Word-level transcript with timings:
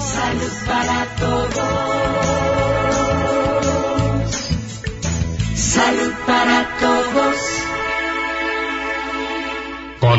Salud 0.00 0.66
para 0.66 1.06
todos. 1.16 2.19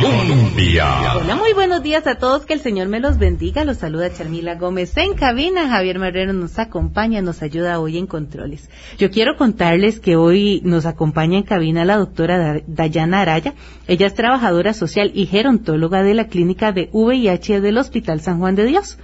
Hola, 0.04 1.36
muy 1.36 1.54
buenos 1.54 1.84
días 1.84 2.08
a 2.08 2.16
todos, 2.16 2.48
que 2.48 2.54
el 2.54 2.60
Señor 2.60 2.88
me 2.88 3.00
los 3.00 3.20
bendiga. 3.20 3.64
Los 3.64 3.78
saluda 3.78 4.12
Charmila 4.12 4.56
Gómez 4.56 4.98
en 4.98 5.14
cabina. 5.14 5.70
Javier 5.70 6.00
Marrero 6.00 6.34
nos 6.34 6.58
acompaña, 6.58 7.22
nos 7.22 7.44
ayuda 7.44 7.80
hoy 7.80 8.00
en 8.00 8.08
controles. 8.08 8.68
Yo 8.98 9.12
quiero 9.12 9.38
contarles 9.38 10.00
que 10.00 10.16
hoy 10.16 10.62
nos 10.64 10.88
acompaña 10.88 11.38
en 11.38 11.44
cabina 11.44 11.86
la 11.86 11.98
doctora 11.98 12.62
Dayana 12.66 13.22
Araya. 13.22 13.54
Ella 13.88 14.08
es 14.08 14.16
trabajadora 14.16 14.74
social 14.74 15.12
y 15.14 15.28
gerontóloga 15.28 16.02
de 16.02 16.16
la 16.16 16.26
clínica 16.26 16.72
de 16.72 16.90
VIH 16.92 17.62
del 17.62 17.78
Hospital 17.78 18.22
San 18.22 18.40
Juan 18.40 18.56
de 18.56 18.66
Dios. 18.66 18.98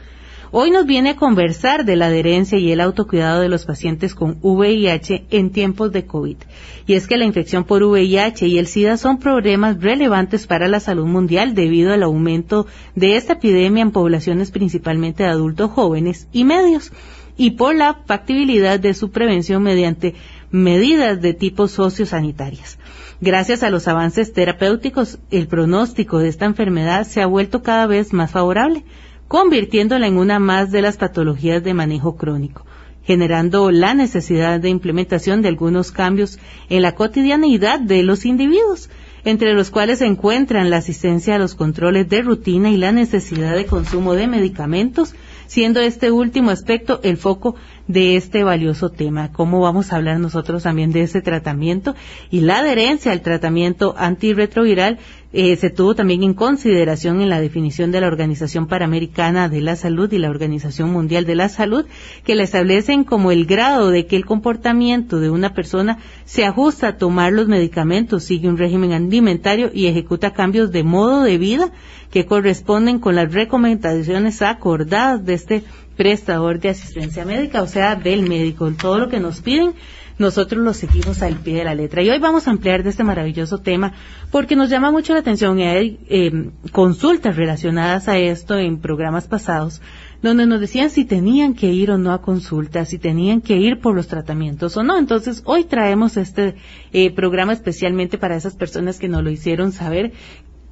Hoy 0.52 0.72
nos 0.72 0.86
viene 0.86 1.10
a 1.10 1.16
conversar 1.18 1.84
de 1.84 1.98
la 1.98 2.06
adherencia 2.06 2.58
y 2.58 2.72
el 2.72 2.80
autocuidado 2.80 3.42
de 3.42 3.50
los 3.50 3.66
pacientes 3.66 4.16
con 4.16 4.38
VIH 4.42 5.26
en 5.30 5.52
tiempos 5.52 5.92
de 5.92 6.06
COVID. 6.06 6.38
Y 6.86 6.94
es 6.94 7.06
que 7.06 7.18
la 7.18 7.26
infección 7.26 7.66
por 7.66 7.84
VIH 7.84 8.48
y 8.48 8.58
el 8.58 8.68
SIDA 8.68 8.96
son 8.96 9.20
problemas 9.20 9.82
relevantes 9.82 10.48
para 10.48 10.70
la 10.70 10.80
salud 10.80 11.06
mundial 11.06 11.54
debido 11.54 11.92
al 11.92 12.04
aumento 12.04 12.66
de 12.96 13.18
esta 13.18 13.34
epidemia 13.34 13.82
en 13.82 13.92
poblaciones 13.92 14.52
principalmente 14.52 15.24
de 15.24 15.30
adultos 15.30 15.72
jóvenes 15.72 16.30
y 16.32 16.46
medios 16.46 16.94
y 17.36 17.52
por 17.52 17.76
la 17.76 18.00
factibilidad 18.06 18.80
de 18.80 18.94
su 18.94 19.12
prevención 19.12 19.62
mediante 19.64 20.16
medidas 20.50 21.22
de 21.22 21.34
tipo 21.34 21.68
sociosanitarias. 21.68 22.80
Gracias 23.20 23.64
a 23.64 23.70
los 23.70 23.88
avances 23.90 24.32
terapéuticos, 24.32 25.20
el 25.30 25.48
pronóstico 25.48 26.20
de 26.20 26.30
esta 26.30 26.46
enfermedad 26.46 27.06
se 27.06 27.22
ha 27.22 27.26
vuelto 27.26 27.64
cada 27.64 27.86
vez 27.86 28.14
más 28.14 28.32
favorable 28.32 28.86
convirtiéndola 29.28 30.08
en 30.08 30.18
una 30.18 30.40
más 30.40 30.72
de 30.72 30.82
las 30.82 30.98
patologías 30.98 31.64
de 31.64 31.74
manejo 31.74 32.16
crónico, 32.16 32.66
generando 33.04 33.72
la 33.72 33.94
necesidad 33.94 34.60
de 34.60 34.70
implementación 34.70 35.42
de 35.42 35.50
algunos 35.50 35.92
cambios 35.92 36.40
en 36.70 36.82
la 36.82 36.96
cotidianidad 36.96 37.80
de 37.80 38.04
los 38.04 38.26
individuos, 38.26 38.90
entre 39.26 39.54
los 39.54 39.72
cuales 39.72 40.00
se 40.00 40.06
encuentran 40.06 40.70
la 40.70 40.78
asistencia 40.78 41.36
a 41.36 41.40
los 41.40 41.56
controles 41.56 42.08
de 42.08 42.22
rutina 42.22 42.70
y 42.70 42.78
la 42.78 42.92
necesidad 42.92 43.56
de 43.56 43.66
consumo 43.66 44.14
de 44.14 44.28
medicamentos, 44.28 45.14
siendo 45.48 45.80
este 45.82 46.12
último 46.12 46.52
aspecto 46.52 47.00
el 47.04 47.18
foco 47.18 47.56
de 47.88 48.16
este 48.16 48.44
valioso 48.44 48.90
tema. 48.90 49.32
¿Cómo 49.32 49.60
vamos 49.60 49.92
a 49.92 49.98
hablar 49.98 50.20
nosotros 50.20 50.64
también 50.64 50.92
de 50.92 51.02
ese 51.02 51.22
tratamiento? 51.22 51.96
Y 52.30 52.42
la 52.42 52.60
adherencia 52.60 53.12
al 53.12 53.22
tratamiento 53.22 53.96
antirretroviral 53.98 55.00
eh, 55.34 55.56
se 55.58 55.70
tuvo 55.70 55.94
también 55.94 56.24
en 56.24 56.34
consideración 56.34 57.22
en 57.22 57.30
la 57.30 57.42
definición 57.42 57.92
de 57.92 58.00
la 58.00 58.08
Organización 58.08 58.68
Panamericana 58.68 59.50
de 59.50 59.62
la 59.62 59.76
Salud 59.76 60.12
y 60.12 60.18
la 60.18 60.30
Organización 60.30 60.92
Mundial 60.92 61.26
de 61.26 61.36
la 61.36 61.50
Salud, 61.50 61.86
que 62.24 62.36
la 62.36 62.44
establecen 62.44 63.04
como 63.04 63.32
el 63.32 63.46
grado 63.46 63.92
de 63.92 64.06
que 64.06 64.16
el 64.16 64.26
comportamiento 64.26 65.20
de 65.20 65.30
una 65.30 65.54
persona 65.54 65.98
se 66.26 66.46
ajusta 66.46 66.88
a 66.88 66.98
tomar 66.98 67.34
los 67.34 67.48
medicamentos, 67.48 68.24
sigue 68.24 68.48
un 68.48 68.58
régimen 68.58 68.94
alimentario 68.94 69.70
y 69.74 69.88
ejecuta 69.88 70.34
cambios 70.34 70.72
de 70.72 70.84
modo 70.84 71.24
de 71.24 71.38
vida 71.38 71.72
que 72.10 72.26
corresponden 72.26 73.00
con 73.00 73.16
las 73.16 73.34
recomendaciones 73.34 74.42
acordadas 74.42 75.26
de 75.26 75.34
este 75.34 75.64
prestador 75.98 76.60
de 76.60 76.70
asistencia 76.70 77.26
médica, 77.26 77.62
o 77.62 77.68
sea, 77.68 77.96
del 77.96 78.30
médico. 78.30 78.72
Todo 78.72 79.00
lo 79.00 79.10
que 79.10 79.20
nos 79.20 79.42
piden, 79.42 79.74
nosotros 80.18 80.64
lo 80.64 80.74
seguimos 80.74 81.22
al 81.22 81.36
pie 81.36 81.56
de 81.56 81.64
la 81.64 81.76
letra. 81.76 82.02
Y 82.02 82.10
hoy 82.10 82.20
vamos 82.20 82.48
a 82.48 82.52
ampliar 82.52 82.84
de 82.84 82.90
este 82.90 83.04
maravilloso 83.04 83.60
tema 83.60 83.94
porque 84.32 84.56
nos 84.56 84.70
llama 84.70 84.92
mucho 84.92 85.14
la 85.14 85.20
atención 85.20 85.60
y 85.60 85.64
hay 85.64 86.00
eh, 86.10 86.52
consultas 86.72 87.36
relacionadas 87.36 88.08
a 88.08 88.18
esto 88.18 88.58
en 88.58 88.80
programas 88.80 89.28
pasados 89.28 89.82
donde 90.22 90.48
nos 90.48 90.60
decían 90.60 90.90
si 90.90 91.06
tenían 91.06 91.54
que 91.54 91.68
ir 91.68 91.92
o 91.92 91.98
no 91.98 92.12
a 92.12 92.22
consultas, 92.22 92.90
si 92.90 92.98
tenían 92.98 93.42
que 93.42 93.58
ir 93.58 93.80
por 93.80 93.96
los 93.96 94.08
tratamientos 94.08 94.76
o 94.78 94.84
no. 94.84 94.98
Entonces, 94.98 95.44
hoy 95.46 95.64
traemos 95.64 96.18
este 96.18 96.56
eh, 96.92 97.12
programa 97.12 97.54
especialmente 97.54 98.18
para 98.18 98.36
esas 98.36 98.56
personas 98.56 99.00
que 99.00 99.08
nos 99.08 99.24
lo 99.24 99.30
hicieron 99.30 99.72
saber 99.72 100.14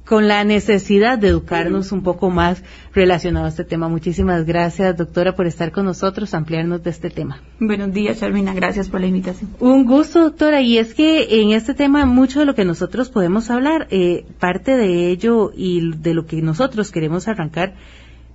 con 0.06 0.28
la 0.28 0.44
necesidad 0.44 1.18
de 1.18 1.28
educarnos 1.28 1.90
un 1.90 2.02
poco 2.02 2.30
más 2.30 2.62
relacionado 2.94 3.46
a 3.46 3.48
este 3.48 3.64
tema. 3.64 3.88
Muchísimas 3.88 4.46
gracias, 4.46 4.96
doctora, 4.96 5.34
por 5.34 5.46
estar 5.46 5.72
con 5.72 5.84
nosotros, 5.84 6.32
ampliarnos 6.32 6.82
de 6.84 6.90
este 6.90 7.10
tema. 7.10 7.42
Buenos 7.58 7.92
días, 7.92 8.20
Charmina. 8.20 8.54
Gracias 8.54 8.88
por 8.88 9.00
la 9.00 9.08
invitación. 9.08 9.50
Un 9.58 9.84
gusto, 9.84 10.20
doctora. 10.22 10.62
Y 10.62 10.78
es 10.78 10.94
que 10.94 11.42
en 11.42 11.50
este 11.50 11.74
tema 11.74 12.06
mucho 12.06 12.38
de 12.38 12.46
lo 12.46 12.54
que 12.54 12.64
nosotros 12.64 13.10
podemos 13.10 13.50
hablar, 13.50 13.88
eh, 13.90 14.24
parte 14.38 14.76
de 14.76 15.10
ello 15.10 15.50
y 15.54 15.96
de 15.96 16.14
lo 16.14 16.24
que 16.24 16.40
nosotros 16.40 16.92
queremos 16.92 17.26
arrancar, 17.26 17.74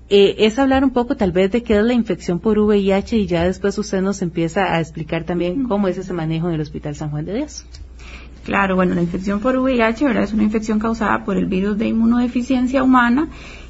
eh, 0.09 0.45
es 0.45 0.59
hablar 0.59 0.83
un 0.83 0.91
poco 0.91 1.15
tal 1.15 1.31
vez 1.31 1.51
de 1.51 1.63
qué 1.63 1.77
es 1.77 1.83
la 1.83 1.93
infección 1.93 2.39
por 2.39 2.59
VIH 2.59 3.15
y 3.15 3.27
ya 3.27 3.45
después 3.45 3.77
usted 3.77 4.01
nos 4.01 4.21
empieza 4.21 4.75
a 4.75 4.81
explicar 4.81 5.23
también 5.23 5.63
cómo 5.69 5.87
es 5.87 5.97
ese 5.97 6.11
manejo 6.11 6.49
en 6.49 6.55
el 6.55 6.61
Hospital 6.61 6.95
San 6.95 7.11
Juan 7.11 7.23
de 7.23 7.35
Dios. 7.35 7.65
Claro, 8.43 8.75
bueno, 8.75 8.95
la 8.95 9.01
infección 9.01 9.39
por 9.39 9.57
VIH, 9.57 10.05
¿verdad? 10.05 10.23
Es 10.23 10.33
una 10.33 10.43
infección 10.43 10.79
causada 10.79 11.23
por 11.23 11.37
el 11.37 11.45
virus 11.45 11.77
de 11.77 11.87
inmunodeficiencia 11.87 12.83
humana. 12.83 13.29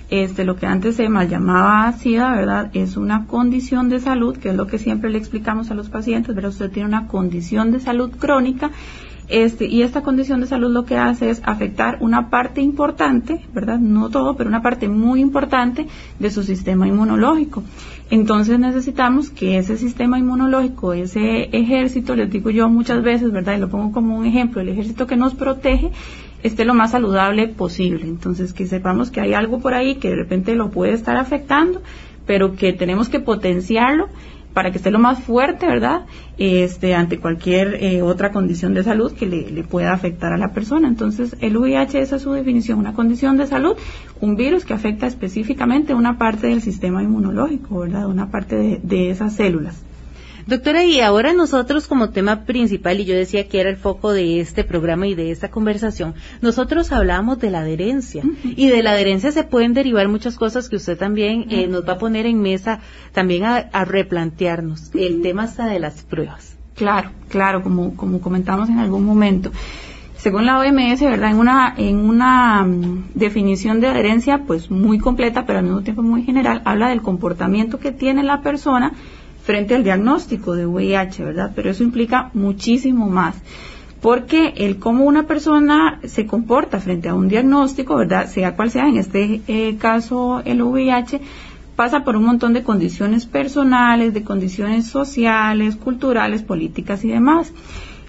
Este, 0.09 0.43
lo 0.43 0.57
que 0.57 0.65
antes 0.65 0.97
se 0.97 1.07
mal 1.07 1.29
llamaba 1.29 1.91
SIDA, 1.93 2.33
¿verdad? 2.33 2.69
Es 2.73 2.97
una 2.97 3.27
condición 3.27 3.89
de 3.89 3.99
salud, 3.99 4.37
que 4.37 4.49
es 4.49 4.55
lo 4.55 4.67
que 4.67 4.77
siempre 4.77 5.09
le 5.09 5.17
explicamos 5.17 5.71
a 5.71 5.73
los 5.73 5.89
pacientes, 5.89 6.35
¿verdad? 6.35 6.51
Usted 6.51 6.71
tiene 6.71 6.87
una 6.87 7.07
condición 7.07 7.71
de 7.71 7.79
salud 7.79 8.11
crónica 8.17 8.71
este, 9.31 9.65
y 9.65 9.81
esta 9.81 10.01
condición 10.03 10.41
de 10.41 10.47
salud 10.47 10.71
lo 10.71 10.83
que 10.83 10.97
hace 10.97 11.29
es 11.29 11.41
afectar 11.45 11.97
una 12.01 12.29
parte 12.29 12.59
importante, 12.59 13.45
¿verdad? 13.53 13.79
No 13.79 14.09
todo, 14.09 14.35
pero 14.35 14.49
una 14.49 14.61
parte 14.61 14.89
muy 14.89 15.21
importante 15.21 15.87
de 16.19 16.29
su 16.29 16.43
sistema 16.43 16.85
inmunológico. 16.85 17.63
Entonces 18.09 18.59
necesitamos 18.59 19.29
que 19.29 19.57
ese 19.57 19.77
sistema 19.77 20.19
inmunológico, 20.19 20.91
ese 20.91 21.43
ejército, 21.53 22.13
les 22.13 22.29
digo 22.29 22.49
yo 22.49 22.67
muchas 22.67 23.01
veces, 23.03 23.31
¿verdad? 23.31 23.55
Y 23.55 23.59
lo 23.59 23.69
pongo 23.69 23.93
como 23.93 24.17
un 24.17 24.25
ejemplo, 24.25 24.59
el 24.59 24.67
ejército 24.67 25.07
que 25.07 25.15
nos 25.15 25.33
protege, 25.33 25.91
esté 26.43 26.65
lo 26.65 26.73
más 26.73 26.91
saludable 26.91 27.47
posible. 27.47 28.03
Entonces 28.03 28.51
que 28.51 28.65
sepamos 28.65 29.11
que 29.11 29.21
hay 29.21 29.33
algo 29.33 29.59
por 29.59 29.73
ahí 29.73 29.95
que 29.95 30.09
de 30.09 30.15
repente 30.17 30.55
lo 30.55 30.71
puede 30.71 30.91
estar 30.91 31.15
afectando, 31.15 31.81
pero 32.25 32.55
que 32.57 32.73
tenemos 32.73 33.07
que 33.07 33.21
potenciarlo 33.21 34.09
para 34.53 34.71
que 34.71 34.77
esté 34.77 34.91
lo 34.91 34.99
más 34.99 35.23
fuerte, 35.23 35.65
¿verdad? 35.65 36.05
Este, 36.37 36.93
ante 36.95 37.19
cualquier 37.19 37.75
eh, 37.75 38.01
otra 38.01 38.31
condición 38.31 38.73
de 38.73 38.83
salud 38.83 39.13
que 39.13 39.25
le, 39.25 39.63
pueda 39.63 39.93
afectar 39.93 40.33
a 40.33 40.37
la 40.37 40.53
persona. 40.53 40.87
Entonces, 40.87 41.35
el 41.39 41.57
VIH, 41.57 42.01
esa 42.01 42.15
es 42.17 42.21
su 42.21 42.33
definición, 42.33 42.79
una 42.79 42.93
condición 42.93 43.37
de 43.37 43.47
salud, 43.47 43.75
un 44.19 44.35
virus 44.35 44.65
que 44.65 44.73
afecta 44.73 45.07
específicamente 45.07 45.93
una 45.93 46.17
parte 46.17 46.47
del 46.47 46.61
sistema 46.61 47.03
inmunológico, 47.03 47.79
¿verdad? 47.79 48.07
Una 48.07 48.29
parte 48.29 48.79
de 48.81 49.09
esas 49.09 49.35
células. 49.35 49.83
Doctora, 50.51 50.83
y 50.83 50.99
ahora 50.99 51.31
nosotros 51.31 51.87
como 51.87 52.09
tema 52.09 52.43
principal, 52.43 52.99
y 52.99 53.05
yo 53.05 53.15
decía 53.15 53.47
que 53.47 53.61
era 53.61 53.69
el 53.69 53.77
foco 53.77 54.11
de 54.11 54.41
este 54.41 54.65
programa 54.65 55.07
y 55.07 55.15
de 55.15 55.31
esta 55.31 55.49
conversación, 55.49 56.13
nosotros 56.41 56.91
hablamos 56.91 57.39
de 57.39 57.51
la 57.51 57.59
adherencia. 57.59 58.21
Y 58.43 58.67
de 58.67 58.83
la 58.83 58.91
adherencia 58.91 59.31
se 59.31 59.45
pueden 59.45 59.73
derivar 59.73 60.09
muchas 60.09 60.35
cosas 60.35 60.67
que 60.67 60.75
usted 60.75 60.97
también 60.97 61.45
eh, 61.51 61.67
nos 61.67 61.87
va 61.87 61.93
a 61.93 61.97
poner 61.97 62.25
en 62.25 62.41
mesa, 62.41 62.81
también 63.13 63.45
a, 63.45 63.85
replantearnos. 63.85 64.93
El 64.93 65.21
tema 65.21 65.43
hasta 65.43 65.67
de 65.67 65.79
las 65.79 66.03
pruebas. 66.03 66.57
Claro, 66.75 67.11
claro, 67.29 67.63
como, 67.63 67.95
como 67.95 68.19
comentamos 68.19 68.67
en 68.67 68.79
algún 68.79 69.05
momento 69.05 69.53
según 70.17 70.45
la 70.45 70.59
OMS, 70.59 71.01
¿verdad? 71.01 71.31
En 71.31 71.37
una, 71.37 71.73
en 71.77 71.97
una 71.97 72.63
mm, 72.63 73.11
definición 73.15 73.79
de 73.79 73.87
adherencia, 73.87 74.43
pues 74.45 74.69
muy 74.69 74.99
completa, 74.99 75.47
pero 75.47 75.59
al 75.59 75.65
mismo 75.65 75.81
tiempo 75.81 76.03
muy 76.03 76.21
general, 76.21 76.61
habla 76.63 76.89
del 76.89 77.01
comportamiento 77.01 77.79
que 77.79 77.91
tiene 77.91 78.21
la 78.21 78.41
persona 78.41 78.91
frente 79.43 79.75
al 79.75 79.83
diagnóstico 79.83 80.55
de 80.55 80.65
VIH, 80.65 81.23
¿verdad? 81.23 81.51
Pero 81.55 81.69
eso 81.69 81.83
implica 81.83 82.29
muchísimo 82.33 83.07
más. 83.07 83.35
Porque 84.01 84.53
el 84.57 84.77
cómo 84.79 85.05
una 85.05 85.27
persona 85.27 85.99
se 86.05 86.25
comporta 86.25 86.79
frente 86.79 87.09
a 87.09 87.13
un 87.13 87.27
diagnóstico, 87.27 87.95
¿verdad? 87.95 88.27
Sea 88.27 88.55
cual 88.55 88.71
sea, 88.71 88.87
en 88.87 88.97
este 88.97 89.41
eh, 89.47 89.77
caso 89.77 90.41
el 90.43 90.61
VIH, 90.63 91.21
pasa 91.75 92.03
por 92.03 92.15
un 92.15 92.25
montón 92.25 92.53
de 92.53 92.63
condiciones 92.63 93.25
personales, 93.25 94.13
de 94.13 94.23
condiciones 94.23 94.87
sociales, 94.87 95.75
culturales, 95.75 96.41
políticas 96.41 97.03
y 97.03 97.09
demás. 97.09 97.53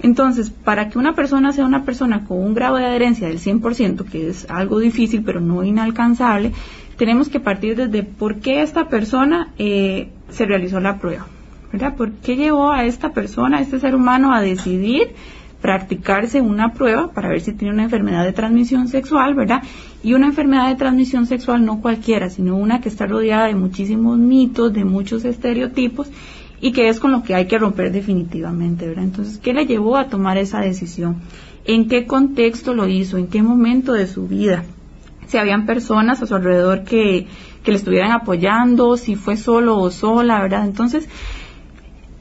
Entonces, 0.02 0.50
para 0.50 0.88
que 0.88 0.98
una 0.98 1.14
persona 1.14 1.52
sea 1.52 1.64
una 1.64 1.84
persona 1.84 2.24
con 2.24 2.38
un 2.38 2.54
grado 2.54 2.76
de 2.76 2.86
adherencia 2.86 3.28
del 3.28 3.38
100%, 3.38 4.04
que 4.04 4.28
es 4.28 4.50
algo 4.50 4.80
difícil 4.80 5.22
pero 5.22 5.40
no 5.40 5.62
inalcanzable, 5.62 6.52
tenemos 6.96 7.28
que 7.28 7.40
partir 7.40 7.76
desde 7.76 8.02
por 8.02 8.40
qué 8.40 8.62
esta 8.62 8.88
persona 8.88 9.52
eh, 9.58 10.10
se 10.30 10.46
realizó 10.46 10.80
la 10.80 10.98
prueba, 10.98 11.26
¿verdad? 11.72 11.96
¿Por 11.96 12.12
qué 12.12 12.36
llevó 12.36 12.72
a 12.72 12.84
esta 12.84 13.12
persona, 13.12 13.58
a 13.58 13.60
este 13.60 13.80
ser 13.80 13.94
humano, 13.94 14.34
a 14.34 14.40
decidir 14.40 15.14
practicarse 15.62 16.40
una 16.40 16.74
prueba 16.74 17.12
para 17.12 17.28
ver 17.28 17.40
si 17.40 17.52
tiene 17.52 17.72
una 17.72 17.84
enfermedad 17.84 18.24
de 18.24 18.32
transmisión 18.32 18.88
sexual, 18.88 19.34
¿verdad? 19.34 19.62
Y 20.02 20.14
una 20.14 20.26
enfermedad 20.26 20.68
de 20.68 20.74
transmisión 20.74 21.26
sexual 21.26 21.64
no 21.64 21.80
cualquiera, 21.80 22.28
sino 22.28 22.56
una 22.56 22.80
que 22.80 22.88
está 22.88 23.06
rodeada 23.06 23.46
de 23.46 23.54
muchísimos 23.54 24.18
mitos, 24.18 24.72
de 24.72 24.84
muchos 24.84 25.24
estereotipos 25.24 26.10
y 26.60 26.72
que 26.72 26.88
es 26.88 26.98
con 26.98 27.12
lo 27.12 27.22
que 27.22 27.36
hay 27.36 27.46
que 27.46 27.58
romper 27.58 27.92
definitivamente, 27.92 28.88
¿verdad? 28.88 29.04
Entonces, 29.04 29.38
¿qué 29.38 29.54
le 29.54 29.66
llevó 29.66 29.96
a 29.96 30.08
tomar 30.08 30.36
esa 30.36 30.60
decisión? 30.60 31.22
¿En 31.64 31.88
qué 31.88 32.06
contexto 32.06 32.74
lo 32.74 32.88
hizo? 32.88 33.16
¿En 33.16 33.28
qué 33.28 33.42
momento 33.42 33.92
de 33.92 34.08
su 34.08 34.26
vida? 34.26 34.64
Si 35.32 35.38
habían 35.38 35.64
personas 35.64 36.22
a 36.22 36.26
su 36.26 36.34
alrededor 36.34 36.84
que, 36.84 37.26
que 37.64 37.70
le 37.70 37.78
estuvieran 37.78 38.12
apoyando, 38.12 38.98
si 38.98 39.16
fue 39.16 39.38
solo 39.38 39.78
o 39.78 39.90
sola, 39.90 40.42
¿verdad? 40.42 40.66
Entonces, 40.66 41.08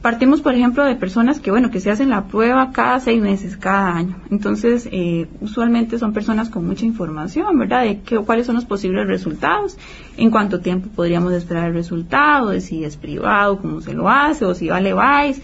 partimos, 0.00 0.40
por 0.40 0.54
ejemplo, 0.54 0.82
de 0.82 0.96
personas 0.96 1.38
que, 1.38 1.50
bueno, 1.50 1.70
que 1.70 1.78
se 1.78 1.90
hacen 1.90 2.08
la 2.08 2.24
prueba 2.24 2.72
cada 2.72 3.00
seis 3.00 3.20
meses, 3.20 3.58
cada 3.58 3.94
año. 3.94 4.16
Entonces, 4.30 4.88
eh, 4.90 5.28
usualmente 5.42 5.98
son 5.98 6.14
personas 6.14 6.48
con 6.48 6.66
mucha 6.66 6.86
información, 6.86 7.58
¿verdad? 7.58 7.84
De 7.84 8.00
qué, 8.00 8.16
cuáles 8.16 8.46
son 8.46 8.54
los 8.54 8.64
posibles 8.64 9.06
resultados, 9.06 9.76
en 10.16 10.30
cuánto 10.30 10.60
tiempo 10.60 10.88
podríamos 10.96 11.34
esperar 11.34 11.68
el 11.68 11.74
resultado, 11.74 12.48
de 12.48 12.62
si 12.62 12.82
es 12.82 12.96
privado, 12.96 13.60
cómo 13.60 13.82
se 13.82 13.92
lo 13.92 14.08
hace, 14.08 14.46
o 14.46 14.54
si 14.54 14.70
vale 14.70 14.94
vais. 14.94 15.36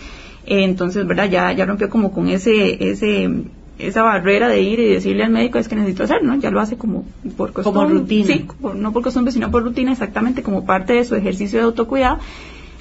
Eh, 0.47 0.65
entonces, 0.65 1.07
¿verdad? 1.07 1.29
Ya, 1.29 1.53
ya 1.53 1.67
rompió 1.67 1.91
como 1.91 2.13
con 2.13 2.29
ese, 2.29 2.91
ese, 2.91 3.31
esa 3.79 4.03
barrera 4.03 4.49
de 4.49 4.61
ir 4.63 4.81
y 4.81 4.89
decirle 4.89 5.25
al 5.25 5.31
médico 5.31 5.59
es 5.59 5.69
que 5.69 5.77
necesito 5.77 6.05
hacer, 6.05 6.23
¿no? 6.23 6.35
Ya 6.37 6.51
lo 6.51 6.61
hace 6.61 6.77
como 6.77 7.05
por 7.37 7.53
costumbre. 7.53 7.63
Como 7.83 7.85
rutina. 8.01 8.27
Sí, 8.27 8.47
por- 8.61 8.75
no 8.77 8.93
por 8.93 9.03
costumbre, 9.03 9.33
sino 9.33 9.51
por 9.51 9.63
rutina, 9.63 9.93
exactamente 9.93 10.43
como 10.43 10.65
parte 10.67 10.95
de 10.95 11.05
su 11.05 11.15
ejercicio 11.15 11.59
de 11.59 11.65
autocuidado. 11.67 12.19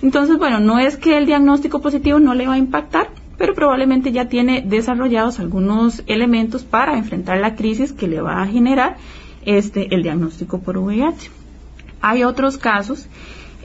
Entonces, 0.01 0.37
bueno, 0.37 0.59
no 0.59 0.79
es 0.79 0.97
que 0.97 1.17
el 1.17 1.25
diagnóstico 1.25 1.81
positivo 1.81 2.19
no 2.19 2.33
le 2.35 2.47
va 2.47 2.53
a 2.53 2.57
impactar, 2.57 3.09
pero 3.37 3.53
probablemente 3.53 4.11
ya 4.11 4.27
tiene 4.29 4.61
desarrollados 4.65 5.39
algunos 5.39 6.03
elementos 6.07 6.63
para 6.63 6.97
enfrentar 6.97 7.37
la 7.39 7.55
crisis 7.55 7.93
que 7.93 8.07
le 8.07 8.21
va 8.21 8.41
a 8.41 8.47
generar 8.47 8.97
este 9.45 9.93
el 9.95 10.03
diagnóstico 10.03 10.59
por 10.59 10.77
VIH. 10.77 11.29
Hay 12.01 12.23
otros 12.23 12.57
casos 12.57 13.07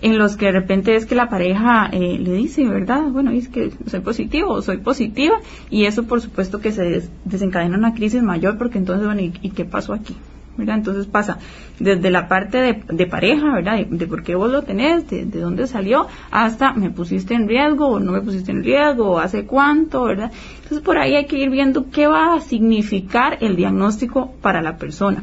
en 0.03 0.19
los 0.19 0.37
que 0.37 0.47
de 0.47 0.53
repente 0.53 0.97
es 0.97 1.07
que 1.07 1.15
la 1.15 1.29
pareja 1.29 1.89
eh, 1.93 2.19
le 2.19 2.33
dice, 2.35 2.67
¿verdad? 2.67 3.05
Bueno, 3.11 3.31
es 3.31 3.49
que 3.49 3.71
soy 3.87 4.01
positivo 4.01 4.51
o 4.51 4.61
soy 4.63 4.79
positiva 4.79 5.37
y 5.71 5.85
eso 5.87 6.03
por 6.05 6.21
supuesto 6.21 6.61
que 6.61 6.73
se 6.73 6.83
des- 6.83 7.11
desencadena 7.25 7.79
una 7.79 7.95
crisis 7.95 8.23
mayor 8.23 8.59
porque 8.59 8.79
entonces, 8.79 9.07
bueno, 9.07 9.23
¿y, 9.23 9.51
qué 9.51 9.65
pasó 9.65 9.95
aquí? 9.95 10.17
¿verdad? 10.57 10.77
Entonces 10.77 11.07
pasa 11.07 11.39
desde 11.79 12.11
la 12.11 12.29
parte 12.29 12.59
de, 12.87 13.07
pareja, 13.07 13.55
¿verdad? 13.55 13.77
De, 13.79 13.87
de 13.97 14.07
por 14.07 14.23
qué 14.23 14.35
vos 14.35 14.51
lo 14.51 14.63
tenés, 14.63 15.09
de, 15.09 15.25
de 15.25 15.41
dónde 15.41 15.67
salió, 15.67 16.09
hasta 16.31 16.75
me 16.75 16.91
pusiste 16.91 17.33
en 17.35 17.49
riesgo 17.49 17.87
o 17.87 18.01
no 18.01 18.13
me 18.13 18.21
pusiste 18.21 18.51
en 18.51 18.63
riesgo, 18.63 19.13
o 19.13 19.19
hace 19.19 19.47
cuánto, 19.47 20.03
¿verdad? 20.05 20.31
Entonces 20.57 20.81
por 20.81 20.99
ahí 20.99 21.15
hay 21.15 21.25
que 21.27 21.39
ir 21.39 21.49
viendo 21.49 21.91
qué 21.91 22.07
va 22.07 22.35
a 22.35 22.41
significar 22.41 23.39
el 23.41 23.57
diagnóstico 23.57 24.35
para 24.43 24.61
la 24.61 24.77
persona. 24.77 25.23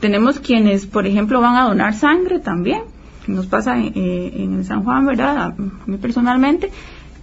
Tenemos 0.00 0.40
quienes, 0.40 0.84
por 0.84 1.06
ejemplo, 1.06 1.40
van 1.40 1.56
a 1.56 1.68
donar 1.68 1.94
sangre 1.94 2.38
también. 2.38 2.82
Nos 3.26 3.46
pasa 3.46 3.78
eh, 3.78 3.92
en 4.36 4.64
San 4.64 4.84
Juan, 4.84 5.06
¿verdad? 5.06 5.38
A 5.38 5.54
personalmente. 6.00 6.70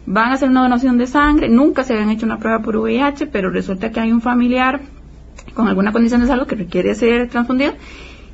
Van 0.06 0.32
a 0.32 0.34
hacer 0.34 0.50
una 0.50 0.64
donación 0.64 0.98
de 0.98 1.08
sangre. 1.08 1.48
Nunca 1.48 1.84
se 1.84 1.94
habían 1.94 2.10
hecho 2.10 2.26
una 2.26 2.40
prueba 2.40 2.60
por 2.60 2.76
VIH, 2.78 3.28
pero 3.28 3.52
resulta 3.52 3.92
que 3.92 4.00
hay 4.00 4.12
un 4.12 4.22
familiar 4.22 4.82
con 5.54 5.68
alguna 5.68 5.92
condición 5.92 6.22
de 6.22 6.28
salud 6.28 6.48
que 6.48 6.56
requiere 6.56 6.96
ser 6.96 7.30
transfundido. 7.30 7.74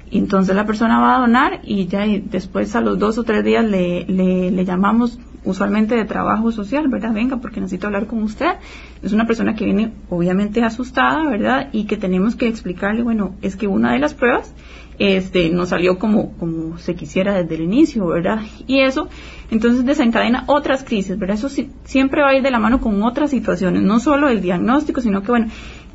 Y 0.10 0.20
entonces 0.20 0.56
la 0.56 0.66
persona 0.66 1.00
va 1.00 1.18
a 1.18 1.20
donar 1.20 1.60
y 1.64 1.88
ya 1.88 2.06
después 2.06 2.74
a 2.76 2.82
los 2.82 2.98
dos 2.98 3.18
o 3.18 3.24
tres 3.24 3.44
días 3.44 3.66
le, 3.66 4.06
le, 4.06 4.52
le 4.52 4.66
llamamos 4.66 5.20
usualmente 5.44 5.96
de 5.96 6.06
trabajo 6.06 6.52
social, 6.52 6.88
¿verdad? 6.88 7.14
Venga, 7.14 7.38
porque 7.38 7.60
necesito 7.60 7.88
hablar 7.88 8.08
con 8.08 8.24
usted. 8.24 8.54
Es 9.02 9.12
una 9.12 9.28
persona 9.28 9.56
que 9.56 9.66
viene 9.66 9.94
obviamente 10.10 10.64
asustada, 10.64 11.24
¿verdad? 11.24 11.70
Y 11.74 11.86
que 11.86 11.98
tenemos 11.98 12.36
que 12.36 12.48
explicarle, 12.48 13.04
bueno, 13.04 13.36
es 13.42 13.56
que 13.56 13.68
una 13.68 13.94
de 13.94 14.00
las 14.00 14.14
pruebas 14.14 14.54
este 15.00 15.50
no 15.50 15.66
salió 15.66 16.00
como, 16.00 16.34
como 16.38 16.78
se 16.80 16.96
quisiera 16.96 17.34
desde 17.42 17.56
el 17.56 17.62
inicio, 17.62 18.06
¿verdad? 18.08 18.40
Y 18.66 18.80
eso 18.80 19.10
entonces 19.52 19.86
desencadena 19.86 20.44
otras 20.48 20.84
crisis, 20.84 21.18
¿verdad? 21.18 21.36
Eso 21.38 21.50
sí- 21.50 21.70
siempre 21.84 22.22
va 22.22 22.30
a 22.30 22.36
ir 22.36 22.44
de 22.44 22.52
la 22.52 22.60
mano 22.60 22.80
con 22.82 23.02
otras 23.04 23.30
situaciones, 23.30 23.84
no 23.84 24.00
solo 24.00 24.30
el 24.30 24.42
diagnóstico, 24.42 25.02
sino 25.02 25.22
que, 25.22 25.28
bueno, 25.32 25.48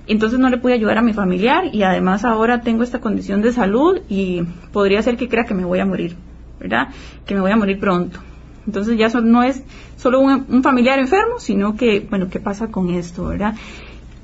entonces 0.07 0.39
no 0.39 0.51
le 0.51 0.59
pude 0.59 0.73
ayudar 0.75 0.99
a 0.99 1.03
mi 1.03 1.13
familiar 1.13 1.65
y 1.73 1.83
además 1.83 2.25
ahora 2.25 2.61
tengo 2.63 2.83
esta 2.83 3.01
condición 3.01 3.41
de 3.43 3.53
salud 3.53 4.01
y 4.09 4.43
podría 4.73 5.03
ser 5.03 5.17
que 5.17 5.29
crea 5.29 5.45
que 5.45 5.55
me 5.55 5.65
voy 5.65 5.79
a 5.81 5.87
morir, 5.87 6.17
¿verdad? 6.61 6.89
Que 7.27 7.35
me 7.35 7.41
voy 7.41 7.51
a 7.53 7.57
morir 7.57 7.79
pronto. 7.79 8.19
Entonces 8.67 8.97
ya 8.97 9.07
eso 9.07 9.21
no 9.21 9.43
es 9.43 9.63
solo 9.97 10.21
un, 10.21 10.47
un 10.49 10.63
familiar 10.63 10.99
enfermo, 10.99 11.39
sino 11.39 11.77
que, 11.77 12.07
bueno, 12.09 12.29
¿qué 12.31 12.39
pasa 12.41 12.69
con 12.69 12.91
esto, 12.91 13.25
verdad? 13.27 13.55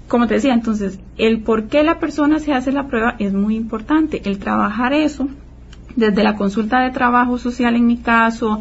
Como 0.09 0.27
te 0.27 0.35
decía, 0.35 0.55
entonces, 0.55 0.99
el 1.19 1.43
por 1.43 1.69
qué 1.69 1.83
la 1.83 1.99
persona 1.99 2.39
se 2.39 2.53
hace 2.53 2.73
la 2.73 2.89
prueba 2.89 3.17
es 3.19 3.35
muy 3.35 3.57
importante. 3.57 4.23
El 4.25 4.39
trabajar 4.39 4.95
eso, 4.95 5.29
desde 5.97 6.23
la 6.23 6.35
consulta 6.35 6.81
de 6.81 6.91
trabajo 6.91 7.39
social 7.39 7.77
en 7.77 7.87
mi 7.87 7.99
caso, 7.99 8.61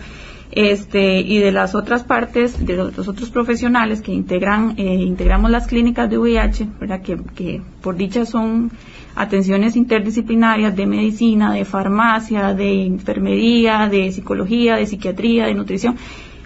este, 0.52 1.20
y 1.20 1.40
de 1.40 1.52
las 1.52 1.76
otras 1.76 2.04
partes, 2.04 2.66
de 2.66 2.76
los, 2.76 3.08
otros 3.08 3.30
profesionales 3.30 4.02
que 4.02 4.14
integran, 4.14 4.74
eh, 4.78 4.96
integramos 4.96 5.52
las 5.52 5.68
clínicas 5.68 6.10
de 6.10 6.18
VIH. 6.18 6.68
Que, 7.04 7.18
que 7.36 7.62
por 7.82 7.96
dicha 7.96 8.26
son 8.26 8.72
atenciones 9.16 9.76
interdisciplinarias 9.76 10.76
de 10.76 10.86
medicina, 10.86 11.54
de 11.54 11.66
farmacia, 11.66 12.54
de 12.54 12.86
enfermería, 12.86 13.88
de 13.90 14.12
psicología, 14.12 14.76
de 14.76 14.86
psiquiatría, 14.86 15.48
de 15.48 15.56
nutrición, 15.56 15.98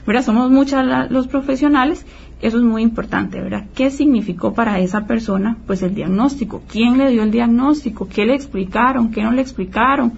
¿verdad? 0.05 0.23
Somos 0.23 0.49
muchos 0.49 0.83
los 1.09 1.27
profesionales, 1.27 2.05
eso 2.41 2.57
es 2.57 2.63
muy 2.63 2.81
importante, 2.81 3.39
¿verdad? 3.39 3.65
¿Qué 3.75 3.91
significó 3.91 4.53
para 4.53 4.79
esa 4.79 5.05
persona? 5.05 5.57
Pues 5.67 5.83
el 5.83 5.93
diagnóstico, 5.93 6.63
¿quién 6.67 6.97
le 6.97 7.09
dio 7.11 7.23
el 7.23 7.31
diagnóstico? 7.31 8.07
¿Qué 8.07 8.25
le 8.25 8.33
explicaron? 8.33 9.11
¿Qué 9.11 9.21
no 9.21 9.31
le 9.31 9.41
explicaron? 9.41 10.13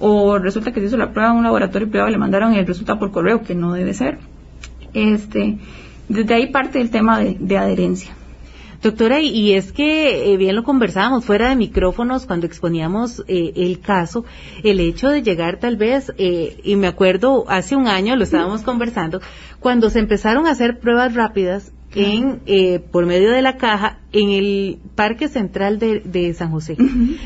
O 0.00 0.38
resulta 0.38 0.72
que 0.72 0.80
se 0.80 0.86
hizo 0.86 0.96
la 0.96 1.12
prueba 1.12 1.32
en 1.32 1.38
un 1.38 1.44
laboratorio 1.44 1.88
privado 1.88 2.08
y 2.08 2.12
le 2.12 2.18
mandaron 2.18 2.54
el 2.54 2.66
resultado 2.66 2.98
por 2.98 3.10
correo, 3.10 3.42
que 3.42 3.54
no 3.54 3.72
debe 3.72 3.92
ser. 3.94 4.18
Este, 4.94 5.58
desde 6.08 6.34
ahí 6.34 6.46
parte 6.48 6.80
el 6.80 6.90
tema 6.90 7.18
de, 7.18 7.36
de 7.38 7.58
adherencia. 7.58 8.12
Doctora, 8.86 9.20
y 9.20 9.52
es 9.52 9.72
que 9.72 10.32
eh, 10.32 10.36
bien 10.36 10.54
lo 10.54 10.62
conversábamos 10.62 11.24
fuera 11.24 11.48
de 11.48 11.56
micrófonos 11.56 12.24
cuando 12.24 12.46
exponíamos 12.46 13.24
eh, 13.26 13.52
el 13.56 13.80
caso, 13.80 14.24
el 14.62 14.78
hecho 14.78 15.08
de 15.08 15.22
llegar 15.22 15.58
tal 15.58 15.76
vez, 15.76 16.12
eh, 16.18 16.60
y 16.62 16.76
me 16.76 16.86
acuerdo 16.86 17.46
hace 17.48 17.74
un 17.74 17.88
año 17.88 18.14
lo 18.14 18.22
estábamos 18.22 18.62
conversando, 18.62 19.20
cuando 19.58 19.90
se 19.90 19.98
empezaron 19.98 20.46
a 20.46 20.50
hacer 20.50 20.78
pruebas 20.78 21.14
rápidas 21.14 21.72
en 21.96 22.42
eh, 22.46 22.78
por 22.78 23.06
medio 23.06 23.32
de 23.32 23.42
la 23.42 23.56
caja 23.56 23.98
en 24.12 24.30
el 24.30 24.78
Parque 24.94 25.26
Central 25.26 25.80
de, 25.80 26.00
de 26.00 26.32
San 26.34 26.52
José. 26.52 26.76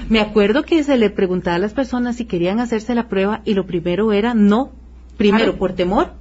Me 0.09 0.21
acuerdo 0.21 0.63
que 0.63 0.83
se 0.83 0.97
le 0.97 1.11
preguntaba 1.11 1.57
a 1.57 1.59
las 1.59 1.75
personas 1.75 2.17
si 2.17 2.25
querían 2.25 2.59
hacerse 2.61 2.95
la 2.95 3.09
prueba 3.09 3.43
y 3.45 3.53
lo 3.53 3.67
primero 3.67 4.13
era 4.13 4.33
no. 4.33 4.73
Primero, 5.19 5.59
por 5.59 5.75
temor. 5.75 6.15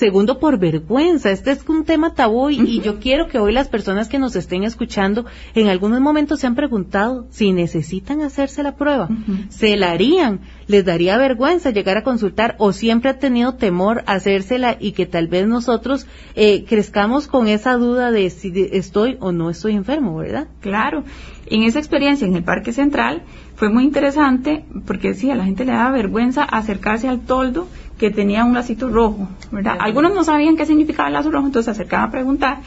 Segundo, 0.00 0.38
por 0.38 0.58
vergüenza. 0.58 1.30
Este 1.30 1.50
es 1.50 1.62
un 1.68 1.84
tema 1.84 2.14
tabú 2.14 2.48
y, 2.48 2.58
y 2.58 2.80
yo 2.80 2.98
quiero 3.00 3.28
que 3.28 3.38
hoy 3.38 3.52
las 3.52 3.68
personas 3.68 4.08
que 4.08 4.18
nos 4.18 4.34
estén 4.34 4.64
escuchando 4.64 5.26
en 5.54 5.68
algunos 5.68 6.00
momentos 6.00 6.40
se 6.40 6.46
han 6.46 6.54
preguntado 6.54 7.26
si 7.28 7.52
necesitan 7.52 8.22
hacerse 8.22 8.62
la 8.62 8.76
prueba. 8.76 9.10
¿Se 9.50 9.76
la 9.76 9.90
harían? 9.90 10.40
¿Les 10.68 10.86
daría 10.86 11.18
vergüenza 11.18 11.68
llegar 11.68 11.98
a 11.98 12.02
consultar 12.02 12.54
o 12.56 12.72
siempre 12.72 13.10
ha 13.10 13.18
tenido 13.18 13.56
temor 13.56 14.02
a 14.06 14.14
hacérsela 14.14 14.78
y 14.80 14.92
que 14.92 15.04
tal 15.04 15.28
vez 15.28 15.46
nosotros 15.46 16.06
eh, 16.34 16.64
crezcamos 16.64 17.26
con 17.26 17.46
esa 17.46 17.74
duda 17.74 18.10
de 18.10 18.30
si 18.30 18.70
estoy 18.72 19.18
o 19.20 19.32
no 19.32 19.50
estoy 19.50 19.74
enfermo, 19.74 20.16
¿verdad? 20.16 20.48
Claro, 20.60 21.04
en 21.44 21.64
esa 21.64 21.78
experiencia 21.78 22.26
en 22.26 22.36
el 22.36 22.44
Parque 22.44 22.72
Central 22.72 23.24
fue 23.54 23.68
muy 23.68 23.84
interesante 23.84 24.64
porque 24.86 25.12
sí, 25.12 25.30
a 25.30 25.34
la 25.34 25.44
gente 25.44 25.66
le 25.66 25.72
daba 25.72 25.90
vergüenza 25.90 26.42
acercarse 26.42 27.06
al 27.06 27.20
toldo 27.20 27.68
que 28.00 28.10
tenía 28.10 28.44
un 28.46 28.54
lacito 28.54 28.88
rojo, 28.88 29.28
¿verdad? 29.52 29.76
Algunos 29.78 30.14
no 30.14 30.24
sabían 30.24 30.56
qué 30.56 30.64
significaba 30.64 31.08
el 31.08 31.12
lazo 31.14 31.30
rojo, 31.30 31.46
entonces 31.46 31.66
se 31.66 31.70
acercaban 31.82 32.08
a 32.08 32.10
preguntar 32.10 32.60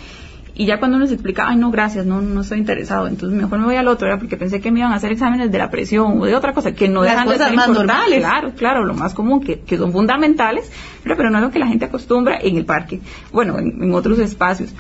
y 0.56 0.68
ya 0.68 0.78
cuando 0.78 0.98
uno 0.98 1.06
les 1.06 1.12
explicaba, 1.12 1.50
ay 1.50 1.56
no, 1.58 1.72
gracias, 1.72 2.06
no, 2.06 2.22
no 2.22 2.42
estoy 2.42 2.60
interesado, 2.60 3.08
entonces 3.08 3.36
mejor 3.36 3.58
me 3.58 3.66
voy 3.66 3.75
al 3.75 3.88
otro, 3.88 4.06
¿verdad? 4.06 4.20
Porque 4.20 4.38
pensé 4.38 4.62
que 4.62 4.70
me 4.70 4.82
iban 4.82 4.92
a 4.94 4.98
hacer 4.98 5.12
exámenes 5.12 5.52
de 5.52 5.58
la 5.58 5.72
presión 5.72 6.22
o 6.22 6.25
de 6.25 6.36
otra 6.36 6.54
cosa 6.54 6.74
que 6.74 6.88
no 6.88 7.02
Las 7.02 7.13
dejan 7.13 7.28
de 7.28 7.34
cosas 7.34 7.48
ser 7.48 7.56
más 7.58 7.68
importantes. 7.68 7.98
normales. 7.98 8.20
Claro, 8.20 8.52
claro, 8.56 8.86
lo 8.86 8.94
más 8.94 9.16
común, 9.16 9.42
que, 9.44 9.62
que 9.62 9.75
son 9.78 9.92
fundamentales, 9.92 10.72
pero, 11.02 11.18
pero 11.18 11.32
no 11.32 11.40
es 11.40 11.44
lo 11.46 11.50
que 11.50 11.58
la 11.58 11.66
gente 11.68 11.86
acostumbra 11.86 12.38
en 12.40 12.56
el 12.56 12.66
parque, 12.66 13.02
bueno, 13.32 13.58
en, 13.58 13.82
en 13.82 13.94
otros 13.96 14.20
espacios. 14.20 14.75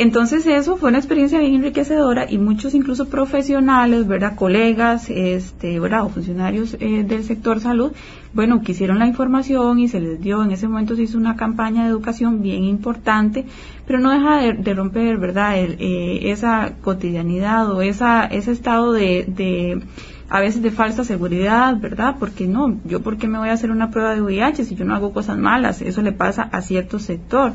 Entonces 0.00 0.46
eso 0.46 0.76
fue 0.76 0.90
una 0.90 0.98
experiencia 0.98 1.40
bien 1.40 1.56
enriquecedora 1.56 2.30
y 2.30 2.38
muchos 2.38 2.72
incluso 2.74 3.08
profesionales, 3.08 4.06
¿verdad? 4.06 4.36
Colegas, 4.36 5.10
este, 5.10 5.80
¿verdad? 5.80 6.04
O 6.04 6.08
funcionarios 6.08 6.76
eh, 6.78 7.02
del 7.02 7.24
sector 7.24 7.58
salud, 7.58 7.90
bueno, 8.32 8.62
quisieron 8.62 9.00
la 9.00 9.08
información 9.08 9.80
y 9.80 9.88
se 9.88 10.00
les 10.00 10.20
dio, 10.20 10.44
en 10.44 10.52
ese 10.52 10.68
momento 10.68 10.94
se 10.94 11.02
hizo 11.02 11.18
una 11.18 11.34
campaña 11.34 11.82
de 11.82 11.88
educación 11.88 12.42
bien 12.42 12.62
importante, 12.62 13.44
pero 13.88 13.98
no 13.98 14.12
deja 14.12 14.52
de, 14.52 14.74
romper, 14.74 15.16
¿verdad? 15.18 15.58
El, 15.58 15.76
eh, 15.80 16.30
esa 16.30 16.74
cotidianidad 16.80 17.68
o 17.68 17.82
esa, 17.82 18.24
ese 18.26 18.52
estado 18.52 18.92
de, 18.92 19.24
de 19.26 19.82
a 20.28 20.38
veces 20.38 20.62
de 20.62 20.70
falsa 20.70 21.02
seguridad, 21.02 21.76
¿verdad? 21.80 22.16
Porque 22.20 22.46
no, 22.46 22.78
yo 22.84 23.02
por 23.02 23.16
qué 23.16 23.26
me 23.26 23.38
voy 23.38 23.48
a 23.48 23.54
hacer 23.54 23.72
una 23.72 23.90
prueba 23.90 24.14
de 24.14 24.22
VIH 24.22 24.64
si 24.64 24.76
yo 24.76 24.84
no 24.84 24.94
hago 24.94 25.12
cosas 25.12 25.38
malas, 25.38 25.82
eso 25.82 26.02
le 26.02 26.12
pasa 26.12 26.42
a 26.52 26.62
cierto 26.62 27.00
sector. 27.00 27.54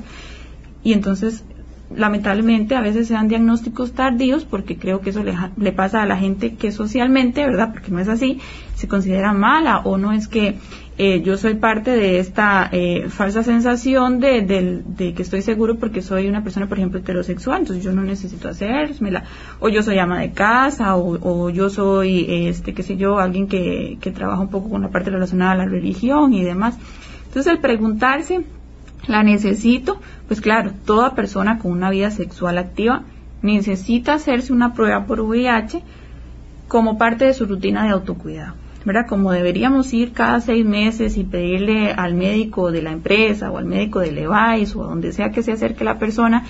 Y 0.84 0.92
entonces 0.92 1.46
lamentablemente 1.96 2.76
a 2.76 2.82
veces 2.82 3.08
se 3.08 3.14
dan 3.14 3.28
diagnósticos 3.28 3.94
tardíos 3.94 4.46
porque 4.46 4.78
creo 4.78 5.02
que 5.02 5.12
eso 5.12 5.24
le, 5.24 5.36
le, 5.58 5.72
pasa 5.72 6.02
a 6.02 6.06
la 6.06 6.18
gente 6.18 6.56
que 6.56 6.72
socialmente, 6.72 7.46
¿verdad? 7.46 7.72
Porque 7.74 7.92
no 7.92 8.00
es 8.00 8.08
así, 8.08 8.40
se 8.76 8.88
considera 8.88 9.34
mala 9.34 9.80
o 9.80 9.98
no 9.98 10.12
es 10.12 10.28
que 10.28 10.58
eh, 10.98 11.22
yo 11.24 11.38
soy 11.38 11.56
parte 11.56 11.90
de 11.92 12.20
esta 12.20 12.70
eh, 12.72 13.10
falsa 13.10 13.42
sensación 13.42 14.20
de, 14.20 14.42
de, 14.86 15.14
que 15.14 15.24
estoy 15.24 15.42
seguro 15.42 15.80
porque 15.80 16.04
soy 16.04 16.28
una 16.28 16.44
persona, 16.44 16.68
por 16.68 16.78
ejemplo, 16.78 17.00
heterosexual, 17.00 17.62
entonces 17.62 17.84
yo 17.84 17.94
no 17.94 18.04
necesito 18.04 18.48
hacérmela, 18.48 19.24
o 19.60 19.70
yo 19.70 19.82
soy 19.82 19.98
ama 19.98 20.20
de 20.20 20.34
casa, 20.34 20.96
o, 20.96 21.18
o 21.22 21.50
yo 21.50 21.72
soy, 21.72 22.28
este, 22.48 22.76
qué 22.76 22.84
sé 22.84 22.96
yo, 22.96 23.18
alguien 23.18 23.48
que, 23.48 23.98
que 24.02 24.12
trabaja 24.12 24.42
un 24.42 24.50
poco 24.50 24.70
con 24.70 24.84
la 24.84 24.90
parte 24.90 25.10
relacionada 25.10 25.54
a 25.54 25.56
la 25.56 25.66
religión 25.66 26.34
y 26.34 26.44
demás. 26.44 26.78
Entonces 27.26 27.52
el 27.52 27.60
preguntarse 27.60 28.44
la 29.08 29.24
necesito, 29.24 30.00
pues 30.28 30.42
claro, 30.42 30.72
toda 30.86 31.16
persona 31.16 31.60
con 31.60 31.72
una 31.72 31.90
vida 31.90 32.12
sexual 32.12 32.58
activa 32.58 33.04
necesita 33.42 34.14
hacerse 34.14 34.54
una 34.54 34.74
prueba 34.74 35.06
por 35.06 35.22
VIH 35.22 35.84
como 36.68 36.98
parte 36.98 37.26
de 37.26 37.34
su 37.34 37.46
rutina 37.46 37.84
de 37.84 37.90
autocuidado. 37.90 38.56
¿verdad? 38.86 39.06
Como 39.08 39.32
deberíamos 39.32 39.94
ir 39.94 40.12
cada 40.12 40.42
seis 40.42 40.66
meses 40.66 41.18
y 41.18 41.24
pedirle 41.24 41.92
al 41.92 42.16
médico 42.16 42.72
de 42.72 42.82
la 42.82 42.92
empresa 42.92 43.50
o 43.50 43.58
al 43.58 43.66
médico 43.66 44.00
del 44.00 44.18
EVAIS 44.18 44.76
o 44.76 44.84
donde 44.84 45.14
sea 45.14 45.32
que 45.32 45.42
se 45.42 45.54
acerque 45.54 45.84
la 45.84 46.00
persona, 46.00 46.44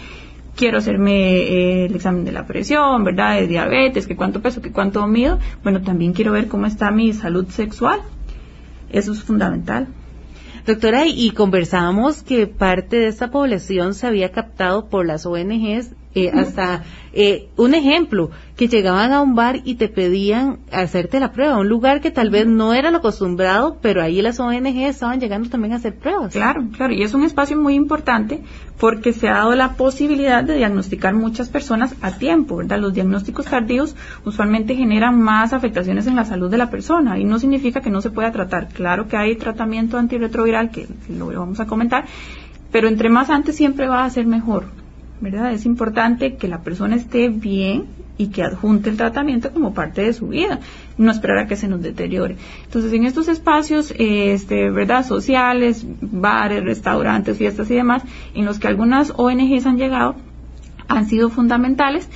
quiero 0.56 0.80
hacerme 0.80 1.36
eh, 1.36 1.86
el 1.86 1.96
examen 1.96 2.26
de 2.26 2.32
la 2.32 2.48
presión, 2.48 3.04
¿verdad? 3.04 3.36
De 3.36 3.48
diabetes, 3.48 4.08
que 4.08 4.16
cuánto 4.16 4.42
peso, 4.42 4.62
que 4.62 4.72
cuánto 4.72 5.06
mido. 5.08 5.40
Bueno, 5.64 5.82
también 5.82 6.14
quiero 6.14 6.32
ver 6.32 6.48
cómo 6.48 6.66
está 6.66 6.90
mi 6.92 7.14
salud 7.14 7.48
sexual. 7.50 8.00
Eso 8.90 9.12
es 9.12 9.24
fundamental. 9.24 9.88
Doctora, 10.66 11.06
y 11.08 11.32
conversábamos 11.32 12.24
que 12.24 12.48
parte 12.48 12.96
de 12.96 13.08
esta 13.08 13.32
población 13.32 13.94
se 13.94 14.08
había 14.08 14.32
captado 14.32 14.88
por 14.88 15.06
las 15.06 15.26
ONGs 15.26 15.92
eh, 16.16 16.32
hasta 16.34 16.84
eh, 17.16 17.50
un 17.58 17.76
ejemplo, 17.76 18.32
que 18.56 18.68
llegaban 18.68 19.14
a 19.14 19.22
un 19.22 19.36
bar 19.36 19.62
y 19.64 19.76
te 19.76 19.88
pedían 19.88 20.60
hacerte 20.72 21.20
la 21.20 21.32
prueba, 21.32 21.60
un 21.60 21.70
lugar 21.70 22.02
que 22.02 22.10
tal 22.10 22.32
vez 22.32 22.48
no 22.48 22.74
era 22.74 22.90
lo 22.90 22.98
acostumbrado, 22.98 23.78
pero 23.82 24.02
ahí 24.02 24.22
las 24.22 24.40
ONG 24.40 24.86
estaban 24.86 25.20
llegando 25.20 25.50
también 25.50 25.74
a 25.74 25.76
hacer 25.78 25.96
pruebas. 25.96 26.34
Claro, 26.34 26.68
claro, 26.76 26.94
y 26.94 27.04
es 27.04 27.14
un 27.14 27.24
espacio 27.24 27.58
muy 27.58 27.76
importante 27.76 28.42
porque 28.80 29.14
se 29.14 29.28
ha 29.28 29.34
dado 29.34 29.56
la 29.56 29.74
posibilidad 29.74 30.44
de 30.44 30.58
diagnosticar 30.58 31.14
muchas 31.14 31.50
personas 31.50 31.96
a 32.02 32.18
tiempo, 32.18 32.58
¿verdad? 32.58 32.80
Los 32.80 32.94
diagnósticos 32.94 33.46
tardíos 33.46 33.96
usualmente 34.26 34.76
generan 34.76 35.20
más 35.20 35.54
afectaciones 35.54 36.08
en 36.08 36.16
la 36.16 36.26
salud 36.26 36.50
de 36.50 36.58
la 36.58 36.70
persona 36.72 37.20
y 37.20 37.26
no 37.26 37.38
significa 37.38 37.82
que 37.82 37.92
no 37.92 38.02
se 38.02 38.10
pueda 38.10 38.32
tratar. 38.32 38.70
Claro 38.70 39.08
que 39.08 39.18
hay 39.18 39.36
tratamiento 39.36 39.98
antirretroviral, 39.98 40.72
que 40.72 40.88
lo 41.10 41.28
vamos 41.28 41.60
a 41.60 41.68
comentar, 41.68 42.06
pero 42.72 42.88
entre 42.88 43.10
más 43.10 43.30
antes 43.30 43.56
siempre 43.56 43.88
va 43.88 44.04
a 44.04 44.10
ser 44.10 44.26
mejor. 44.26 44.83
¿Verdad? 45.24 45.54
Es 45.54 45.66
importante 45.66 46.36
que 46.36 46.50
la 46.50 46.62
persona 46.62 46.98
esté 46.98 47.30
bien 47.30 47.86
y 48.18 48.28
que 48.28 48.44
adjunte 48.44 48.90
el 48.90 48.98
tratamiento 48.98 49.52
como 49.52 49.74
parte 49.74 50.02
de 50.04 50.14
su 50.14 50.28
vida, 50.28 50.60
no 50.98 51.12
esperar 51.12 51.38
a 51.40 51.48
que 51.48 51.56
se 51.56 51.70
nos 51.70 51.82
deteriore. 51.82 52.36
Entonces, 52.66 52.92
en 52.92 53.06
estos 53.06 53.30
espacios, 53.30 53.94
este, 53.98 54.70
¿verdad? 54.70 55.06
Sociales, 55.06 55.86
bares, 56.02 56.64
restaurantes, 56.64 57.38
fiestas 57.38 57.72
y 57.72 57.76
demás, 57.76 58.04
en 58.36 58.46
los 58.46 58.60
que 58.60 58.68
algunas 58.68 59.14
ONGs 59.16 59.66
han 59.66 59.78
llegado, 59.78 60.16
han 60.90 61.08
sido 61.08 61.30
fundamentales 61.30 62.10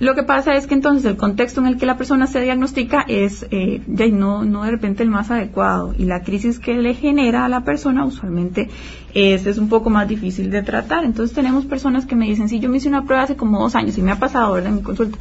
lo 0.00 0.14
que 0.14 0.22
pasa 0.22 0.54
es 0.54 0.68
que 0.68 0.74
entonces 0.74 1.04
el 1.06 1.16
contexto 1.16 1.60
en 1.60 1.66
el 1.66 1.76
que 1.76 1.84
la 1.84 1.96
persona 1.96 2.28
se 2.28 2.40
diagnostica 2.40 3.04
es 3.08 3.46
eh, 3.50 3.82
ya 3.88 4.06
no, 4.06 4.44
no 4.44 4.62
de 4.62 4.70
repente 4.70 5.02
el 5.02 5.10
más 5.10 5.32
adecuado 5.32 5.92
y 5.98 6.04
la 6.04 6.22
crisis 6.22 6.60
que 6.60 6.74
le 6.74 6.94
genera 6.94 7.44
a 7.44 7.48
la 7.48 7.64
persona 7.64 8.04
usualmente 8.04 8.68
es, 9.14 9.46
es 9.46 9.58
un 9.58 9.68
poco 9.68 9.90
más 9.90 10.06
difícil 10.06 10.50
de 10.50 10.62
tratar. 10.62 11.04
Entonces 11.04 11.34
tenemos 11.34 11.66
personas 11.66 12.06
que 12.06 12.14
me 12.14 12.26
dicen, 12.26 12.48
sí, 12.48 12.60
yo 12.60 12.68
me 12.68 12.76
hice 12.76 12.88
una 12.88 13.06
prueba 13.06 13.24
hace 13.24 13.34
como 13.34 13.60
dos 13.60 13.74
años 13.74 13.98
y 13.98 14.02
me 14.02 14.12
ha 14.12 14.20
pasado 14.20 14.52
¿verdad? 14.52 14.70
en 14.70 14.76
mi 14.76 14.82
consulta. 14.82 15.18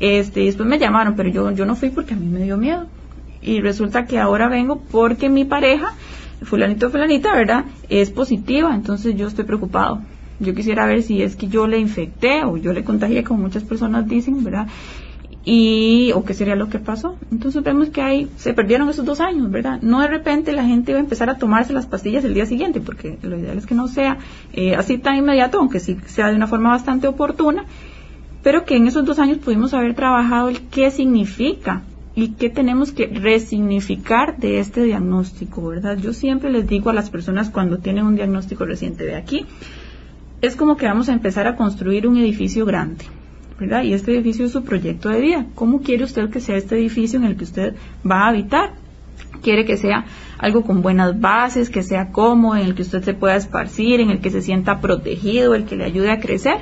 Este, 0.00 0.42
y 0.42 0.46
después 0.46 0.68
me 0.68 0.80
llamaron, 0.80 1.14
pero 1.14 1.28
yo, 1.28 1.52
yo 1.52 1.64
no 1.64 1.76
fui 1.76 1.90
porque 1.90 2.14
a 2.14 2.16
mí 2.16 2.26
me 2.26 2.42
dio 2.42 2.56
miedo. 2.56 2.88
Y 3.42 3.60
resulta 3.60 4.06
que 4.06 4.18
ahora 4.18 4.48
vengo 4.48 4.82
porque 4.90 5.28
mi 5.28 5.44
pareja, 5.44 5.92
fulanito 6.42 6.90
fulanita, 6.90 7.32
¿verdad? 7.32 7.66
Es 7.88 8.10
positiva, 8.10 8.74
entonces 8.74 9.14
yo 9.14 9.28
estoy 9.28 9.44
preocupado 9.44 10.00
yo 10.38 10.54
quisiera 10.54 10.86
ver 10.86 11.02
si 11.02 11.22
es 11.22 11.36
que 11.36 11.48
yo 11.48 11.66
le 11.66 11.78
infecté 11.78 12.44
o 12.44 12.56
yo 12.56 12.72
le 12.72 12.84
contagié, 12.84 13.24
como 13.24 13.42
muchas 13.42 13.64
personas 13.64 14.08
dicen, 14.08 14.42
¿verdad? 14.44 14.66
Y, 15.44 16.10
o 16.12 16.24
qué 16.24 16.34
sería 16.34 16.56
lo 16.56 16.68
que 16.68 16.78
pasó. 16.78 17.16
Entonces 17.30 17.62
vemos 17.62 17.90
que 17.90 18.02
ahí 18.02 18.28
se 18.36 18.52
perdieron 18.52 18.88
esos 18.88 19.04
dos 19.04 19.20
años, 19.20 19.50
¿verdad? 19.50 19.80
No 19.80 20.00
de 20.00 20.08
repente 20.08 20.52
la 20.52 20.64
gente 20.64 20.92
va 20.92 20.98
a 20.98 21.02
empezar 21.02 21.30
a 21.30 21.38
tomarse 21.38 21.72
las 21.72 21.86
pastillas 21.86 22.24
el 22.24 22.34
día 22.34 22.46
siguiente, 22.46 22.80
porque 22.80 23.18
lo 23.22 23.38
ideal 23.38 23.56
es 23.56 23.66
que 23.66 23.74
no 23.74 23.86
sea 23.86 24.18
eh, 24.52 24.74
así 24.74 24.98
tan 24.98 25.16
inmediato, 25.16 25.58
aunque 25.58 25.80
sí 25.80 25.96
sea 26.06 26.28
de 26.28 26.36
una 26.36 26.48
forma 26.48 26.70
bastante 26.70 27.06
oportuna, 27.06 27.64
pero 28.42 28.64
que 28.64 28.76
en 28.76 28.86
esos 28.86 29.04
dos 29.04 29.18
años 29.18 29.38
pudimos 29.38 29.72
haber 29.72 29.94
trabajado 29.94 30.48
el 30.48 30.62
qué 30.62 30.90
significa 30.90 31.82
y 32.16 32.30
qué 32.30 32.48
tenemos 32.48 32.92
que 32.92 33.06
resignificar 33.06 34.38
de 34.38 34.58
este 34.58 34.82
diagnóstico, 34.82 35.68
¿verdad? 35.68 35.98
Yo 35.98 36.14
siempre 36.14 36.50
les 36.50 36.66
digo 36.66 36.88
a 36.90 36.94
las 36.94 37.10
personas 37.10 37.50
cuando 37.50 37.78
tienen 37.78 38.06
un 38.06 38.16
diagnóstico 38.16 38.64
reciente 38.64 39.04
de 39.04 39.14
aquí, 39.14 39.44
es 40.42 40.56
como 40.56 40.76
que 40.76 40.86
vamos 40.86 41.08
a 41.08 41.12
empezar 41.12 41.46
a 41.46 41.56
construir 41.56 42.06
un 42.06 42.16
edificio 42.18 42.66
grande, 42.66 43.04
¿verdad? 43.58 43.82
Y 43.82 43.94
este 43.94 44.12
edificio 44.12 44.46
es 44.46 44.52
su 44.52 44.64
proyecto 44.64 45.08
de 45.08 45.20
vida. 45.20 45.46
¿Cómo 45.54 45.80
quiere 45.80 46.04
usted 46.04 46.30
que 46.30 46.40
sea 46.40 46.56
este 46.56 46.76
edificio 46.76 47.18
en 47.18 47.24
el 47.24 47.36
que 47.36 47.44
usted 47.44 47.74
va 48.08 48.24
a 48.24 48.28
habitar? 48.28 48.74
Quiere 49.42 49.64
que 49.64 49.76
sea 49.76 50.04
algo 50.38 50.62
con 50.62 50.82
buenas 50.82 51.18
bases, 51.20 51.70
que 51.70 51.82
sea 51.82 52.10
cómodo, 52.10 52.56
en 52.56 52.66
el 52.66 52.74
que 52.74 52.82
usted 52.82 53.02
se 53.02 53.14
pueda 53.14 53.36
esparcir, 53.36 54.00
en 54.00 54.10
el 54.10 54.20
que 54.20 54.30
se 54.30 54.42
sienta 54.42 54.80
protegido, 54.80 55.54
el 55.54 55.64
que 55.64 55.76
le 55.76 55.84
ayude 55.84 56.10
a 56.10 56.20
crecer. 56.20 56.58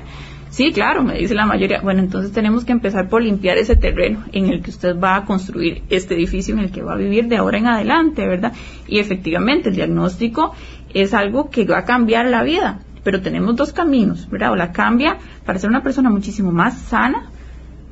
Sí, 0.50 0.70
claro, 0.70 1.02
me 1.02 1.18
dice 1.18 1.34
la 1.34 1.46
mayoría. 1.46 1.80
Bueno, 1.80 2.00
entonces 2.00 2.30
tenemos 2.30 2.64
que 2.64 2.70
empezar 2.70 3.08
por 3.08 3.22
limpiar 3.22 3.58
ese 3.58 3.74
terreno 3.74 4.22
en 4.32 4.46
el 4.46 4.62
que 4.62 4.70
usted 4.70 4.96
va 4.96 5.16
a 5.16 5.24
construir 5.24 5.82
este 5.90 6.14
edificio 6.14 6.54
en 6.54 6.60
el 6.60 6.70
que 6.70 6.82
va 6.82 6.92
a 6.92 6.96
vivir 6.96 7.26
de 7.26 7.38
ahora 7.38 7.58
en 7.58 7.66
adelante, 7.66 8.24
¿verdad? 8.24 8.52
Y 8.86 9.00
efectivamente, 9.00 9.70
el 9.70 9.74
diagnóstico 9.74 10.54
es 10.92 11.12
algo 11.12 11.50
que 11.50 11.64
va 11.64 11.78
a 11.78 11.84
cambiar 11.84 12.26
la 12.26 12.44
vida 12.44 12.82
pero 13.04 13.20
tenemos 13.20 13.54
dos 13.54 13.72
caminos, 13.72 14.28
¿verdad? 14.28 14.52
O 14.52 14.56
la 14.56 14.72
cambia 14.72 15.18
para 15.44 15.58
ser 15.58 15.70
una 15.70 15.82
persona 15.82 16.10
muchísimo 16.10 16.50
más 16.50 16.76
sana, 16.78 17.30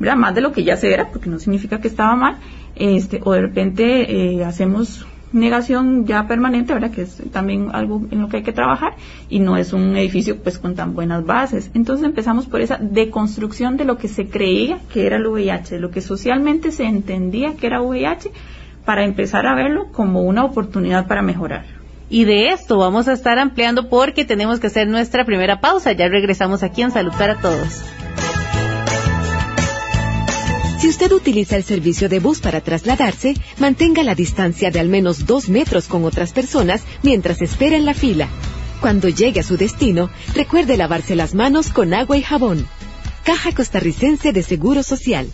¿verdad? 0.00 0.16
Más 0.16 0.34
de 0.34 0.40
lo 0.40 0.50
que 0.50 0.64
ya 0.64 0.76
se 0.76 0.92
era, 0.92 1.08
porque 1.10 1.30
no 1.30 1.38
significa 1.38 1.80
que 1.80 1.88
estaba 1.88 2.16
mal, 2.16 2.38
este, 2.74 3.20
o 3.22 3.32
de 3.32 3.42
repente 3.42 4.34
eh, 4.34 4.44
hacemos 4.44 5.06
negación 5.32 6.06
ya 6.06 6.26
permanente, 6.26 6.74
¿verdad? 6.74 6.90
Que 6.90 7.02
es 7.02 7.22
también 7.30 7.68
algo 7.72 8.02
en 8.10 8.20
lo 8.20 8.28
que 8.28 8.38
hay 8.38 8.42
que 8.42 8.52
trabajar 8.52 8.94
y 9.28 9.38
no 9.38 9.56
es 9.56 9.72
un 9.72 9.96
edificio 9.96 10.38
pues 10.38 10.58
con 10.58 10.74
tan 10.74 10.94
buenas 10.94 11.24
bases. 11.24 11.70
Entonces 11.74 12.06
empezamos 12.06 12.46
por 12.46 12.60
esa 12.60 12.78
deconstrucción 12.78 13.76
de 13.76 13.84
lo 13.84 13.98
que 13.98 14.08
se 14.08 14.28
creía 14.28 14.80
que 14.92 15.06
era 15.06 15.16
el 15.16 15.26
VIH, 15.26 15.76
de 15.76 15.80
lo 15.80 15.90
que 15.90 16.00
socialmente 16.00 16.70
se 16.70 16.84
entendía 16.84 17.56
que 17.56 17.66
era 17.66 17.80
VIH, 17.80 18.30
para 18.84 19.04
empezar 19.04 19.46
a 19.46 19.54
verlo 19.54 19.92
como 19.92 20.22
una 20.22 20.44
oportunidad 20.44 21.06
para 21.06 21.22
mejorar. 21.22 21.81
Y 22.12 22.26
de 22.26 22.50
esto 22.50 22.76
vamos 22.76 23.08
a 23.08 23.14
estar 23.14 23.38
ampliando 23.38 23.88
porque 23.88 24.26
tenemos 24.26 24.60
que 24.60 24.66
hacer 24.66 24.86
nuestra 24.86 25.24
primera 25.24 25.62
pausa. 25.62 25.92
Ya 25.92 26.08
regresamos 26.08 26.62
aquí 26.62 26.82
en 26.82 26.90
Salud 26.90 27.12
para 27.16 27.40
Todos. 27.40 27.80
Si 30.78 30.88
usted 30.90 31.10
utiliza 31.10 31.56
el 31.56 31.64
servicio 31.64 32.10
de 32.10 32.20
bus 32.20 32.40
para 32.40 32.60
trasladarse, 32.60 33.32
mantenga 33.58 34.02
la 34.02 34.14
distancia 34.14 34.70
de 34.70 34.78
al 34.78 34.88
menos 34.88 35.24
dos 35.24 35.48
metros 35.48 35.88
con 35.88 36.04
otras 36.04 36.34
personas 36.34 36.82
mientras 37.02 37.40
espera 37.40 37.78
en 37.78 37.86
la 37.86 37.94
fila. 37.94 38.28
Cuando 38.82 39.08
llegue 39.08 39.40
a 39.40 39.44
su 39.44 39.56
destino, 39.56 40.10
recuerde 40.34 40.76
lavarse 40.76 41.16
las 41.16 41.34
manos 41.34 41.70
con 41.70 41.94
agua 41.94 42.18
y 42.18 42.22
jabón. 42.22 42.68
Caja 43.24 43.54
Costarricense 43.54 44.34
de 44.34 44.42
Seguro 44.42 44.82
Social. 44.82 45.28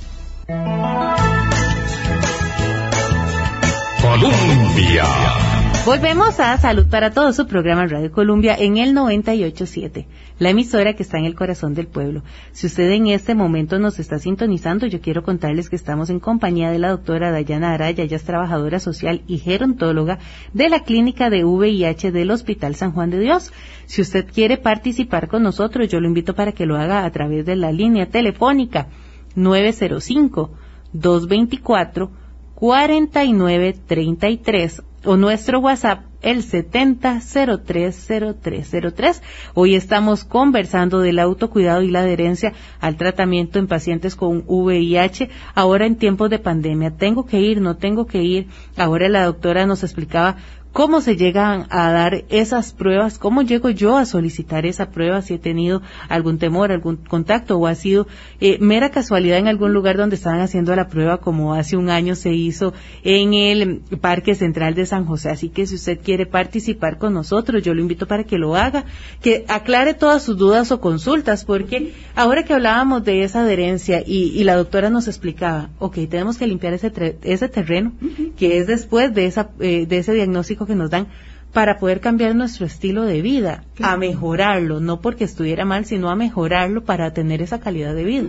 Volvemos 5.85 6.41
a 6.41 6.57
Salud 6.59 6.87
para 6.89 7.13
Todos, 7.13 7.37
su 7.37 7.47
programa 7.47 7.87
Radio 7.87 8.11
Colombia 8.11 8.57
en 8.59 8.77
el 8.77 8.95
987, 8.95 10.07
la 10.39 10.51
emisora 10.51 10.95
que 10.95 11.03
está 11.03 11.19
en 11.19 11.25
el 11.25 11.35
corazón 11.35 11.75
del 11.75 11.89
pueblo. 11.89 12.23
Si 12.53 12.67
usted 12.67 12.91
en 12.91 13.09
este 13.09 13.35
momento 13.35 13.79
nos 13.79 13.99
está 13.99 14.19
sintonizando, 14.19 14.87
yo 14.87 15.01
quiero 15.01 15.23
contarles 15.23 15.69
que 15.69 15.77
estamos 15.77 16.11
en 16.11 16.21
compañía 16.21 16.71
de 16.71 16.79
la 16.79 16.91
doctora 16.91 17.31
Dayana 17.31 17.73
Araya, 17.73 18.05
ella 18.05 18.17
es 18.17 18.25
trabajadora 18.25 18.81
social 18.81 19.23
y 19.27 19.39
gerontóloga 19.39 20.19
de 20.53 20.69
la 20.69 20.85
clínica 20.85 21.31
de 21.31 21.45
VIH 21.45 22.11
del 22.11 22.31
Hospital 22.31 22.75
San 22.77 22.93
Juan 22.93 23.11
de 23.11 23.21
Dios. 23.21 23.53
Si 23.87 24.01
usted 24.01 24.27
quiere 24.31 24.57
participar 24.57 25.29
con 25.29 25.43
nosotros, 25.43 25.89
yo 25.89 26.01
lo 26.01 26.09
invito 26.09 26.35
para 26.35 26.53
que 26.53 26.67
lo 26.67 26.77
haga 26.77 27.05
a 27.05 27.11
través 27.11 27.45
de 27.47 27.57
la 27.57 27.73
línea 27.73 28.07
telefónica 28.07 28.89
905 29.37 30.51
224 30.93 32.28
4933 32.59 34.83
o 35.05 35.17
nuestro 35.17 35.61
WhatsApp 35.61 36.01
el 36.23 36.43
70030303. 36.43 39.23
Hoy 39.55 39.77
estamos 39.77 40.25
conversando 40.25 40.99
del 40.99 41.21
autocuidado 41.21 41.83
y 41.83 41.93
la 41.93 42.01
adherencia 42.01 42.55
al 42.81 42.97
tratamiento 42.97 43.61
en 43.61 43.69
pacientes 43.69 44.17
con 44.17 44.43
VIH 44.47 45.31
ahora 45.55 45.87
en 45.87 45.95
tiempos 45.97 46.31
de 46.31 46.41
pandemia. 46.41 46.97
Tengo 46.97 47.27
que 47.27 47.41
ir, 47.41 47.61
no 47.61 47.77
tengo 47.77 48.07
que 48.07 48.23
ir. 48.23 48.49
Ahora 48.77 49.09
la 49.09 49.25
doctora 49.25 49.67
nos 49.67 49.85
explicaba 49.85 50.35
cómo 50.79 51.01
se 51.01 51.17
llegan 51.17 51.67
a 51.71 51.91
dar 51.91 52.25
esas 52.29 52.73
pruebas, 52.73 53.19
cómo 53.19 53.43
llego 53.43 53.69
yo 53.69 53.97
a 53.97 54.07
solicitar 54.07 54.65
esa 54.65 54.93
prueba, 54.93 55.23
si 55.23 55.35
he 55.35 55.39
tenido 55.41 55.83
algún 56.09 56.39
temor, 56.39 56.71
algún 56.71 56.99
contacto 56.99 57.59
o 57.59 57.67
ha 57.67 57.75
sido 57.75 58.07
eh, 58.39 58.59
mera 58.61 58.93
casualidad 58.93 59.39
en 59.39 59.49
algún 59.49 59.73
lugar 59.73 59.97
donde 59.97 60.15
estaban 60.15 60.41
haciendo 60.41 60.77
la 60.77 60.87
prueba 60.87 61.17
como 61.17 61.55
hace 61.55 61.77
un 61.77 61.91
año 61.91 62.15
se 62.15 62.33
hizo 62.33 62.75
en 63.03 63.35
el 63.35 63.81
Parque 64.01 64.37
Central 64.37 64.77
de 64.77 64.87
San 64.87 65.05
José. 65.05 65.31
Así 65.31 65.49
que 65.49 65.67
si 65.67 65.75
usted 65.75 65.99
quiere 66.01 66.27
participar 66.27 66.99
con 66.99 67.13
nosotros, 67.13 67.61
yo 67.65 67.75
lo 67.75 67.81
invito 67.81 68.07
para 68.07 68.23
que 68.23 68.39
lo 68.39 68.55
haga, 68.55 68.85
que 69.21 69.45
aclare 69.49 69.95
todas 69.95 70.23
sus 70.23 70.37
dudas 70.37 70.71
o 70.71 70.81
consultas, 70.81 71.45
porque 71.45 71.93
ahora 72.15 72.45
que 72.45 72.55
hablábamos 72.55 73.03
de 73.03 73.25
esa 73.25 73.41
adherencia 73.41 74.05
y, 74.07 74.45
la 74.45 74.55
doctora 74.55 74.91
nos 74.91 75.09
explicaba, 75.09 75.71
ok, 75.81 75.99
tenemos 76.09 76.39
que 76.39 76.47
limpiar 76.47 76.73
ese, 76.73 77.19
ese 77.23 77.49
terreno, 77.49 77.95
que 78.37 78.59
es 78.59 78.69
después 78.69 79.13
de, 79.13 79.27
esa, 79.27 79.51
eh, 79.59 79.85
de 79.85 79.99
ese 79.99 80.15
diagnóstico 80.15 80.68
que 80.69 80.77
nos 80.77 80.91
dan, 80.91 81.09
para 81.53 81.79
poder 81.79 82.01
cambiar 82.01 82.37
nuestro 82.37 82.67
estilo 82.67 83.03
de 83.03 83.23
vida, 83.23 83.65
a 83.83 83.97
mejorarlo, 83.97 84.79
no 84.81 85.01
porque 85.01 85.25
estuviera 85.25 85.65
mal, 85.65 85.85
sino 85.85 86.11
a 86.11 86.15
mejorarlo 86.15 86.85
para 86.85 87.13
tener 87.13 87.43
esa 87.43 87.59
calidad 87.59 87.95
de 87.95 88.05
vida. 88.05 88.29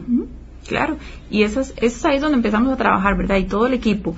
Claro, 0.68 0.98
y 1.30 1.44
eso 1.44 1.62
es, 1.62 1.74
eso 1.78 1.98
es 1.98 2.06
ahí 2.06 2.20
donde 2.20 2.38
empezamos 2.38 2.72
a 2.74 2.78
trabajar, 2.78 3.18
¿verdad? 3.18 3.38
Y 3.38 3.44
todo 3.44 3.68
el 3.68 3.74
equipo. 3.74 4.16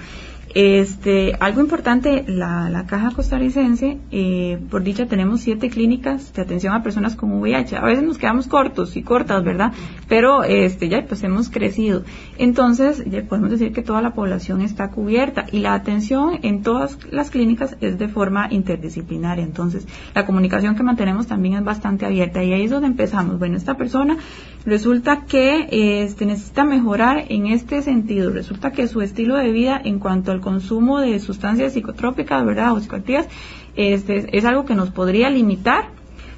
Este, 0.54 1.34
algo 1.40 1.62
importante, 1.62 2.26
la, 2.28 2.70
la 2.70 2.86
caja 2.86 3.12
costarricense, 3.12 4.00
eh, 4.12 4.60
por 4.70 4.84
dicha 4.84 5.06
tenemos 5.06 5.42
siete 5.42 5.70
clínicas 5.70 6.34
de 6.34 6.42
atención 6.42 6.74
a 6.74 6.84
personas 6.84 7.16
con 7.16 7.32
VIH. 7.32 7.78
A 7.78 7.86
veces 7.86 8.04
nos 8.04 8.18
quedamos 8.18 8.48
cortos 8.48 8.98
y 8.98 9.04
cortas, 9.04 9.44
¿verdad? 9.44 9.72
Pero 10.10 10.44
este, 10.44 10.90
ya 10.90 11.06
pues 11.08 11.24
hemos 11.24 11.50
crecido. 11.50 12.04
Entonces, 12.38 13.04
podemos 13.30 13.50
decir 13.50 13.72
que 13.72 13.82
toda 13.82 14.02
la 14.02 14.14
población 14.14 14.62
está 14.62 14.90
cubierta 14.90 15.46
y 15.52 15.60
la 15.60 15.74
atención 15.74 16.40
en 16.44 16.64
todas 16.64 16.98
las 17.12 17.30
clínicas 17.30 17.78
es 17.80 17.98
de 17.98 18.10
forma 18.10 18.48
interdisciplinaria. 18.52 19.46
Entonces, 19.46 19.88
la 20.14 20.26
comunicación 20.26 20.76
que 20.76 20.84
mantenemos 20.84 21.28
también 21.28 21.56
es 21.56 21.64
bastante 21.64 22.06
abierta 22.06 22.44
y 22.44 22.52
ahí 22.52 22.64
es 22.64 22.72
donde 22.72 22.88
empezamos. 22.88 23.40
Bueno, 23.40 23.56
esta 23.56 23.76
persona 23.78 24.18
resulta 24.66 25.26
que 25.26 26.04
este, 26.04 26.26
necesita 26.26 26.66
mejorar 26.66 27.26
en 27.30 27.48
este 27.48 27.82
sentido. 27.82 28.32
Resulta 28.32 28.72
que 28.72 28.88
su 28.88 29.02
estilo 29.02 29.38
de 29.38 29.52
vida 29.52 29.80
en 29.84 30.00
cuanto 30.00 30.32
al 30.32 30.41
consumo 30.42 31.00
de 31.00 31.20
sustancias 31.20 31.74
psicotrópicas, 31.74 32.46
¿verdad? 32.46 32.74
O 32.74 32.80
psicoactivas, 32.80 33.28
este, 33.76 34.38
es 34.38 34.46
algo 34.46 34.66
que 34.66 34.76
nos 34.76 34.90
podría 34.90 35.30
limitar 35.30 35.90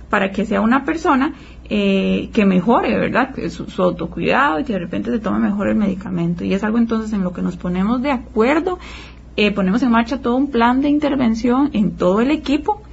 para 0.10 0.32
que 0.32 0.46
sea 0.46 0.62
una 0.62 0.86
persona 0.86 1.34
eh, 1.70 2.30
que 2.34 2.46
mejore, 2.46 2.98
¿verdad? 2.98 3.34
Su, 3.50 3.70
su, 3.70 3.82
autocuidado 3.82 4.60
y 4.60 4.64
que 4.64 4.74
de 4.74 4.80
repente 4.80 5.10
se 5.10 5.20
tome 5.20 5.40
mejor 5.40 5.70
el 5.70 5.76
medicamento. 5.76 6.44
Y 6.44 6.54
es 6.54 6.64
algo 6.64 6.78
entonces 6.78 7.14
en 7.14 7.24
lo 7.24 7.34
que 7.34 7.42
nos 7.42 7.58
ponemos 7.58 8.02
de 8.02 8.12
acuerdo, 8.12 8.78
eh, 9.36 9.52
ponemos 9.52 9.82
en 9.82 9.90
marcha 9.90 10.22
todo 10.22 10.36
un 10.36 10.52
plan 10.52 10.82
de 10.82 10.90
intervención 10.90 11.72
en 11.74 11.96
todo 11.96 12.22
el 12.22 12.30
equipo 12.30 12.84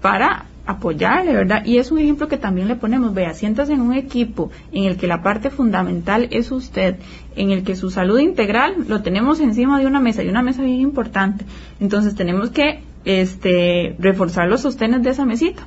para 0.00 0.46
apoyarle, 0.66 1.32
¿verdad? 1.32 1.64
Y 1.64 1.78
es 1.78 1.90
un 1.90 1.98
ejemplo 1.98 2.28
que 2.28 2.36
también 2.36 2.68
le 2.68 2.76
ponemos, 2.76 3.14
vea, 3.14 3.34
siéntase 3.34 3.72
en 3.72 3.80
un 3.80 3.94
equipo 3.94 4.50
en 4.72 4.84
el 4.84 4.96
que 4.96 5.06
la 5.06 5.22
parte 5.22 5.50
fundamental 5.50 6.28
es 6.30 6.50
usted, 6.50 6.96
en 7.36 7.50
el 7.50 7.62
que 7.62 7.76
su 7.76 7.90
salud 7.90 8.18
integral 8.18 8.84
lo 8.88 9.02
tenemos 9.02 9.40
encima 9.40 9.78
de 9.78 9.86
una 9.86 10.00
mesa, 10.00 10.22
y 10.22 10.28
una 10.28 10.42
mesa 10.42 10.62
bien 10.62 10.80
importante. 10.80 11.44
Entonces 11.80 12.14
tenemos 12.14 12.50
que 12.50 12.82
este, 13.04 13.96
reforzar 13.98 14.48
los 14.48 14.60
sostenes 14.60 15.02
de 15.02 15.10
esa 15.10 15.24
mesita. 15.24 15.66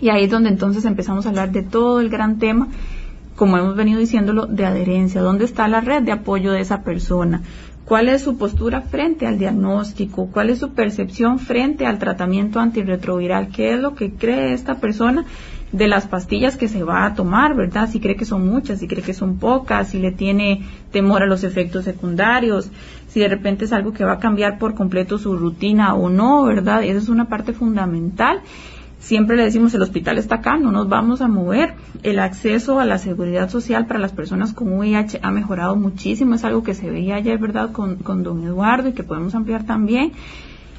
Y 0.00 0.10
ahí 0.10 0.24
es 0.24 0.30
donde 0.30 0.50
entonces 0.50 0.84
empezamos 0.84 1.26
a 1.26 1.30
hablar 1.30 1.50
de 1.50 1.62
todo 1.62 2.00
el 2.00 2.08
gran 2.08 2.38
tema, 2.38 2.68
como 3.34 3.56
hemos 3.56 3.76
venido 3.76 3.98
diciéndolo, 3.98 4.46
de 4.46 4.66
adherencia. 4.66 5.20
¿Dónde 5.20 5.44
está 5.44 5.66
la 5.68 5.80
red 5.80 6.02
de 6.02 6.12
apoyo 6.12 6.52
de 6.52 6.60
esa 6.60 6.82
persona? 6.82 7.42
Cuál 7.88 8.10
es 8.10 8.20
su 8.20 8.36
postura 8.36 8.82
frente 8.82 9.26
al 9.26 9.38
diagnóstico, 9.38 10.28
cuál 10.30 10.50
es 10.50 10.58
su 10.58 10.74
percepción 10.74 11.38
frente 11.38 11.86
al 11.86 11.98
tratamiento 11.98 12.60
antirretroviral, 12.60 13.48
qué 13.48 13.72
es 13.72 13.80
lo 13.80 13.94
que 13.94 14.12
cree 14.12 14.52
esta 14.52 14.74
persona 14.74 15.24
de 15.72 15.88
las 15.88 16.06
pastillas 16.06 16.58
que 16.58 16.68
se 16.68 16.82
va 16.82 17.06
a 17.06 17.14
tomar, 17.14 17.56
¿verdad? 17.56 17.88
Si 17.88 17.98
cree 17.98 18.14
que 18.14 18.26
son 18.26 18.46
muchas, 18.46 18.80
si 18.80 18.88
cree 18.88 19.02
que 19.02 19.14
son 19.14 19.38
pocas, 19.38 19.88
si 19.88 20.00
le 20.00 20.12
tiene 20.12 20.66
temor 20.92 21.22
a 21.22 21.26
los 21.26 21.44
efectos 21.44 21.86
secundarios, 21.86 22.70
si 23.08 23.20
de 23.20 23.28
repente 23.28 23.64
es 23.64 23.72
algo 23.72 23.94
que 23.94 24.04
va 24.04 24.12
a 24.12 24.18
cambiar 24.18 24.58
por 24.58 24.74
completo 24.74 25.16
su 25.16 25.38
rutina 25.38 25.94
o 25.94 26.10
no, 26.10 26.44
¿verdad? 26.44 26.84
Esa 26.84 26.98
es 26.98 27.08
una 27.08 27.28
parte 27.28 27.54
fundamental 27.54 28.42
Siempre 28.98 29.36
le 29.36 29.44
decimos 29.44 29.72
el 29.74 29.82
hospital 29.82 30.18
está 30.18 30.36
acá, 30.36 30.56
no 30.56 30.72
nos 30.72 30.88
vamos 30.88 31.20
a 31.20 31.28
mover. 31.28 31.74
El 32.02 32.18
acceso 32.18 32.80
a 32.80 32.84
la 32.84 32.98
seguridad 32.98 33.48
social 33.48 33.86
para 33.86 34.00
las 34.00 34.12
personas 34.12 34.52
con 34.52 34.72
VIH 34.72 35.20
ha 35.22 35.30
mejorado 35.30 35.76
muchísimo, 35.76 36.34
es 36.34 36.44
algo 36.44 36.62
que 36.62 36.74
se 36.74 36.90
veía 36.90 37.16
ayer, 37.16 37.38
¿verdad?, 37.38 37.70
con, 37.72 37.96
con 37.96 38.22
don 38.22 38.44
Eduardo 38.44 38.88
y 38.88 38.92
que 38.92 39.04
podemos 39.04 39.34
ampliar 39.34 39.64
también. 39.64 40.12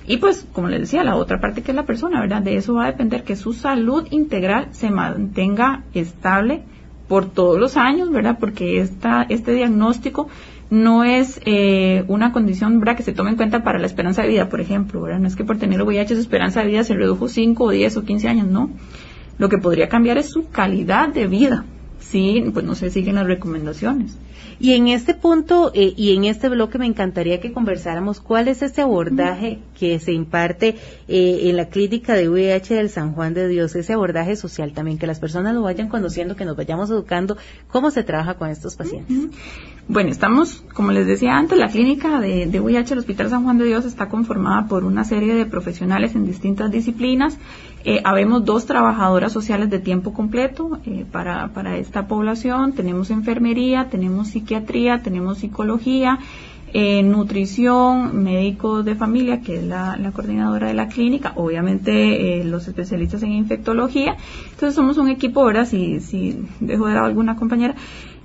Y 0.06 0.18
pues, 0.18 0.46
como 0.54 0.68
les 0.68 0.82
decía, 0.82 1.04
la 1.04 1.16
otra 1.16 1.40
parte 1.40 1.62
que 1.62 1.72
es 1.72 1.76
la 1.76 1.86
persona, 1.86 2.20
¿verdad? 2.20 2.42
De 2.42 2.58
eso 2.58 2.74
va 2.74 2.86
a 2.86 2.92
depender 2.92 3.24
que 3.24 3.36
su 3.36 3.54
salud 3.54 4.08
integral 4.10 4.70
se 4.72 4.90
mantenga 4.90 5.84
estable 5.94 6.64
por 7.08 7.30
todos 7.30 7.60
los 7.60 7.78
años, 7.78 8.12
¿verdad? 8.12 8.38
Porque 8.40 8.82
esta, 8.82 9.24
este 9.30 9.54
diagnóstico 9.54 10.28
no 10.70 11.04
es 11.04 11.42
eh, 11.46 12.04
una 12.08 12.32
condición 12.32 12.82
que 12.82 13.04
se 13.04 13.14
tome 13.14 13.32
en 13.32 13.38
cuenta 13.38 13.64
para 13.64 13.80
la 13.80 13.88
esperanza 13.88 14.22
de 14.22 14.30
vida, 14.30 14.50
por 14.50 14.62
ejemplo. 14.62 15.08
No 15.20 15.28
es 15.28 15.36
que 15.36 15.44
por 15.44 15.58
tener 15.58 15.82
VIH 15.82 16.16
su 16.16 16.22
esperanza 16.22 16.62
de 16.62 16.68
vida 16.68 16.84
se 16.84 16.96
redujo 16.96 17.28
5 17.28 17.64
o 17.64 17.70
10 17.72 17.98
o 17.98 18.04
15 18.04 18.28
años, 18.28 18.48
no. 18.48 18.70
Lo 19.38 19.50
que 19.50 19.58
podría 19.58 19.90
cambiar 19.90 20.18
es 20.18 20.30
su 20.30 20.50
calidad 20.50 21.10
de 21.10 21.28
vida. 21.28 21.66
Sí, 22.00 22.44
pues 22.54 22.66
no 22.66 22.76
se 22.76 22.90
siguen 22.90 23.16
las 23.16 23.26
recomendaciones. 23.26 24.18
Y 24.60 24.74
en 24.74 24.90
este 24.90 25.14
punto 25.14 25.72
eh, 25.74 25.94
y 25.96 26.14
en 26.16 26.26
este 26.26 26.50
bloque 26.50 26.78
me 26.78 26.86
encantaría 26.86 27.40
que 27.40 27.54
conversáramos 27.54 28.20
cuál 28.20 28.50
es 28.50 28.62
ese 28.62 28.82
abordaje 28.82 29.60
que 29.78 30.00
se 30.00 30.12
imparte 30.12 30.76
eh, 31.08 31.40
en 31.44 31.56
la 31.56 31.70
clínica 31.70 32.14
de 32.14 32.28
VIH 32.28 32.76
del 32.76 32.90
San 32.90 33.14
Juan 33.14 33.34
de 33.34 33.48
Dios, 33.48 33.76
ese 33.76 33.94
abordaje 33.94 34.36
social 34.36 34.74
también, 34.74 34.98
que 34.98 35.08
las 35.08 35.20
personas 35.20 35.56
lo 35.56 35.62
vayan 35.62 35.88
conociendo, 35.88 36.36
que 36.36 36.44
nos 36.44 36.58
vayamos 36.58 36.90
educando 36.90 37.38
cómo 37.70 37.90
se 37.90 38.04
trabaja 38.04 38.34
con 38.34 38.50
estos 38.50 38.76
pacientes. 38.76 39.30
Bueno, 39.88 40.12
estamos, 40.12 40.64
como 40.74 40.92
les 40.92 41.08
decía 41.08 41.36
antes, 41.36 41.58
la 41.58 41.70
clínica 41.70 42.20
de, 42.20 42.46
de 42.46 42.60
VIH 42.60 42.90
del 42.90 43.00
Hospital 43.00 43.30
San 43.30 43.44
Juan 43.44 43.58
de 43.58 43.66
Dios 43.66 43.86
está 43.86 44.10
conformada 44.10 44.68
por 44.68 44.84
una 44.84 45.04
serie 45.06 45.36
de 45.36 45.46
profesionales 45.46 46.16
en 46.16 46.26
distintas 46.26 46.70
disciplinas. 46.70 47.38
Eh, 47.86 48.02
habemos 48.04 48.44
dos 48.44 48.66
trabajadoras 48.66 49.32
sociales 49.32 49.70
de 49.70 49.80
tiempo 49.80 50.14
completo 50.14 50.80
eh, 50.86 51.06
para, 51.10 51.50
para 51.50 51.78
esta 51.78 52.08
población. 52.08 52.74
Tenemos 52.74 53.10
enfermería, 53.10 53.90
tenemos 53.90 54.30
psiquiatría, 54.30 55.02
tenemos 55.02 55.40
psicología, 55.40 56.20
eh, 56.72 57.02
nutrición, 57.02 58.24
médico 58.24 58.84
de 58.84 58.94
familia, 58.94 59.42
que 59.42 59.56
es 59.56 59.64
la, 59.64 59.98
coordinadora 60.14 60.68
de 60.68 60.76
la 60.76 60.88
clínica, 60.88 61.34
obviamente 61.36 62.42
eh, 62.42 62.44
los 62.44 62.68
especialistas 62.68 63.24
en 63.24 63.32
infectología. 63.32 64.18
Entonces 64.52 64.76
somos 64.76 64.98
un 64.98 65.10
equipo, 65.10 65.42
ahora 65.42 65.66
Si, 65.66 66.00
si 66.00 66.46
dejo 66.60 66.86
de 66.86 66.94
dar 66.94 67.06
alguna 67.06 67.36
compañera, 67.38 67.76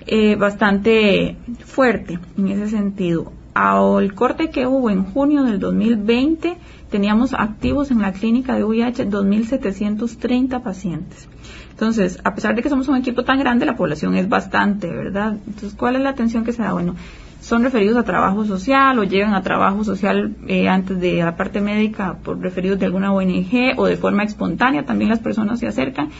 eh, 0.06 0.36
bastante 0.36 1.36
fuerte 1.64 2.18
en 2.36 2.48
ese 2.48 2.68
sentido. 2.68 3.32
Al 3.54 4.14
corte 4.14 4.50
que 4.50 4.66
hubo 4.66 4.90
en 4.90 5.04
junio 5.04 5.44
del 5.44 5.58
2020, 5.58 6.56
teníamos 6.94 7.34
activos 7.34 7.90
en 7.90 8.00
la 8.00 8.12
clínica 8.12 8.54
de 8.54 8.62
VIH 8.62 9.10
2.730 9.10 10.62
pacientes. 10.62 11.28
Entonces, 11.70 12.20
a 12.22 12.36
pesar 12.36 12.54
de 12.54 12.62
que 12.62 12.68
somos 12.68 12.86
un 12.86 12.94
equipo 12.94 13.24
tan 13.24 13.40
grande, 13.40 13.66
la 13.66 13.74
población 13.74 14.14
es 14.14 14.28
bastante, 14.28 14.86
¿verdad? 14.86 15.32
Entonces, 15.44 15.74
¿cuál 15.76 15.96
es 15.96 16.02
la 16.02 16.10
atención 16.10 16.44
que 16.44 16.52
se 16.52 16.62
da? 16.62 16.72
Bueno, 16.72 16.94
son 17.40 17.64
referidos 17.64 17.96
a 17.96 18.04
trabajo 18.04 18.44
social 18.44 18.96
o 19.00 19.02
llegan 19.02 19.34
a 19.34 19.42
trabajo 19.42 19.82
social 19.82 20.36
eh, 20.46 20.68
antes 20.68 21.00
de 21.00 21.16
la 21.16 21.34
parte 21.36 21.60
médica 21.60 22.16
por 22.22 22.38
referidos 22.38 22.78
de 22.78 22.86
alguna 22.86 23.12
ONG 23.12 23.72
o 23.76 23.86
de 23.86 23.96
forma 23.96 24.22
espontánea 24.22 24.86
también 24.86 25.10
las 25.10 25.18
personas 25.18 25.58
se 25.58 25.66
acercan 25.66 26.10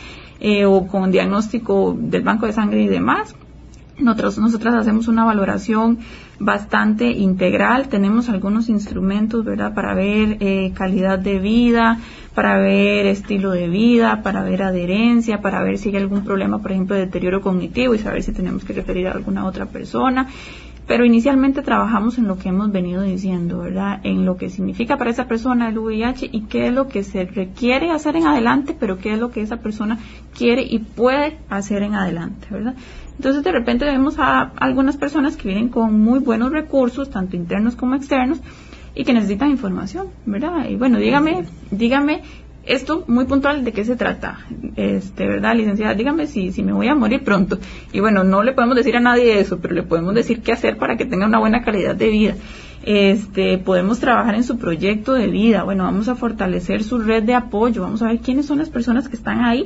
eh, 0.41 0.65
o 0.65 0.87
con 0.87 1.09
diagnóstico 1.09 1.95
del 1.97 2.23
banco 2.23 2.47
de 2.47 2.51
sangre 2.51 2.81
y 2.83 2.87
demás. 2.89 3.33
Nosotros, 3.97 4.37
nosotras 4.39 4.75
hacemos 4.75 5.07
una 5.07 5.23
valoración 5.23 5.99
bastante 6.37 7.11
integral, 7.11 7.87
tenemos 7.87 8.27
algunos 8.27 8.67
instrumentos, 8.67 9.45
¿verdad?, 9.45 9.73
para 9.73 9.93
ver 9.93 10.35
eh, 10.41 10.73
calidad 10.75 11.17
de 11.17 11.39
vida, 11.39 11.99
para 12.33 12.57
ver 12.57 13.05
estilo 13.05 13.51
de 13.51 13.69
vida, 13.69 14.21
para 14.21 14.43
ver 14.43 14.63
adherencia, 14.63 15.39
para 15.39 15.63
ver 15.63 15.77
si 15.77 15.89
hay 15.89 15.95
algún 15.95 16.25
problema, 16.25 16.59
por 16.59 16.73
ejemplo, 16.73 16.95
de 16.95 17.05
deterioro 17.05 17.39
cognitivo 17.39 17.95
y 17.95 17.99
saber 17.99 18.21
si 18.21 18.33
tenemos 18.33 18.65
que 18.65 18.73
referir 18.73 19.07
a 19.07 19.13
alguna 19.13 19.45
otra 19.45 19.67
persona. 19.67 20.27
Pero 20.87 21.03
inicialmente 21.03 21.63
trabajamos 21.63 22.19
en 22.19 22.27
lo 22.27 22.37
que 22.37 22.49
hemos 22.49 22.71
venido 22.71 23.01
diciendo, 23.01 23.59
¿verdad? 23.59 24.01
En 24.03 24.23
lo 24.25 24.37
que 24.37 24.49
significa 24.49 24.97
para 24.97 25.09
esa 25.09 25.27
persona 25.27 25.69
el 25.69 25.79
VIH 25.79 26.29
y 26.31 26.41
qué 26.41 26.67
es 26.67 26.73
lo 26.73 26.89
que 26.89 27.01
se 27.01 27.25
requiere 27.25 27.89
hacer 27.89 28.17
en 28.17 28.27
adelante, 28.27 28.75
pero 28.79 28.99
qué 28.99 29.13
es 29.13 29.19
lo 29.19 29.31
que 29.31 29.41
esa 29.41 29.57
persona 29.57 29.97
quiere 30.37 30.61
y 30.61 30.79
puede 30.79 31.39
hacer 31.49 31.81
en 31.81 31.95
adelante, 31.95 32.47
¿verdad? 32.51 32.75
Entonces 33.17 33.43
de 33.43 33.51
repente 33.51 33.85
vemos 33.85 34.19
a 34.19 34.51
algunas 34.57 34.97
personas 34.97 35.37
que 35.37 35.47
vienen 35.47 35.69
con 35.69 35.99
muy 36.01 36.19
buenos 36.19 36.51
recursos, 36.51 37.09
tanto 37.09 37.35
internos 37.35 37.75
como 37.75 37.95
externos, 37.95 38.39
y 38.93 39.03
que 39.03 39.13
necesitan 39.13 39.51
información, 39.51 40.07
¿verdad? 40.25 40.69
Y 40.69 40.75
bueno, 40.75 40.97
dígame, 40.99 41.45
dígame 41.69 42.21
esto 42.65 43.03
muy 43.07 43.25
puntual 43.25 43.63
de 43.63 43.71
qué 43.73 43.85
se 43.85 43.95
trata, 43.95 44.39
este, 44.75 45.27
¿verdad, 45.27 45.55
licenciada? 45.55 45.93
Dígame 45.93 46.25
si, 46.25 46.51
si 46.51 46.63
me 46.63 46.73
voy 46.73 46.87
a 46.87 46.95
morir 46.95 47.23
pronto. 47.23 47.59
Y 47.91 47.99
bueno, 47.99 48.23
no 48.23 48.41
le 48.41 48.53
podemos 48.53 48.75
decir 48.75 48.95
a 48.95 48.99
nadie 48.99 49.39
eso, 49.39 49.59
pero 49.59 49.75
le 49.75 49.83
podemos 49.83 50.15
decir 50.15 50.41
qué 50.41 50.51
hacer 50.51 50.77
para 50.77 50.97
que 50.97 51.05
tenga 51.05 51.27
una 51.27 51.39
buena 51.39 51.63
calidad 51.63 51.95
de 51.95 52.09
vida. 52.09 52.35
Este, 52.83 53.57
podemos 53.57 53.99
trabajar 53.99 54.35
en 54.35 54.43
su 54.43 54.57
proyecto 54.57 55.13
de 55.13 55.27
vida. 55.27 55.63
Bueno, 55.63 55.83
vamos 55.83 56.07
a 56.07 56.15
fortalecer 56.15 56.83
su 56.83 56.99
red 56.99 57.23
de 57.23 57.35
apoyo. 57.35 57.81
Vamos 57.81 58.01
a 58.01 58.07
ver 58.07 58.19
quiénes 58.19 58.47
son 58.47 58.57
las 58.57 58.69
personas 58.69 59.09
que 59.09 59.15
están 59.15 59.43
ahí, 59.43 59.65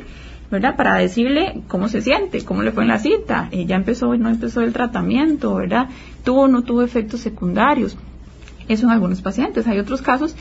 ¿verdad? 0.51 0.75
Para 0.75 0.95
decirle 0.95 1.61
cómo 1.67 1.89
se 1.89 2.01
siente, 2.01 2.43
cómo 2.43 2.63
le 2.63 2.71
fue 2.71 2.83
en 2.83 2.89
la 2.89 2.99
cita. 2.99 3.49
Ya 3.51 3.75
empezó 3.75 4.15
no 4.15 4.29
empezó 4.29 4.61
el 4.61 4.73
tratamiento, 4.73 5.55
¿verdad? 5.55 5.89
Tuvo 6.23 6.41
o 6.41 6.47
no 6.47 6.63
tuvo 6.63 6.81
efectos 6.81 7.21
secundarios. 7.21 7.97
Eso 8.67 8.85
en 8.85 8.91
algunos 8.91 9.21
pacientes. 9.21 9.67
Hay 9.67 9.79
otros 9.79 10.01
casos 10.01 10.35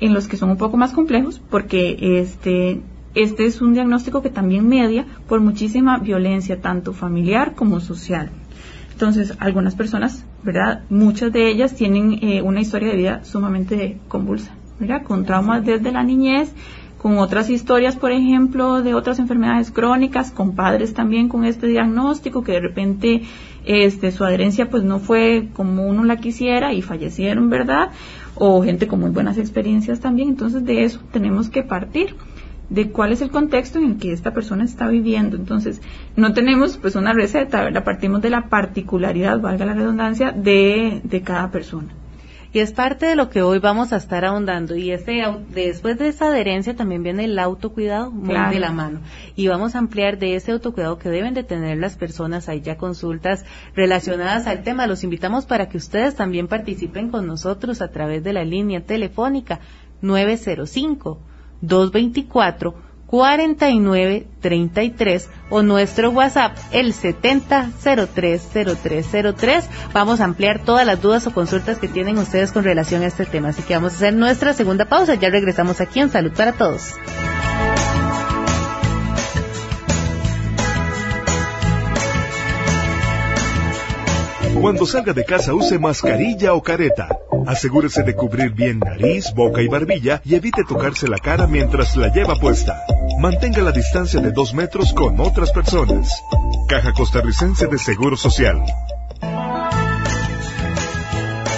en 0.00 0.14
los 0.14 0.28
que 0.28 0.36
son 0.36 0.50
un 0.50 0.56
poco 0.56 0.76
más 0.76 0.92
complejos 0.92 1.40
porque 1.50 2.20
este 2.20 2.80
este 3.14 3.44
es 3.44 3.60
un 3.60 3.74
diagnóstico 3.74 4.22
que 4.22 4.30
también 4.30 4.66
media 4.68 5.04
por 5.28 5.40
muchísima 5.40 5.98
violencia, 5.98 6.60
tanto 6.62 6.94
familiar 6.94 7.54
como 7.54 7.80
social. 7.80 8.30
Entonces, 8.90 9.34
algunas 9.38 9.74
personas, 9.74 10.24
¿verdad? 10.42 10.84
Muchas 10.88 11.32
de 11.32 11.48
ellas 11.48 11.74
tienen 11.74 12.18
eh, 12.22 12.40
una 12.40 12.60
historia 12.60 12.88
de 12.88 12.96
vida 12.96 13.24
sumamente 13.24 13.98
convulsa, 14.08 14.54
¿verdad? 14.78 15.02
Con 15.02 15.26
traumas 15.26 15.64
desde 15.64 15.92
la 15.92 16.02
niñez, 16.04 16.54
con 17.02 17.18
otras 17.18 17.50
historias, 17.50 17.96
por 17.96 18.12
ejemplo, 18.12 18.80
de 18.80 18.94
otras 18.94 19.18
enfermedades 19.18 19.72
crónicas, 19.72 20.30
con 20.30 20.54
padres 20.54 20.94
también 20.94 21.28
con 21.28 21.44
este 21.44 21.66
diagnóstico 21.66 22.44
que 22.44 22.52
de 22.52 22.60
repente 22.60 23.22
este, 23.64 24.12
su 24.12 24.22
adherencia 24.22 24.70
pues 24.70 24.84
no 24.84 25.00
fue 25.00 25.48
como 25.52 25.88
uno 25.88 26.04
la 26.04 26.18
quisiera 26.18 26.72
y 26.72 26.80
fallecieron, 26.80 27.50
¿verdad? 27.50 27.90
O 28.36 28.62
gente 28.62 28.86
con 28.86 29.00
muy 29.00 29.10
buenas 29.10 29.36
experiencias 29.36 29.98
también. 29.98 30.28
Entonces, 30.28 30.64
de 30.64 30.84
eso 30.84 31.00
tenemos 31.10 31.50
que 31.50 31.64
partir 31.64 32.14
de 32.70 32.92
cuál 32.92 33.10
es 33.10 33.20
el 33.20 33.30
contexto 33.30 33.80
en 33.80 33.90
el 33.90 33.96
que 33.98 34.12
esta 34.12 34.32
persona 34.32 34.62
está 34.62 34.86
viviendo. 34.86 35.36
Entonces, 35.36 35.82
no 36.14 36.32
tenemos 36.32 36.76
pues 36.76 36.94
una 36.94 37.12
receta, 37.12 37.64
¿verdad? 37.64 37.82
Partimos 37.82 38.22
de 38.22 38.30
la 38.30 38.48
particularidad, 38.48 39.40
valga 39.40 39.66
la 39.66 39.74
redundancia, 39.74 40.30
de, 40.30 41.00
de 41.02 41.20
cada 41.22 41.50
persona. 41.50 41.88
Y 42.54 42.58
es 42.58 42.72
parte 42.72 43.06
de 43.06 43.16
lo 43.16 43.30
que 43.30 43.40
hoy 43.40 43.60
vamos 43.60 43.94
a 43.94 43.96
estar 43.96 44.26
ahondando. 44.26 44.76
Y 44.76 44.90
este, 44.90 45.22
después 45.54 45.98
de 45.98 46.08
esa 46.08 46.26
adherencia 46.26 46.76
también 46.76 47.02
viene 47.02 47.24
el 47.24 47.38
autocuidado 47.38 48.10
muy 48.10 48.36
de 48.50 48.60
la 48.60 48.72
mano. 48.72 49.00
Y 49.36 49.48
vamos 49.48 49.74
a 49.74 49.78
ampliar 49.78 50.18
de 50.18 50.36
ese 50.36 50.52
autocuidado 50.52 50.98
que 50.98 51.08
deben 51.08 51.32
de 51.32 51.44
tener 51.44 51.78
las 51.78 51.96
personas. 51.96 52.50
Hay 52.50 52.60
ya 52.60 52.76
consultas 52.76 53.46
relacionadas 53.74 54.46
al 54.46 54.64
tema. 54.64 54.86
Los 54.86 55.02
invitamos 55.02 55.46
para 55.46 55.70
que 55.70 55.78
ustedes 55.78 56.14
también 56.14 56.46
participen 56.46 57.10
con 57.10 57.26
nosotros 57.26 57.80
a 57.80 57.90
través 57.90 58.22
de 58.22 58.34
la 58.34 58.44
línea 58.44 58.84
telefónica 58.84 59.60
905 60.02 61.20
224 61.62 62.91
4933 63.12 65.28
o 65.50 65.62
nuestro 65.62 66.10
WhatsApp 66.10 66.56
el 66.70 66.94
70030303. 66.94 69.64
Vamos 69.92 70.22
a 70.22 70.24
ampliar 70.24 70.60
todas 70.60 70.86
las 70.86 71.02
dudas 71.02 71.26
o 71.26 71.34
consultas 71.34 71.78
que 71.78 71.88
tienen 71.88 72.16
ustedes 72.16 72.52
con 72.52 72.64
relación 72.64 73.02
a 73.02 73.08
este 73.08 73.26
tema. 73.26 73.50
Así 73.50 73.62
que 73.62 73.74
vamos 73.74 73.92
a 73.92 73.96
hacer 73.96 74.14
nuestra 74.14 74.54
segunda 74.54 74.86
pausa. 74.86 75.16
Ya 75.16 75.28
regresamos 75.28 75.82
aquí 75.82 76.00
en 76.00 76.08
Salud 76.08 76.32
para 76.32 76.52
Todos. 76.52 76.94
Cuando 84.62 84.86
salga 84.86 85.12
de 85.12 85.24
casa 85.24 85.54
use 85.54 85.76
mascarilla 85.76 86.54
o 86.54 86.62
careta. 86.62 87.08
Asegúrese 87.48 88.04
de 88.04 88.14
cubrir 88.14 88.52
bien 88.52 88.78
nariz, 88.78 89.34
boca 89.34 89.60
y 89.60 89.66
barbilla 89.66 90.22
y 90.24 90.36
evite 90.36 90.62
tocarse 90.62 91.08
la 91.08 91.18
cara 91.18 91.48
mientras 91.48 91.96
la 91.96 92.12
lleva 92.14 92.36
puesta. 92.36 92.84
Mantenga 93.18 93.60
la 93.60 93.72
distancia 93.72 94.20
de 94.20 94.30
dos 94.30 94.54
metros 94.54 94.92
con 94.92 95.18
otras 95.18 95.50
personas. 95.50 96.22
Caja 96.68 96.92
Costarricense 96.92 97.66
de 97.66 97.76
Seguro 97.76 98.16
Social. 98.16 98.62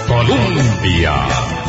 Colombia. 0.07 1.64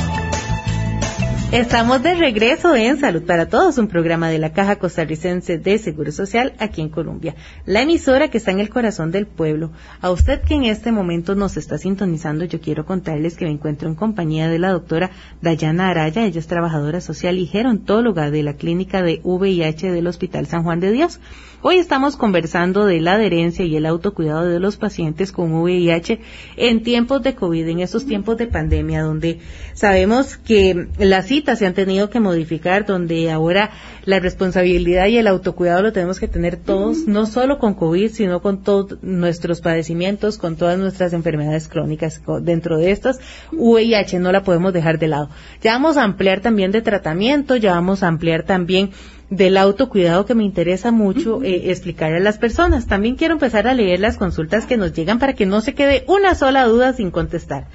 Estamos 1.53 2.03
de 2.03 2.17
regreso 2.17 2.75
en 2.75 2.99
Salud 2.99 3.23
para 3.23 3.49
Todos, 3.49 3.79
un 3.79 3.87
programa 3.87 4.29
de 4.29 4.41
la 4.41 4.53
Caja 4.53 4.77
Costarricense 4.77 5.59
de 5.59 5.79
Seguro 5.79 6.11
Social 6.11 6.55
aquí 6.59 6.81
en 6.81 6.89
Colombia, 6.89 7.37
la 7.65 7.83
emisora 7.83 8.29
que 8.29 8.39
está 8.39 8.51
en 8.51 8.59
el 8.59 8.69
corazón 8.69 9.13
del 9.13 9.29
pueblo. 9.29 9.71
A 10.01 10.11
usted 10.11 10.43
que 10.43 10.55
en 10.55 10.65
este 10.65 10.91
momento 10.91 11.37
nos 11.37 11.57
está 11.57 11.79
sintonizando, 11.79 12.45
yo 12.45 12.61
quiero 12.61 12.85
contarles 12.85 13.37
que 13.37 13.45
me 13.45 13.53
encuentro 13.53 13.89
en 13.89 13.95
compañía 13.95 14.49
de 14.49 14.59
la 14.59 14.71
doctora 14.71 15.13
Dayana 15.41 15.89
Araya, 15.89 16.25
ella 16.25 16.41
es 16.41 16.49
trabajadora 16.49 17.01
social 17.01 17.39
y 17.39 17.47
gerontóloga 17.47 18.29
de 18.33 18.43
la 18.43 18.55
clínica 18.55 19.03
de 19.03 19.21
VIH 19.23 19.93
del 19.93 20.09
Hospital 20.09 20.47
San 20.47 20.65
Juan 20.65 20.81
de 20.81 20.91
Dios. 20.91 21.21
Hoy 21.63 21.79
estamos 21.79 22.17
conversando 22.17 22.85
de 22.85 23.01
la 23.01 23.15
adherencia 23.15 23.65
y 23.65 23.77
el 23.77 23.87
autocuidado 23.87 24.45
de 24.47 24.61
los 24.61 24.77
pacientes 24.77 25.33
con 25.33 25.55
VIH 25.55 26.21
en 26.57 26.83
tiempos 26.83 27.23
de 27.23 27.35
COVID, 27.35 27.67
en 27.69 27.81
estos 27.81 28.05
tiempos 28.05 28.37
de 28.37 28.47
pandemia, 28.47 29.03
donde 29.03 29.41
sabemos 29.73 30.37
que 30.37 30.89
las 30.99 31.27
citas 31.27 31.59
se 31.59 31.67
han 31.67 31.73
tenido 31.73 32.11
que 32.11 32.21
modificar, 32.21 32.85
donde 32.85 33.31
ahora 33.31 33.71
la 34.05 34.21
responsabilidad 34.21 35.07
y 35.07 35.17
el 35.17 35.27
autocuidado 35.27 35.83
lo 35.83 35.93
tenemos 35.93 36.21
que 36.21 36.29
tener 36.29 36.57
todos, 36.57 37.07
no 37.07 37.25
solo 37.25 37.59
con 37.59 37.73
COVID, 37.73 38.11
sino 38.11 38.43
con 38.43 38.63
todos 38.63 39.03
nuestros 39.03 39.63
padecimientos, 39.63 40.37
con 40.37 40.57
todas 40.57 40.79
nuestras 40.79 41.15
enfermedades 41.15 41.69
crónicas. 41.69 42.21
Dentro 42.43 42.77
de 42.77 42.91
estas, 42.91 43.19
VIH 43.53 44.19
no 44.21 44.31
la 44.31 44.45
podemos 44.45 44.75
dejar 44.75 44.99
de 44.99 45.09
lado. 45.09 45.31
Ya 45.63 45.73
vamos 45.73 45.97
a 45.97 46.05
ampliar 46.05 46.41
también 46.41 46.71
de 46.71 46.83
tratamiento, 46.83 47.57
ya 47.57 47.73
vamos 47.73 48.03
a 48.03 48.09
ampliar 48.09 48.43
también 48.43 48.91
del 49.31 49.57
autocuidado 49.57 50.25
que 50.25 50.35
me 50.35 50.45
interesa 50.45 50.93
mucho 50.93 51.43
eh, 51.43 51.71
explicar 51.71 52.13
a 52.13 52.21
las 52.21 52.39
personas. 52.39 52.87
También 52.87 53.17
quiero 53.17 53.35
empezar 53.35 53.67
a 53.67 53.75
leer 53.75 54.01
las 54.01 54.17
consultas 54.17 54.67
que 54.67 54.77
nos 54.77 54.93
llegan 54.93 55.19
para 55.19 55.35
que 55.35 55.47
no 55.47 55.61
se 55.61 55.75
quede 55.75 56.05
una 56.07 56.35
sola 56.35 56.65
duda 56.67 56.93
sin 56.93 57.11
contestar. 57.11 57.67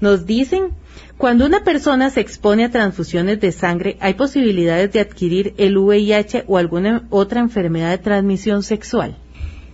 Nos 0.00 0.26
dicen, 0.26 0.70
cuando 1.18 1.46
una 1.46 1.64
persona 1.64 2.10
se 2.10 2.20
expone 2.20 2.64
a 2.64 2.70
transfusiones 2.70 3.40
de 3.40 3.52
sangre, 3.52 3.96
¿hay 4.00 4.14
posibilidades 4.14 4.92
de 4.92 5.00
adquirir 5.00 5.54
el 5.58 5.78
VIH 5.78 6.44
o 6.46 6.58
alguna 6.58 7.04
otra 7.10 7.40
enfermedad 7.40 7.90
de 7.90 7.98
transmisión 7.98 8.62
sexual? 8.62 9.16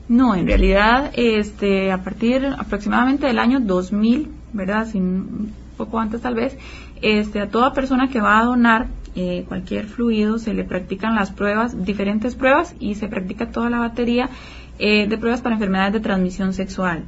No, 0.09 0.35
en 0.35 0.47
realidad, 0.47 1.13
este, 1.15 1.93
a 1.93 2.03
partir 2.03 2.45
aproximadamente 2.59 3.27
del 3.27 3.39
año 3.39 3.61
2000, 3.61 4.29
¿verdad? 4.53 4.87
Sin, 4.89 5.53
poco 5.77 5.99
antes 6.01 6.21
tal 6.21 6.35
vez, 6.35 6.59
este, 7.01 7.41
a 7.41 7.49
toda 7.49 7.73
persona 7.73 8.09
que 8.09 8.21
va 8.21 8.41
a 8.41 8.45
donar 8.45 8.89
eh, 9.15 9.45
cualquier 9.49 9.87
fluido, 9.87 10.39
se 10.39 10.55
le 10.55 10.65
practican 10.65 11.15
las 11.15 11.31
pruebas, 11.31 11.85
diferentes 11.85 12.35
pruebas, 12.35 12.75
y 12.79 12.95
se 12.95 13.09
practica 13.09 13.51
toda 13.51 13.71
la 13.71 13.79
batería 13.79 14.31
eh, 14.79 15.07
de 15.07 15.19
pruebas 15.19 15.41
para 15.41 15.57
enfermedades 15.57 15.93
de 15.93 16.01
transmisión 16.01 16.53
sexual. 16.53 17.05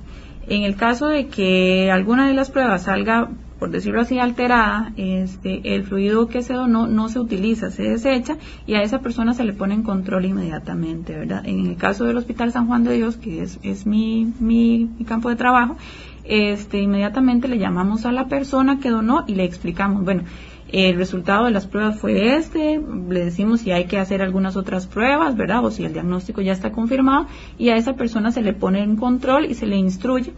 En 0.49 0.65
el 0.65 0.77
caso 0.77 1.07
de 1.07 1.29
que 1.29 1.91
alguna 1.91 2.27
de 2.27 2.35
las 2.35 2.51
pruebas 2.51 2.83
salga, 2.83 3.31
por 3.59 3.71
decirlo 3.71 4.01
así, 4.01 4.19
alterada, 4.19 4.93
este, 4.97 5.75
el 5.75 5.85
fluido 5.85 6.27
que 6.27 6.43
se 6.43 6.53
donó 6.53 6.89
no 6.89 7.09
se 7.09 7.21
utiliza, 7.21 7.71
se 7.71 7.85
desecha 7.85 8.37
y 8.67 8.75
a 8.75 8.83
esa 8.83 8.99
persona 8.99 9.35
se 9.35 9.45
le 9.45 9.53
pone 9.53 9.75
en 9.75 9.85
control 9.85 10.25
inmediatamente, 10.25 11.17
¿verdad? 11.17 11.47
En 11.47 11.67
el 11.67 11.77
caso 11.77 12.05
del 12.05 12.17
Hospital 12.17 12.51
San 12.51 12.67
Juan 12.67 12.83
de 12.83 12.95
Dios, 12.95 13.17
que 13.17 13.43
es, 13.43 13.61
es 13.63 13.87
mi, 13.87 14.33
mi, 14.41 14.91
mi 14.99 15.05
campo 15.05 15.29
de 15.29 15.37
trabajo, 15.37 15.77
este, 16.25 16.81
inmediatamente 16.81 17.49
le 17.49 17.59
llamamos 17.59 18.05
a 18.05 18.13
la 18.13 18.27
persona 18.27 18.79
que 18.81 18.91
donó 18.91 19.25
y 19.27 19.35
le 19.35 19.45
explicamos, 19.45 20.05
bueno, 20.05 20.23
el 20.73 20.97
resultado 20.97 21.45
de 21.45 21.51
las 21.51 21.67
pruebas 21.67 21.99
fue 21.99 22.37
este, 22.37 22.81
le 23.09 23.25
decimos 23.25 23.61
si 23.61 23.73
hay 23.73 23.85
que 23.85 23.99
hacer 23.99 24.23
algunas 24.23 24.57
otras 24.57 24.87
pruebas, 24.87 25.37
¿verdad? 25.37 25.65
O 25.65 25.71
si 25.71 25.85
el 25.85 25.93
diagnóstico 25.93 26.41
ya 26.41 26.53
está 26.53 26.73
confirmado 26.73 27.27
y 27.59 27.69
a 27.69 27.77
esa 27.77 27.95
persona 27.95 28.33
se 28.33 28.41
le 28.41 28.55
pone 28.55 28.83
en 28.83 28.97
control 28.97 29.45
y 29.45 29.55
se 29.55 29.67
le 29.67 29.77
instruye 29.77 30.33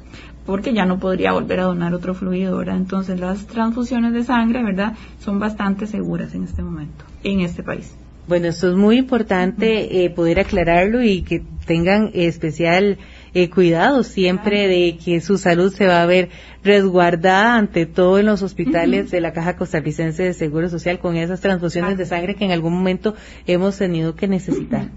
porque 0.44 0.74
ya 0.74 0.84
no 0.84 0.98
podría 0.98 1.32
volver 1.32 1.60
a 1.60 1.64
donar 1.64 1.94
otro 1.94 2.14
fluido, 2.14 2.58
¿verdad? 2.58 2.76
Entonces 2.76 3.18
las 3.20 3.46
transfusiones 3.46 4.12
de 4.12 4.24
sangre, 4.24 4.62
¿verdad? 4.62 4.94
Son 5.20 5.38
bastante 5.38 5.86
seguras 5.86 6.34
en 6.34 6.44
este 6.44 6.62
momento, 6.62 7.04
en 7.22 7.40
este 7.40 7.62
país. 7.62 7.94
Bueno, 8.26 8.48
eso 8.48 8.70
es 8.70 8.74
muy 8.74 8.98
importante 8.98 10.04
eh, 10.04 10.10
poder 10.10 10.40
aclararlo 10.40 11.02
y 11.02 11.22
que 11.22 11.42
tengan 11.66 12.10
especial 12.14 12.98
eh, 13.34 13.50
cuidado 13.50 14.04
siempre 14.04 14.68
de 14.68 14.96
que 14.96 15.20
su 15.20 15.38
salud 15.38 15.72
se 15.74 15.86
va 15.86 16.02
a 16.02 16.06
ver 16.06 16.30
resguardada 16.62 17.56
ante 17.56 17.84
todo 17.84 18.18
en 18.18 18.26
los 18.26 18.42
hospitales 18.42 19.10
de 19.10 19.20
la 19.20 19.32
Caja 19.32 19.56
Costarricense 19.56 20.22
de 20.22 20.34
Seguro 20.34 20.68
Social 20.70 21.00
con 21.00 21.16
esas 21.16 21.40
transfusiones 21.40 21.98
de 21.98 22.06
sangre 22.06 22.36
que 22.36 22.44
en 22.44 22.52
algún 22.52 22.72
momento 22.72 23.14
hemos 23.46 23.76
tenido 23.76 24.14
que 24.14 24.28
necesitar. 24.28 24.88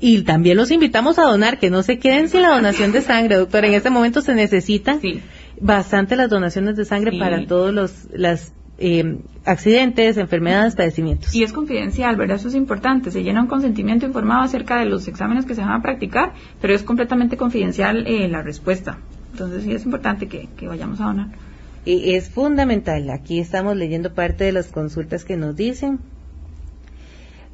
Y 0.00 0.22
también 0.22 0.56
los 0.56 0.70
invitamos 0.70 1.18
a 1.18 1.24
donar, 1.24 1.58
que 1.58 1.70
no 1.70 1.82
se 1.82 1.98
queden 1.98 2.28
sin 2.28 2.42
la 2.42 2.48
donación 2.48 2.90
de 2.90 3.02
sangre, 3.02 3.36
doctora. 3.36 3.68
En 3.68 3.74
este 3.74 3.90
momento 3.90 4.20
se 4.20 4.34
necesitan 4.34 5.00
bastante 5.60 6.16
las 6.16 6.28
donaciones 6.28 6.76
de 6.76 6.84
sangre 6.84 7.18
para 7.18 7.46
todos 7.46 7.72
los 7.72 7.92
las 8.12 8.52
eh, 8.84 9.18
accidentes, 9.44 10.16
enfermedades, 10.16 10.74
padecimientos. 10.74 11.32
Y 11.34 11.44
es 11.44 11.52
confidencial, 11.52 12.16
¿verdad? 12.16 12.36
Eso 12.36 12.48
es 12.48 12.56
importante. 12.56 13.12
Se 13.12 13.22
llena 13.22 13.40
un 13.40 13.46
consentimiento 13.46 14.06
informado 14.06 14.42
acerca 14.42 14.80
de 14.80 14.86
los 14.86 15.06
exámenes 15.06 15.46
que 15.46 15.54
se 15.54 15.60
van 15.60 15.70
a 15.70 15.82
practicar, 15.82 16.32
pero 16.60 16.74
es 16.74 16.82
completamente 16.82 17.36
confidencial 17.36 18.06
eh, 18.08 18.26
la 18.28 18.42
respuesta. 18.42 18.98
Entonces 19.30 19.62
sí 19.62 19.72
es 19.72 19.84
importante 19.84 20.26
que, 20.26 20.48
que 20.56 20.66
vayamos 20.66 21.00
a 21.00 21.04
donar. 21.04 21.28
Y 21.84 22.14
es 22.14 22.28
fundamental. 22.28 23.08
Aquí 23.10 23.38
estamos 23.38 23.76
leyendo 23.76 24.14
parte 24.14 24.44
de 24.44 24.52
las 24.52 24.66
consultas 24.66 25.24
que 25.24 25.36
nos 25.36 25.54
dicen. 25.54 26.00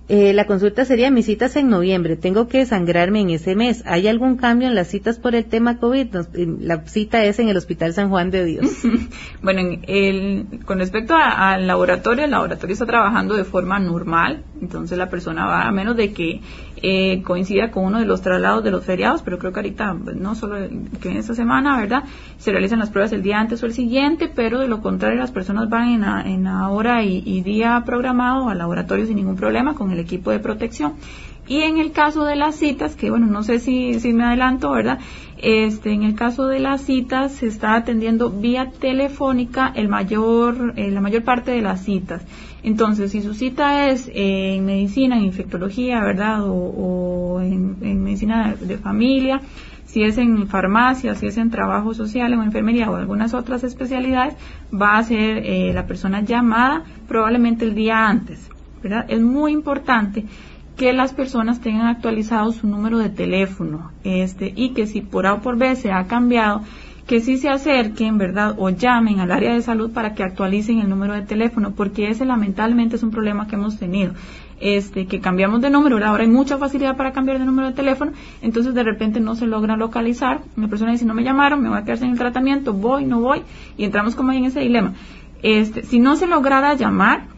Eh, 0.09 0.33
la 0.33 0.47
consulta 0.47 0.87
sería 0.87 1.11
mis 1.11 1.27
citas 1.27 1.55
en 1.57 1.69
noviembre. 1.69 2.17
Tengo 2.17 2.49
que 2.49 2.65
sangrarme 2.65 3.21
en 3.21 3.31
ese 3.31 3.55
mes. 3.55 3.83
¿Hay 3.87 4.09
algún 4.09 4.37
cambio 4.37 4.69
en 4.69 4.75
las 4.75 4.89
citas 4.89 5.19
por 5.19 5.35
el 5.35 5.45
tema 5.45 5.79
COVID? 5.79 6.17
la 6.61 6.87
cita 6.87 7.25
es 7.25 7.39
en 7.39 7.49
el 7.49 7.57
Hospital 7.57 7.93
San 7.93 8.09
Juan 8.09 8.31
de 8.31 8.45
Dios. 8.45 8.67
bueno, 9.43 9.79
el, 9.87 10.61
con 10.65 10.79
respecto 10.79 11.15
al 11.15 11.67
laboratorio, 11.67 12.25
el 12.25 12.31
laboratorio 12.31 12.73
está 12.73 12.87
trabajando 12.87 13.35
de 13.35 13.45
forma 13.45 13.79
normal. 13.79 14.45
Entonces 14.61 14.99
la 14.99 15.09
persona 15.09 15.47
va, 15.47 15.63
a 15.63 15.73
menos 15.73 15.97
de 15.97 16.13
que 16.13 16.41
eh, 16.83 17.23
coincida 17.23 17.71
con 17.71 17.85
uno 17.85 17.99
de 17.99 18.07
los 18.07 18.23
traslados 18.23 18.65
de 18.65 18.71
los 18.71 18.85
feriados, 18.85 19.23
pero 19.23 19.39
creo 19.39 19.53
que 19.53 19.61
ahorita, 19.61 19.97
pues, 20.03 20.17
no 20.17 20.35
solo 20.35 20.57
que 21.01 21.11
en 21.11 21.17
esta 21.17 21.35
semana, 21.35 21.77
¿verdad? 21.79 22.05
Se 22.39 22.51
realizan 22.51 22.79
las 22.79 22.91
pruebas 22.91 23.13
el 23.13 23.23
día 23.23 23.39
antes 23.39 23.63
o 23.63 23.67
el 23.67 23.73
siguiente, 23.73 24.31
pero 24.35 24.59
de 24.59 24.69
lo 24.69 24.81
contrario 24.81 25.19
las 25.19 25.33
personas 25.33 25.69
van 25.69 25.89
en, 25.89 26.05
en 26.05 26.45
la 26.45 26.69
hora 26.69 27.03
y, 27.03 27.23
y 27.25 27.43
día 27.43 27.83
programado 27.85 28.49
al 28.49 28.59
laboratorio 28.59 29.07
sin 29.07 29.17
ningún 29.17 29.37
problema 29.37 29.75
con 29.75 29.91
el 29.91 29.99
equipo 29.99 30.31
de 30.31 30.39
protección. 30.39 30.95
Y 31.49 31.63
en 31.63 31.79
el 31.79 31.93
caso 31.93 32.25
de 32.25 32.37
las 32.37 32.57
citas, 32.57 32.95
que 32.95 33.11
bueno, 33.11 33.27
no 33.27 33.43
sé 33.43 33.59
si, 33.59 33.99
si 34.01 34.13
me 34.13 34.25
adelanto, 34.25 34.71
¿verdad? 34.71 34.99
Este, 35.39 35.93
en 35.93 36.03
el 36.03 36.15
caso 36.15 36.47
de 36.47 36.59
las 36.59 36.83
citas 36.83 37.33
se 37.33 37.47
está 37.47 37.75
atendiendo 37.75 38.29
vía 38.29 38.71
telefónica 38.71 39.73
el 39.75 39.89
mayor, 39.89 40.75
eh, 40.77 40.91
la 40.91 41.01
mayor 41.01 41.25
parte 41.25 41.53
de 41.53 41.63
las 41.63 41.85
citas. 41.85 42.23
Entonces, 42.63 43.13
si 43.13 43.23
su 43.23 43.35
cita 43.35 43.89
es 43.89 44.11
en 44.13 44.65
medicina, 44.67 45.17
en 45.17 45.25
infectología, 45.25 46.01
¿verdad? 46.01 46.41
O, 46.45 47.41
en, 47.41 48.03
medicina 48.03 48.55
de, 48.61 48.79
familia, 48.79 49.41
si 49.85 50.03
es 50.03 50.19
en 50.19 50.49
farmacia, 50.49 51.15
si 51.15 51.27
es 51.27 51.37
en 51.37 51.51
trabajo 51.51 51.95
social 51.95 52.35
o 52.35 52.43
enfermería 52.43 52.91
o 52.91 52.97
algunas 52.97 53.33
otras 53.35 53.65
especialidades, 53.65 54.35
va 54.73 54.99
a 54.99 55.03
ser 55.03 55.39
eh, 55.39 55.73
la 55.73 55.87
persona 55.87 56.23
llamada 56.23 56.83
probablemente 57.07 57.65
el 57.65 57.75
día 57.75 58.09
antes, 58.09 58.51
¿verdad? 58.83 59.07
Es 59.09 59.21
muy 59.21 59.53
importante 59.53 60.25
que 60.77 60.93
las 60.93 61.13
personas 61.13 61.61
tengan 61.61 61.89
actualizado 61.89 62.53
su 62.53 62.69
número 62.69 62.99
de 62.99 63.11
teléfono 63.11 63.91
este 64.05 64.53
y 64.55 64.71
que 64.71 64.87
si 64.87 65.01
por 65.01 65.27
A 65.27 65.35
o 65.35 65.41
por 65.41 65.57
B 65.57 65.75
se 65.75 65.91
ha 65.91 66.07
cambiado 66.07 66.63
que 67.09 67.23
sí 67.23 67.39
se 67.39 67.49
acerquen, 67.49 68.19
¿verdad? 68.19 68.55
O 68.59 68.69
llamen 68.69 69.19
al 69.19 69.33
área 69.33 69.55
de 69.55 69.63
salud 69.63 69.91
para 69.91 70.15
que 70.15 70.23
actualicen 70.23 70.81
el 70.81 70.91
número 70.91 71.15
de 71.15 71.23
teléfono, 71.23 71.73
porque 71.73 72.11
ese 72.11 72.27
lamentablemente 72.27 72.97
es 72.97 73.03
un 73.03 73.11
problema 73.11 73.49
que 73.49 73.57
hemos 73.57 73.79
tenido. 73.79 74.13
Este, 74.61 75.07
que 75.07 75.19
cambiamos 75.19 75.63
de 75.63 75.71
número, 75.71 76.05
ahora 76.05 76.25
hay 76.25 76.29
mucha 76.29 76.59
facilidad 76.59 76.97
para 76.97 77.13
cambiar 77.13 77.39
de 77.39 77.47
número 77.47 77.69
de 77.69 77.75
teléfono, 77.75 78.13
entonces 78.43 78.75
de 78.75 78.83
repente 78.83 79.21
no 79.21 79.37
se 79.37 79.47
logra 79.47 79.77
localizar, 79.77 80.41
la 80.57 80.69
persona 80.69 80.91
dice 80.91 81.07
no 81.07 81.15
me 81.15 81.23
llamaron, 81.23 81.63
me 81.63 81.69
voy 81.69 81.79
a 81.79 81.85
quedar 81.85 81.99
sin 81.99 82.11
el 82.11 82.19
tratamiento, 82.19 82.75
voy, 82.75 83.07
no 83.07 83.21
voy, 83.21 83.43
y 83.79 83.85
entramos 83.85 84.15
como 84.15 84.33
ahí 84.33 84.39
en 84.39 84.47
ese 84.47 84.61
dilema. 84.61 84.95
Este, 85.43 85.85
si 85.85 86.01
no 86.01 86.17
se 86.17 86.27
lograra 86.27 86.75
llamar, 86.75 87.38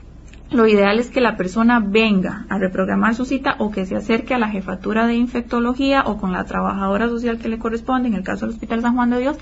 lo 0.51 0.67
ideal 0.67 0.99
es 0.99 1.11
que 1.11 1.21
la 1.21 1.37
persona 1.37 1.81
venga 1.81 2.45
a 2.49 2.59
reprogramar 2.59 3.15
su 3.15 3.25
cita 3.25 3.55
o 3.59 3.71
que 3.71 3.87
se 3.87 3.97
acerque 3.97 4.35
a 4.35 4.39
la 4.39 4.49
jefatura 4.49 5.07
de 5.07 5.15
infectología 5.15 6.03
o 6.07 6.17
con 6.17 6.33
la 6.33 6.45
trabajadora 6.45 7.09
social 7.09 7.39
que 7.39 7.49
le 7.49 7.59
corresponde, 7.59 8.09
en 8.09 8.15
el 8.15 8.25
caso 8.25 8.47
del 8.47 8.55
Hospital 8.55 8.83
San 8.83 8.97
Juan 8.97 9.11
de 9.11 9.21
Dios, 9.21 9.39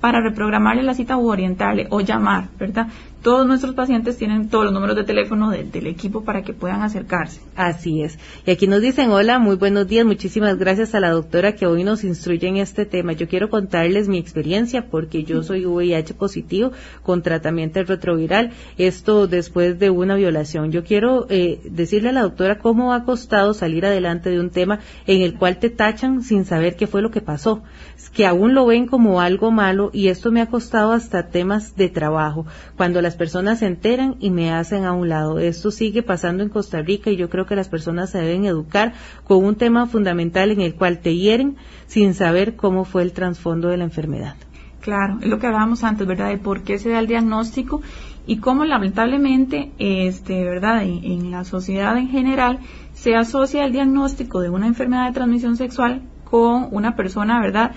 para 0.00 0.20
reprogramarle 0.20 0.82
la 0.82 0.94
cita 0.94 1.16
u 1.16 1.28
orientarle 1.28 1.86
o 1.90 2.00
llamar, 2.00 2.48
¿verdad? 2.58 2.88
Todos 3.22 3.46
nuestros 3.46 3.74
pacientes 3.74 4.16
tienen 4.16 4.48
todos 4.48 4.64
los 4.64 4.72
números 4.72 4.96
de 4.96 5.04
teléfono 5.04 5.50
del 5.50 5.86
equipo 5.86 6.24
para 6.24 6.40
que 6.40 6.54
puedan 6.54 6.80
acercarse. 6.80 7.42
Así 7.54 8.02
es. 8.02 8.18
Y 8.46 8.50
aquí 8.50 8.66
nos 8.66 8.80
dicen, 8.80 9.10
hola, 9.10 9.38
muy 9.38 9.56
buenos 9.56 9.86
días, 9.86 10.06
muchísimas 10.06 10.56
gracias 10.56 10.94
a 10.94 11.00
la 11.00 11.10
doctora 11.10 11.54
que 11.54 11.66
hoy 11.66 11.84
nos 11.84 12.02
instruye 12.02 12.48
en 12.48 12.56
este 12.56 12.86
tema. 12.86 13.12
Yo 13.12 13.28
quiero 13.28 13.50
contarles 13.50 14.08
mi 14.08 14.16
experiencia 14.16 14.86
porque 14.90 15.22
yo 15.22 15.42
soy 15.42 15.66
VIH 15.66 16.14
positivo 16.14 16.72
con 17.02 17.20
tratamiento 17.20 17.82
retroviral, 17.82 18.52
esto 18.78 19.26
después 19.26 19.78
de 19.78 19.90
una 19.90 20.16
violación. 20.16 20.72
Yo 20.72 20.82
quiero 20.82 21.26
eh, 21.28 21.60
decirle 21.64 22.08
a 22.08 22.12
la 22.12 22.22
doctora 22.22 22.58
cómo 22.58 22.94
ha 22.94 23.04
costado 23.04 23.52
salir 23.52 23.84
adelante 23.84 24.30
de 24.30 24.40
un 24.40 24.48
tema 24.48 24.78
en 25.06 25.20
el 25.20 25.34
cual 25.34 25.58
te 25.58 25.68
tachan 25.68 26.22
sin 26.22 26.46
saber 26.46 26.74
qué 26.74 26.86
fue 26.86 27.02
lo 27.02 27.10
que 27.10 27.20
pasó 27.20 27.62
que 28.12 28.26
aún 28.26 28.54
lo 28.54 28.66
ven 28.66 28.86
como 28.86 29.20
algo 29.20 29.50
malo 29.50 29.90
y 29.92 30.08
esto 30.08 30.32
me 30.32 30.40
ha 30.40 30.46
costado 30.46 30.92
hasta 30.92 31.28
temas 31.28 31.76
de 31.76 31.88
trabajo, 31.88 32.46
cuando 32.76 33.00
las 33.02 33.16
personas 33.16 33.60
se 33.60 33.66
enteran 33.66 34.16
y 34.20 34.30
me 34.30 34.52
hacen 34.52 34.84
a 34.84 34.92
un 34.92 35.08
lado. 35.08 35.38
Esto 35.38 35.70
sigue 35.70 36.02
pasando 36.02 36.42
en 36.42 36.48
Costa 36.48 36.82
Rica 36.82 37.10
y 37.10 37.16
yo 37.16 37.30
creo 37.30 37.46
que 37.46 37.56
las 37.56 37.68
personas 37.68 38.10
se 38.10 38.18
deben 38.18 38.44
educar 38.44 38.94
con 39.24 39.44
un 39.44 39.56
tema 39.56 39.86
fundamental 39.86 40.50
en 40.50 40.60
el 40.60 40.74
cual 40.74 40.98
te 40.98 41.16
hieren 41.16 41.56
sin 41.86 42.14
saber 42.14 42.56
cómo 42.56 42.84
fue 42.84 43.02
el 43.02 43.12
trasfondo 43.12 43.68
de 43.68 43.76
la 43.76 43.84
enfermedad. 43.84 44.34
Claro, 44.80 45.18
es 45.20 45.28
lo 45.28 45.38
que 45.38 45.46
hablábamos 45.46 45.84
antes, 45.84 46.06
¿verdad? 46.06 46.28
De 46.28 46.38
por 46.38 46.62
qué 46.62 46.78
se 46.78 46.88
da 46.88 47.00
el 47.00 47.06
diagnóstico 47.06 47.82
y 48.26 48.38
cómo 48.38 48.64
lamentablemente, 48.64 49.72
este, 49.78 50.42
¿verdad? 50.42 50.82
En, 50.82 51.04
en 51.04 51.30
la 51.30 51.44
sociedad 51.44 51.96
en 51.98 52.08
general 52.08 52.60
se 52.94 53.14
asocia 53.14 53.64
el 53.64 53.72
diagnóstico 53.72 54.40
de 54.40 54.48
una 54.48 54.66
enfermedad 54.66 55.06
de 55.06 55.12
transmisión 55.12 55.56
sexual 55.56 56.02
con 56.30 56.68
una 56.70 56.94
persona, 56.94 57.40
¿verdad? 57.40 57.72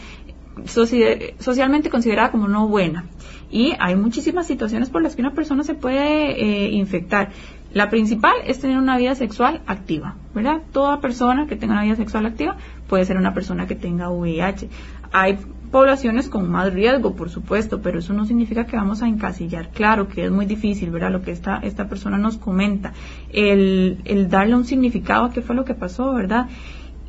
Socialmente 0.66 1.90
considerada 1.90 2.32
como 2.32 2.48
no 2.48 2.68
buena. 2.68 3.06
Y 3.52 3.74
hay 3.80 3.96
muchísimas 3.96 4.48
situaciones 4.48 4.90
por 4.90 5.04
las 5.04 5.16
que 5.16 5.22
una 5.22 5.34
persona 5.34 5.64
se 5.64 5.76
puede 5.76 6.42
eh, 6.42 6.72
infectar. 6.72 7.30
La 7.74 7.90
principal 7.90 8.36
es 8.46 8.60
tener 8.60 8.78
una 8.78 8.98
vida 8.98 9.16
sexual 9.16 9.62
activa, 9.66 10.16
¿verdad? 10.34 10.62
Toda 10.72 11.02
persona 11.02 11.48
que 11.48 11.56
tenga 11.56 11.74
una 11.74 11.84
vida 11.84 11.96
sexual 11.96 12.26
activa 12.26 12.58
puede 12.88 13.06
ser 13.06 13.18
una 13.18 13.34
persona 13.34 13.66
que 13.66 13.76
tenga 13.76 14.10
VIH. 14.10 14.70
Hay 15.12 15.40
poblaciones 15.72 16.30
con 16.30 16.52
más 16.52 16.72
riesgo, 16.72 17.16
por 17.16 17.32
supuesto, 17.32 17.82
pero 17.82 17.98
eso 17.98 18.14
no 18.14 18.26
significa 18.26 18.68
que 18.68 18.76
vamos 18.76 19.02
a 19.02 19.08
encasillar. 19.08 19.70
Claro 19.72 20.08
que 20.08 20.26
es 20.26 20.32
muy 20.32 20.46
difícil, 20.46 20.92
¿verdad? 20.92 21.12
Lo 21.12 21.24
que 21.24 21.32
esta, 21.32 21.58
esta 21.58 21.88
persona 21.88 22.20
nos 22.20 22.38
comenta. 22.38 22.94
El, 23.32 23.98
el 24.06 24.30
darle 24.30 24.56
un 24.56 24.66
significado 24.66 25.26
a 25.26 25.32
qué 25.32 25.42
fue 25.42 25.56
lo 25.56 25.66
que 25.66 25.74
pasó, 25.74 26.14
¿verdad? 26.14 26.48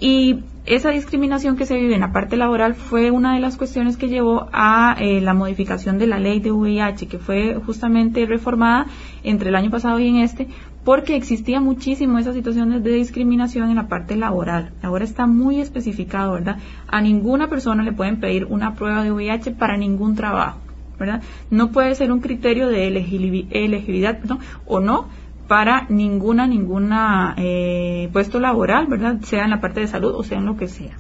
Y 0.00 0.40
esa 0.66 0.90
discriminación 0.90 1.56
que 1.56 1.66
se 1.66 1.76
vive 1.76 1.94
en 1.94 2.00
la 2.00 2.12
parte 2.12 2.38
laboral 2.38 2.74
fue 2.74 3.10
una 3.10 3.34
de 3.34 3.40
las 3.40 3.58
cuestiones 3.58 3.98
que 3.98 4.08
llevó 4.08 4.48
a 4.52 4.96
eh, 4.98 5.20
la 5.20 5.34
modificación 5.34 5.98
de 5.98 6.06
la 6.06 6.18
ley 6.18 6.40
de 6.40 6.52
VIH, 6.52 7.06
que 7.06 7.18
fue 7.18 7.60
justamente 7.66 8.24
reformada 8.24 8.86
entre 9.22 9.50
el 9.50 9.56
año 9.56 9.70
pasado 9.70 9.98
y 9.98 10.08
en 10.08 10.16
este, 10.16 10.48
porque 10.82 11.16
existía 11.16 11.60
muchísimo 11.60 12.18
esas 12.18 12.34
situaciones 12.34 12.82
de 12.82 12.92
discriminación 12.92 13.68
en 13.68 13.76
la 13.76 13.88
parte 13.88 14.16
laboral. 14.16 14.72
Ahora 14.82 15.04
está 15.04 15.26
muy 15.26 15.60
especificado, 15.60 16.32
¿verdad? 16.32 16.58
A 16.88 17.02
ninguna 17.02 17.48
persona 17.48 17.82
le 17.82 17.92
pueden 17.92 18.20
pedir 18.20 18.46
una 18.46 18.74
prueba 18.74 19.02
de 19.02 19.12
VIH 19.12 19.52
para 19.52 19.76
ningún 19.76 20.14
trabajo, 20.14 20.60
¿verdad? 20.98 21.22
No 21.50 21.72
puede 21.72 21.94
ser 21.94 22.10
un 22.10 22.20
criterio 22.20 22.68
de 22.68 22.86
elegibilidad, 22.86 24.18
o 24.64 24.80
no 24.80 25.08
para 25.48 25.86
ninguna, 25.88 26.46
ninguna 26.46 27.34
eh, 27.36 28.08
puesto 28.12 28.40
laboral, 28.40 28.86
¿verdad? 28.86 29.20
Sea 29.22 29.44
en 29.44 29.50
la 29.50 29.60
parte 29.60 29.80
de 29.80 29.88
salud 29.88 30.14
o 30.14 30.22
sea 30.22 30.38
en 30.38 30.46
lo 30.46 30.56
que 30.56 30.68
sea. 30.68 30.96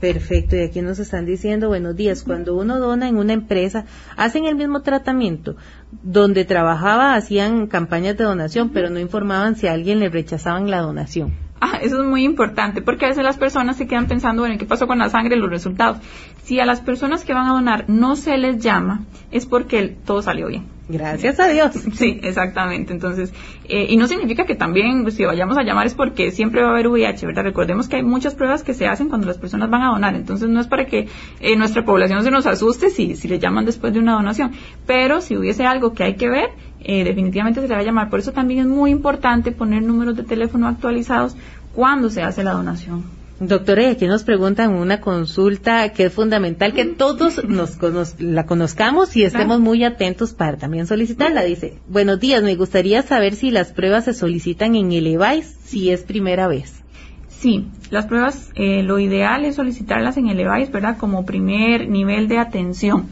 Perfecto, 0.00 0.54
y 0.54 0.60
aquí 0.60 0.80
nos 0.80 1.00
están 1.00 1.26
diciendo, 1.26 1.66
buenos 1.68 1.96
días, 1.96 2.22
cuando 2.22 2.54
uno 2.54 2.78
dona 2.78 3.08
en 3.08 3.16
una 3.16 3.32
empresa, 3.32 3.84
hacen 4.16 4.44
el 4.44 4.54
mismo 4.54 4.82
tratamiento. 4.82 5.56
Donde 6.04 6.44
trabajaba 6.44 7.14
hacían 7.14 7.66
campañas 7.66 8.16
de 8.16 8.22
donación, 8.22 8.70
pero 8.70 8.90
no 8.90 9.00
informaban 9.00 9.56
si 9.56 9.66
a 9.66 9.72
alguien 9.72 9.98
le 9.98 10.08
rechazaban 10.08 10.70
la 10.70 10.82
donación. 10.82 11.34
Ah, 11.60 11.78
eso 11.82 12.00
es 12.00 12.08
muy 12.08 12.22
importante, 12.22 12.80
porque 12.80 13.06
a 13.06 13.08
veces 13.08 13.24
las 13.24 13.38
personas 13.38 13.76
se 13.76 13.88
quedan 13.88 14.06
pensando, 14.06 14.42
bueno, 14.42 14.56
¿qué 14.56 14.66
pasó 14.66 14.86
con 14.86 15.00
la 15.00 15.10
sangre? 15.10 15.34
Los 15.34 15.50
resultados. 15.50 15.98
Si 16.44 16.60
a 16.60 16.66
las 16.66 16.80
personas 16.80 17.24
que 17.24 17.34
van 17.34 17.48
a 17.48 17.54
donar 17.54 17.86
no 17.88 18.14
se 18.14 18.38
les 18.38 18.62
llama, 18.62 19.04
es 19.32 19.46
porque 19.46 19.96
todo 20.06 20.22
salió 20.22 20.46
bien. 20.46 20.77
Gracias 20.88 21.38
a 21.38 21.48
Dios. 21.48 21.72
Sí, 21.98 22.20
exactamente. 22.22 22.92
Entonces, 22.92 23.32
eh, 23.68 23.86
y 23.88 23.96
no 23.96 24.06
significa 24.06 24.46
que 24.46 24.54
también 24.54 25.02
pues, 25.02 25.14
si 25.14 25.24
vayamos 25.24 25.58
a 25.58 25.62
llamar 25.62 25.86
es 25.86 25.94
porque 25.94 26.30
siempre 26.30 26.62
va 26.62 26.68
a 26.68 26.70
haber 26.72 26.88
VIH, 26.88 27.26
¿verdad? 27.26 27.42
Recordemos 27.42 27.88
que 27.88 27.96
hay 27.96 28.02
muchas 28.02 28.34
pruebas 28.34 28.62
que 28.62 28.72
se 28.72 28.86
hacen 28.86 29.08
cuando 29.08 29.26
las 29.26 29.38
personas 29.38 29.68
van 29.68 29.82
a 29.82 29.88
donar. 29.88 30.14
Entonces, 30.14 30.48
no 30.48 30.60
es 30.60 30.66
para 30.68 30.86
que 30.86 31.08
eh, 31.40 31.56
nuestra 31.56 31.84
población 31.84 32.22
se 32.22 32.30
nos 32.30 32.46
asuste 32.46 32.90
si, 32.90 33.16
si 33.16 33.28
le 33.28 33.38
llaman 33.38 33.64
después 33.64 33.92
de 33.92 33.98
una 33.98 34.14
donación. 34.14 34.52
Pero 34.86 35.20
si 35.20 35.36
hubiese 35.36 35.66
algo 35.66 35.92
que 35.92 36.04
hay 36.04 36.14
que 36.14 36.28
ver, 36.28 36.50
eh, 36.80 37.04
definitivamente 37.04 37.60
se 37.60 37.68
le 37.68 37.74
va 37.74 37.80
a 37.80 37.84
llamar. 37.84 38.08
Por 38.08 38.20
eso 38.20 38.32
también 38.32 38.60
es 38.60 38.66
muy 38.66 38.90
importante 38.90 39.52
poner 39.52 39.82
números 39.82 40.16
de 40.16 40.22
teléfono 40.22 40.68
actualizados 40.68 41.36
cuando 41.74 42.10
se 42.10 42.22
hace 42.22 42.44
la 42.44 42.52
donación. 42.52 43.17
Doctora, 43.40 43.82
y 43.82 43.86
aquí 43.86 44.08
nos 44.08 44.24
preguntan 44.24 44.74
una 44.74 45.00
consulta 45.00 45.92
que 45.92 46.06
es 46.06 46.12
fundamental 46.12 46.72
que 46.72 46.86
todos 46.86 47.44
nos 47.44 47.76
la 48.20 48.46
conozcamos 48.46 49.14
y 49.16 49.22
estemos 49.22 49.60
muy 49.60 49.84
atentos 49.84 50.32
para 50.34 50.56
también 50.56 50.88
solicitarla. 50.88 51.44
Dice, 51.44 51.78
buenos 51.86 52.18
días, 52.18 52.42
me 52.42 52.56
gustaría 52.56 53.02
saber 53.02 53.36
si 53.36 53.52
las 53.52 53.72
pruebas 53.72 54.06
se 54.06 54.14
solicitan 54.14 54.74
en 54.74 54.90
el 54.90 55.06
EVAIS 55.06 55.56
si 55.62 55.90
es 55.90 56.02
primera 56.02 56.48
vez. 56.48 56.82
Sí, 57.28 57.68
las 57.90 58.06
pruebas, 58.06 58.50
eh, 58.56 58.82
lo 58.82 58.98
ideal 58.98 59.44
es 59.44 59.54
solicitarlas 59.54 60.16
en 60.16 60.26
el 60.26 60.40
EVAIS, 60.40 60.72
¿verdad? 60.72 60.96
Como 60.96 61.24
primer 61.24 61.88
nivel 61.88 62.26
de 62.26 62.38
atención. 62.38 63.06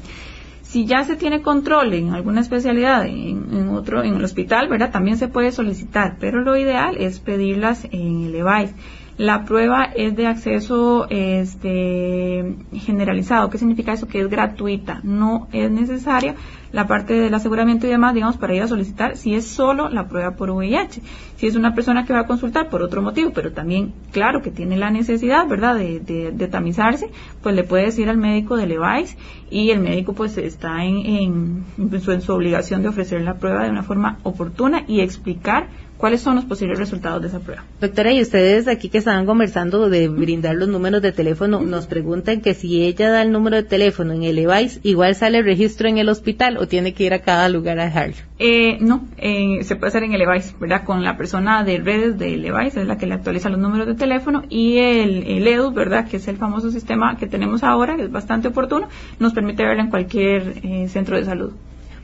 Si 0.63 0.87
ya 0.87 1.05
se 1.05 1.15
tiene 1.15 1.43
control 1.43 1.95
en 1.95 2.13
alguna 2.13 2.41
especialidad, 2.41 3.07
en, 3.07 3.47
en, 3.53 3.69
otro, 3.69 4.03
en 4.03 4.17
el 4.17 4.25
hospital, 4.25 4.69
¿verdad? 4.69 4.91
También 4.91 5.19
se 5.19 5.29
puede 5.29 5.53
solicitar, 5.53 6.17
pero 6.19 6.41
lo 6.41 6.57
ideal 6.57 6.97
es 6.99 7.21
pedirlas 7.21 7.85
en 7.93 8.25
el 8.25 8.35
EVAIS. 8.35 8.75
La 9.19 9.47
prueba 9.47 9.85
es 9.85 10.15
de 10.15 10.27
acceso 10.27 11.07
este, 11.09 12.55
generalizado. 12.75 13.49
¿Qué 13.49 13.57
significa 13.57 13.95
eso? 13.95 14.09
Que 14.09 14.21
es 14.21 14.29
gratuita. 14.29 15.01
No 15.05 15.49
es 15.53 15.71
necesaria 15.71 16.35
la 16.71 16.87
parte 16.87 17.15
del 17.15 17.33
aseguramiento 17.33 17.87
y 17.87 17.91
demás, 17.91 18.13
digamos, 18.13 18.37
para 18.37 18.55
ir 18.55 18.63
a 18.63 18.69
solicitar 18.69 19.17
si 19.17 19.35
es 19.35 19.47
solo 19.47 19.89
la 19.89 20.07
prueba 20.09 20.33
por 20.33 20.51
VIH. 20.51 21.01
Si 21.37 21.47
es 21.47 21.57
una 21.57 21.75
persona 21.75 22.05
que 22.05 22.13
va 22.13 22.21
a 22.21 22.27
consultar 22.27 22.69
por 22.69 22.83
otro 22.83 23.01
motivo, 23.01 23.31
pero 23.35 23.53
también, 23.53 23.95
claro, 24.13 24.43
que 24.43 24.51
tiene 24.51 24.77
la 24.77 24.91
necesidad, 24.91 25.49
¿verdad?, 25.49 25.77
de, 25.77 26.01
de, 26.01 26.49
tamizarse, 26.49 27.09
pues 27.43 27.55
le 27.55 27.65
puede 27.65 27.87
decir 27.87 28.11
al 28.11 28.19
médico 28.19 28.57
de 28.57 28.67
Levice 28.67 29.17
y 29.51 29.71
el 29.71 29.81
médico 29.81 30.13
pues 30.13 30.37
está 30.37 30.85
en, 30.85 30.99
en, 31.07 31.65
en 31.79 32.21
su 32.21 32.33
obligación 32.33 32.83
de 32.83 32.89
ofrecer 32.89 33.23
la 33.23 33.39
prueba 33.39 33.65
de 33.65 33.71
una 33.71 33.83
forma 33.83 34.19
oportuna 34.23 34.85
y 34.87 35.01
explicar 35.01 35.69
cuáles 35.97 36.21
son 36.21 36.37
los 36.37 36.45
posibles 36.45 36.79
resultados 36.79 37.23
de 37.23 37.29
esa 37.29 37.41
prueba. 37.41 37.65
Doctora, 37.81 38.13
y 38.13 38.21
ustedes 38.21 38.69
aquí 38.69 38.89
que 38.89 38.99
estaban 38.99 39.27
conversando 39.27 39.89
de 39.89 40.09
brindar 40.09 40.55
los 40.57 40.69
números 40.69 41.03
de 41.03 41.13
teléfono, 41.13 41.61
nos 41.61 41.87
preguntan 41.87 42.41
que 42.41 42.55
si 42.55 42.83
ella 42.83 43.11
da 43.11 43.23
el 43.23 43.33
número 43.33 43.57
de 43.57 43.63
teléfono 43.63 44.13
en 44.13 44.23
el 44.23 44.39
EVICE, 44.39 44.81
igual 44.83 45.15
sale 45.15 45.39
el 45.39 45.45
registro 45.45 45.89
en 45.89 45.99
el 45.99 46.09
hospital 46.09 46.59
o 46.59 46.67
tiene 46.67 46.95
que 46.95 47.05
ir 47.05 47.15
a 47.15 47.21
cada 47.21 47.49
lugar 47.49 47.79
a 47.79 47.85
dejarlo. 47.85 48.17
Eh, 48.39 48.79
no, 48.81 49.07
eh, 49.17 49.61
se 49.63 49.77
puede 49.77 49.89
hacer 49.89 50.05
en 50.05 50.13
el 50.13 50.21
EVICE, 50.21 50.55
¿verdad? 50.61 50.85
Con 50.85 51.03
la 51.03 51.17
persona 51.17 51.65
de 51.65 51.79
redes 51.79 52.19
del 52.19 52.45
EVICE, 52.45 52.83
es 52.83 52.87
la 52.87 52.99
que 52.99 53.07
le 53.07 53.15
actualiza 53.15 53.49
los 53.49 53.59
números 53.59 53.87
de 53.87 53.95
teléfono, 53.95 54.43
y 54.49 54.79
el, 54.79 55.25
el 55.27 55.47
EDUS, 55.47 55.75
¿verdad? 55.75 56.09
Que 56.09 56.19
es 56.19 56.29
el 56.29 56.37
famoso 56.37 56.71
sistema 56.71 57.17
que 57.17 57.27
tenemos 57.27 57.63
ahora, 57.63 57.97
que 57.97 58.03
es 58.03 58.13
bastante 58.13 58.49
oportuno, 58.49 58.89
nos 59.19 59.33
permite 59.33 59.65
verla 59.65 59.85
en 59.85 59.91
cualquier 59.91 60.55
eh, 60.63 60.89
centro 60.89 61.17
de 61.17 61.25
salud. 61.25 61.53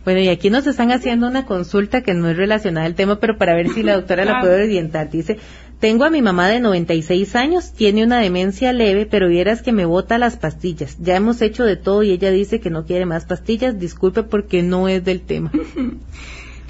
Bueno, 0.04 0.20
y 0.20 0.28
aquí 0.28 0.50
nos 0.50 0.66
están 0.66 0.90
haciendo 0.90 1.28
una 1.28 1.46
consulta 1.46 2.02
que 2.02 2.14
no 2.14 2.28
es 2.28 2.36
relacionada 2.36 2.86
al 2.86 2.94
tema, 2.94 3.20
pero 3.20 3.38
para 3.38 3.54
ver 3.54 3.68
si 3.68 3.82
la 3.82 3.94
doctora 3.94 4.24
la 4.24 4.40
puede 4.40 4.64
orientar. 4.64 5.10
Dice, 5.10 5.38
tengo 5.78 6.04
a 6.04 6.10
mi 6.10 6.22
mamá 6.22 6.48
de 6.48 6.60
96 6.60 7.36
años, 7.36 7.72
tiene 7.72 8.04
una 8.04 8.18
demencia 8.18 8.72
leve, 8.72 9.06
pero 9.06 9.28
vieras 9.28 9.62
que 9.62 9.72
me 9.72 9.84
bota 9.84 10.18
las 10.18 10.36
pastillas. 10.36 10.96
Ya 11.00 11.16
hemos 11.16 11.42
hecho 11.42 11.64
de 11.64 11.76
todo 11.76 12.02
y 12.02 12.10
ella 12.10 12.30
dice 12.30 12.60
que 12.60 12.70
no 12.70 12.84
quiere 12.84 13.06
más 13.06 13.26
pastillas. 13.26 13.78
Disculpe 13.78 14.22
porque 14.22 14.62
no 14.62 14.88
es 14.88 15.04
del 15.04 15.20
tema. 15.22 15.50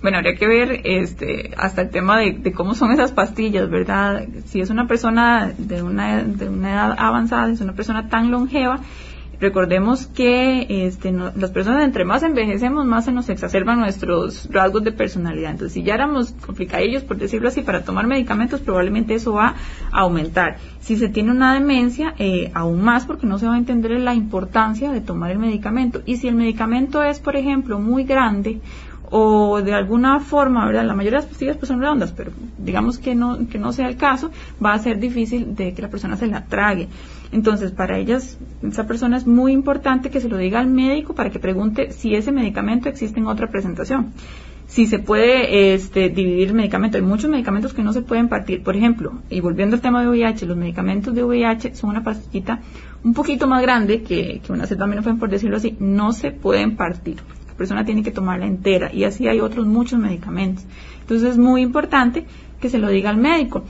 Bueno, 0.03 0.19
habría 0.19 0.35
que 0.35 0.49
ver 0.49 0.81
este, 0.83 1.53
hasta 1.57 1.83
el 1.83 1.91
tema 1.91 2.19
de, 2.19 2.53
cómo 2.53 2.75
son 2.75 2.91
esas 2.91 3.13
pastillas, 3.13 3.71
¿verdad? 3.71 4.27
Si 4.47 4.61
es 4.61 4.69
una 4.69 4.89
persona 4.89 5.53
de 5.57 5.81
una, 5.81 6.25
de 6.25 6.49
una 6.49 6.73
edad 6.73 6.95
avanzada, 6.99 7.47
si 7.47 7.53
es 7.53 7.61
una 7.61 7.75
persona 7.75 8.09
tan 8.09 8.33
longeva, 8.33 8.81
Recordemos 9.43 10.07
que 10.07 10.87
este, 10.87 11.11
las 11.11 11.51
personas 11.51 11.83
entre 11.83 12.05
más 12.05 12.23
envejecemos, 12.23 12.87
más 12.87 13.07
se 13.07 13.11
nos 13.11 13.29
exacerban 13.29 13.81
nuestros 13.81 14.49
rasgos 14.53 14.85
de 14.85 14.93
personalidad. 14.93 15.51
Entonces, 15.51 15.73
si 15.73 15.83
ya 15.83 15.95
éramos 15.95 16.31
complicadillos, 16.47 17.03
por 17.03 17.17
decirlo 17.17 17.49
así, 17.49 17.63
para 17.63 17.83
tomar 17.83 18.07
medicamentos, 18.07 18.61
probablemente 18.61 19.15
eso 19.15 19.33
va 19.33 19.57
a 19.91 20.03
aumentar. 20.03 20.59
Si 20.79 20.97
se 20.97 21.09
tiene 21.09 21.33
una 21.33 21.55
demencia, 21.55 22.15
eh, 22.21 22.53
aún 22.55 22.85
más, 22.85 23.05
porque 23.05 23.27
no 23.27 23.37
se 23.41 23.49
va 23.49 23.55
a 23.55 23.59
entender 23.59 23.91
la 23.99 24.15
importancia 24.15 24.93
de 24.93 25.01
tomar 25.01 25.33
el 25.33 25.41
medicamento. 25.41 26.03
Y 26.07 26.19
si 26.19 26.29
el 26.29 26.37
medicamento 26.37 27.03
es, 27.03 27.19
por 27.19 27.35
ejemplo, 27.35 27.81
muy 27.81 28.05
grande 28.05 28.61
o 29.11 29.61
de 29.61 29.75
alguna 29.75 30.21
forma, 30.21 30.65
¿verdad? 30.67 30.85
La 30.85 30.95
mayoría 30.95 31.19
de 31.19 31.25
las 31.25 31.31
pastillas 31.31 31.57
pues 31.57 31.67
son 31.67 31.81
redondas, 31.81 32.13
pero 32.13 32.31
digamos 32.59 32.99
que 32.99 33.17
no, 33.17 33.49
que 33.49 33.59
no 33.59 33.73
sea 33.73 33.89
el 33.89 33.97
caso, 33.97 34.31
va 34.65 34.73
a 34.73 34.79
ser 34.79 35.01
difícil 35.01 35.57
de 35.57 35.75
que 35.75 35.83
la 35.83 35.91
persona 35.91 36.17
se 36.17 36.29
la 36.29 36.45
trague. 36.45 36.89
Entonces, 37.33 37.73
para 37.73 37.99
ellas, 37.99 38.39
esa 38.63 38.87
persona 38.87 39.17
es 39.17 39.27
muy 39.27 39.53
importante 39.53 40.11
que 40.11 40.21
se 40.21 40.29
lo 40.29 40.37
diga 40.37 40.61
al 40.61 40.67
médico 40.67 41.15
para 41.15 41.31
que 41.31 41.39
pregunte 41.39 41.91
si 41.91 42.15
ese 42.15 42.31
medicamento 42.31 42.91
existe 42.91 43.19
en 43.21 43.27
otra 43.27 43.51
presentación. 43.51 44.13
Si 44.67 44.87
se 44.87 44.99
puede 44.99 45.75
este, 45.75 46.11
dividir 46.11 46.49
el 46.49 46.55
medicamento. 46.55 46.99
Hay 46.99 47.03
muchos 47.03 47.31
medicamentos 47.31 47.73
que 47.73 47.83
no 47.83 47.95
se 47.95 48.03
pueden 48.03 48.29
partir. 48.29 48.63
Por 48.63 48.77
ejemplo, 48.77 49.15
y 49.31 49.41
volviendo 49.41 49.77
al 49.77 49.83
tema 49.83 50.03
de 50.03 50.09
VIH, 50.09 50.45
los 50.47 50.59
medicamentos 50.59 51.15
de 51.15 51.25
VIH 51.25 51.75
son 51.75 51.91
una 51.91 52.05
pastillita 52.05 52.61
un 53.03 53.15
poquito 53.15 53.47
más 53.47 53.63
grande 53.63 54.03
que, 54.03 54.41
que 54.45 54.53
una 54.53 54.65
acetaminofén, 54.65 55.19
por 55.19 55.31
decirlo 55.31 55.57
así. 55.57 55.75
No 55.81 56.13
se 56.13 56.33
pueden 56.33 56.77
partir. 56.77 57.17
La 57.49 57.55
persona 57.55 57.85
tiene 57.85 58.03
que 58.03 58.11
tomarla 58.11 58.47
entera. 58.47 58.93
Y 58.93 59.05
así 59.05 59.27
hay 59.27 59.41
otros 59.41 59.67
muchos 59.67 59.99
medicamentos. 59.99 60.65
Entonces 61.01 61.31
es 61.31 61.39
muy 61.39 61.63
importante 61.63 62.27
que 62.61 62.69
se 62.69 62.79
lo 62.79 62.89
diga 62.89 63.11
al 63.11 63.17
médico 63.17 63.65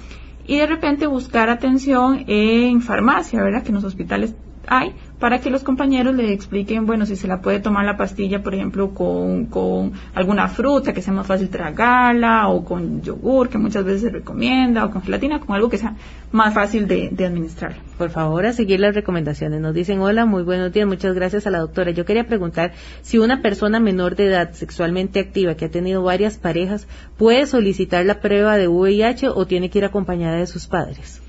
y 0.53 0.59
de 0.59 0.67
repente 0.67 1.07
buscar 1.07 1.49
atención 1.49 2.25
en 2.27 2.83
farmacia, 2.83 3.43
¿verdad? 3.43 3.63
Que 3.63 3.71
en 3.71 3.77
los 3.77 3.85
hospitales 3.85 4.35
hay, 4.67 4.95
para 5.19 5.41
que 5.41 5.51
los 5.51 5.63
compañeros 5.63 6.15
le 6.15 6.33
expliquen, 6.33 6.85
bueno, 6.87 7.07
si 7.07 7.17
se 7.17 7.29
la 7.29 7.41
puede 7.41 7.61
tomar 7.61 7.85
la 7.85 7.97
pastilla, 7.97 8.43
por 8.43 8.55
ejemplo, 8.55 8.93
con, 8.93 9.47
con 9.47 9.93
alguna 10.15 10.49
fruta 10.49 10.93
que 10.93 11.03
sea 11.03 11.13
más 11.13 11.27
fácil 11.27 11.49
tragarla, 11.49 12.49
o 12.49 12.65
con 12.65 13.03
yogur, 13.03 13.49
que 13.49 13.59
muchas 13.59 13.85
veces 13.85 14.03
se 14.03 14.11
recomienda, 14.11 14.85
o 14.85 14.91
con 14.91 15.03
gelatina, 15.03 15.41
con 15.41 15.55
algo 15.55 15.69
que 15.69 15.79
sea 15.79 15.95
más 16.33 16.55
fácil 16.55 16.89
de, 16.89 17.11
de 17.13 17.27
administrar. 17.27 17.77
Por 17.99 18.11
favor, 18.11 18.47
a 18.47 18.53
seguir 18.53 18.81
las 18.81 18.95
recomendaciones. 18.95 19.61
Nos 19.61 19.75
dicen, 19.75 20.01
hola, 20.01 20.27
muy 20.27 20.43
buenos 20.43 20.73
días, 20.73 20.89
muchas 20.89 21.15
gracias 21.15 21.47
a 21.47 21.51
la 21.51 21.59
doctora. 21.59 21.93
Yo 21.93 22.05
quería 22.05 22.27
preguntar 22.27 22.73
si 23.03 23.19
una 23.19 23.43
persona 23.43 23.79
menor 23.79 24.17
de 24.17 24.27
edad 24.27 24.53
sexualmente 24.53 25.21
activa 25.21 25.55
que 25.55 25.67
ha 25.67 25.71
tenido 25.71 26.03
varias 26.03 26.39
parejas 26.39 26.89
puede 27.17 27.47
solicitar 27.47 28.05
la 28.05 28.21
prueba 28.21 28.57
de 28.57 28.69
VIH 28.69 29.29
o 29.29 29.47
tiene 29.47 29.71
que 29.71 29.79
ir 29.79 29.85
acompañada 29.85 30.37
de 30.37 30.47
sus 30.47 30.67
padres. 30.67 31.23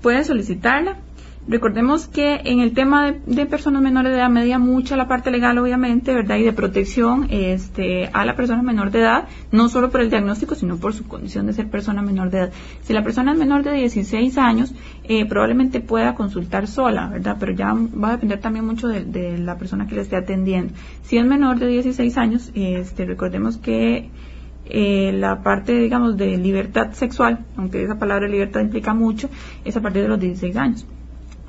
Puede 0.00 0.24
solicitarla, 0.24 0.98
Recordemos 1.46 2.08
que 2.08 2.40
en 2.44 2.60
el 2.60 2.72
tema 2.72 3.12
de, 3.12 3.44
personas 3.44 3.82
menores 3.82 4.12
de 4.12 4.18
edad 4.18 4.30
medía 4.30 4.58
mucho 4.58 4.96
la 4.96 5.06
parte 5.06 5.30
legal, 5.30 5.58
obviamente, 5.58 6.14
¿verdad? 6.14 6.38
Y 6.38 6.42
de 6.42 6.54
protección 6.54 7.26
este, 7.28 8.08
a 8.14 8.24
la 8.24 8.34
persona 8.34 8.62
menor 8.62 8.90
de 8.90 9.00
edad, 9.00 9.28
no 9.52 9.68
solo 9.68 9.90
por 9.90 10.00
el 10.00 10.08
diagnóstico, 10.08 10.54
sino 10.54 10.78
por 10.78 10.94
su 10.94 11.06
condición 11.06 11.44
de 11.44 11.52
ser 11.52 11.68
persona 11.68 12.00
menor 12.00 12.30
de 12.30 12.38
edad. 12.38 12.52
Si 12.80 12.94
la 12.94 13.04
persona 13.04 13.32
es 13.32 13.38
menor 13.38 13.62
de 13.62 13.72
16 13.72 14.38
años, 14.38 14.74
eh, 15.04 15.26
probablemente 15.26 15.80
pueda 15.80 16.14
consultar 16.14 16.66
sola, 16.66 17.08
¿verdad? 17.08 17.36
Pero 17.38 17.52
ya 17.52 17.74
va 17.74 18.08
a 18.08 18.12
depender 18.12 18.40
también 18.40 18.64
mucho 18.64 18.88
de, 18.88 19.36
la 19.36 19.58
persona 19.58 19.86
que 19.86 19.96
le 19.96 20.00
esté 20.00 20.16
atendiendo. 20.16 20.72
Si 21.02 21.18
es 21.18 21.26
menor 21.26 21.58
de 21.58 21.66
16 21.66 22.16
años, 22.16 22.52
este, 22.54 23.04
recordemos 23.04 23.58
que 23.58 24.08
eh, 24.64 25.12
la 25.12 25.42
parte, 25.42 25.78
digamos, 25.78 26.16
de 26.16 26.38
libertad 26.38 26.92
sexual, 26.92 27.44
aunque 27.58 27.82
esa 27.82 27.98
palabra 27.98 28.28
libertad 28.28 28.62
implica 28.62 28.94
mucho, 28.94 29.28
es 29.62 29.76
a 29.76 29.82
partir 29.82 30.00
de 30.02 30.08
los 30.08 30.18
16 30.18 30.56
años. 30.56 30.86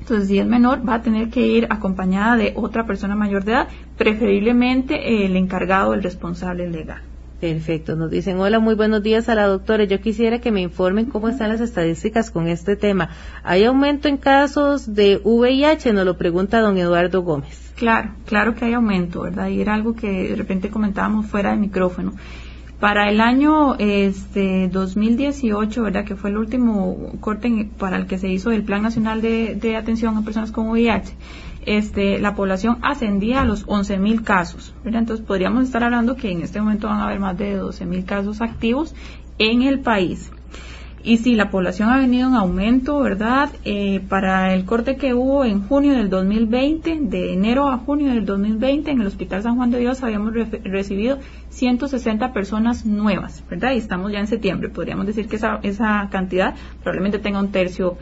Entonces, 0.06 0.28
si 0.28 0.38
es 0.38 0.46
menor, 0.46 0.88
va 0.88 0.94
a 0.94 1.02
tener 1.02 1.30
que 1.30 1.44
ir 1.44 1.66
acompañada 1.68 2.36
de 2.36 2.52
otra 2.54 2.86
persona 2.86 3.16
mayor 3.16 3.42
de 3.42 3.50
edad, 3.50 3.68
preferiblemente 3.98 5.24
el 5.24 5.34
encargado, 5.34 5.94
el 5.94 6.02
responsable 6.04 6.70
legal. 6.70 7.00
Perfecto, 7.40 7.96
nos 7.96 8.08
dicen, 8.08 8.38
hola, 8.38 8.60
muy 8.60 8.76
buenos 8.76 9.02
días 9.02 9.28
a 9.28 9.34
la 9.34 9.48
doctora. 9.48 9.82
Yo 9.82 10.00
quisiera 10.00 10.40
que 10.40 10.52
me 10.52 10.60
informen 10.60 11.06
cómo 11.06 11.28
están 11.28 11.48
las 11.48 11.60
estadísticas 11.60 12.30
con 12.30 12.46
este 12.46 12.76
tema. 12.76 13.08
¿Hay 13.42 13.64
aumento 13.64 14.06
en 14.06 14.16
casos 14.16 14.94
de 14.94 15.20
VIH? 15.24 15.92
Nos 15.92 16.04
lo 16.04 16.16
pregunta 16.16 16.60
don 16.60 16.78
Eduardo 16.78 17.22
Gómez. 17.22 17.72
Claro, 17.74 18.12
claro 18.26 18.54
que 18.54 18.64
hay 18.64 18.74
aumento, 18.74 19.22
¿verdad? 19.22 19.48
Y 19.48 19.60
era 19.60 19.74
algo 19.74 19.96
que 19.96 20.28
de 20.28 20.36
repente 20.36 20.70
comentábamos 20.70 21.26
fuera 21.26 21.50
de 21.50 21.56
micrófono. 21.56 22.12
Para 22.80 23.08
el 23.08 23.22
año 23.22 23.74
este 23.78 24.68
2018, 24.68 25.82
¿verdad? 25.82 26.04
Que 26.04 26.14
fue 26.14 26.28
el 26.28 26.36
último 26.36 27.12
corte 27.20 27.70
para 27.78 27.96
el 27.96 28.06
que 28.06 28.18
se 28.18 28.28
hizo 28.28 28.50
el 28.50 28.64
Plan 28.64 28.82
Nacional 28.82 29.22
de, 29.22 29.76
Atención 29.76 30.16
a 30.16 30.22
Personas 30.22 30.52
con 30.52 30.68
VIH. 30.68 31.14
Este, 31.64 32.18
la 32.18 32.34
población 32.34 32.78
ascendía 32.82 33.40
a 33.40 33.44
los 33.44 33.66
11.000 33.66 34.22
casos, 34.22 34.74
¿verdad? 34.84 35.00
Entonces 35.00 35.24
podríamos 35.26 35.64
estar 35.64 35.82
hablando 35.82 36.16
que 36.16 36.30
en 36.30 36.42
este 36.42 36.60
momento 36.60 36.86
van 36.86 37.00
a 37.00 37.06
haber 37.06 37.18
más 37.18 37.36
de 37.38 37.60
12.000 37.60 38.04
casos 38.04 38.42
activos 38.42 38.94
en 39.38 39.62
el 39.62 39.80
país. 39.80 40.30
Y 41.06 41.18
si 41.18 41.36
la 41.36 41.50
población 41.50 41.88
ha 41.88 41.98
venido 41.98 42.26
en 42.26 42.34
aumento, 42.34 42.98
¿verdad? 42.98 43.50
Eh, 43.64 44.00
para 44.08 44.52
el 44.54 44.64
corte 44.64 44.96
que 44.96 45.14
hubo 45.14 45.44
en 45.44 45.62
junio 45.62 45.92
del 45.92 46.10
2020, 46.10 46.98
de 47.02 47.32
enero 47.32 47.68
a 47.68 47.78
junio 47.78 48.12
del 48.12 48.26
2020, 48.26 48.90
en 48.90 49.00
el 49.00 49.06
Hospital 49.06 49.40
San 49.40 49.54
Juan 49.54 49.70
de 49.70 49.78
Dios 49.78 50.02
habíamos 50.02 50.34
recibido 50.64 51.20
160 51.50 52.32
personas 52.32 52.84
nuevas, 52.84 53.44
¿verdad? 53.48 53.74
Y 53.74 53.76
estamos 53.76 54.10
ya 54.10 54.18
en 54.18 54.26
septiembre. 54.26 54.68
Podríamos 54.68 55.06
decir 55.06 55.28
que 55.28 55.36
esa, 55.36 55.60
esa 55.62 56.08
cantidad 56.10 56.56
probablemente 56.82 57.20
tenga 57.20 57.38
un 57.38 57.52
tercio 57.52 57.98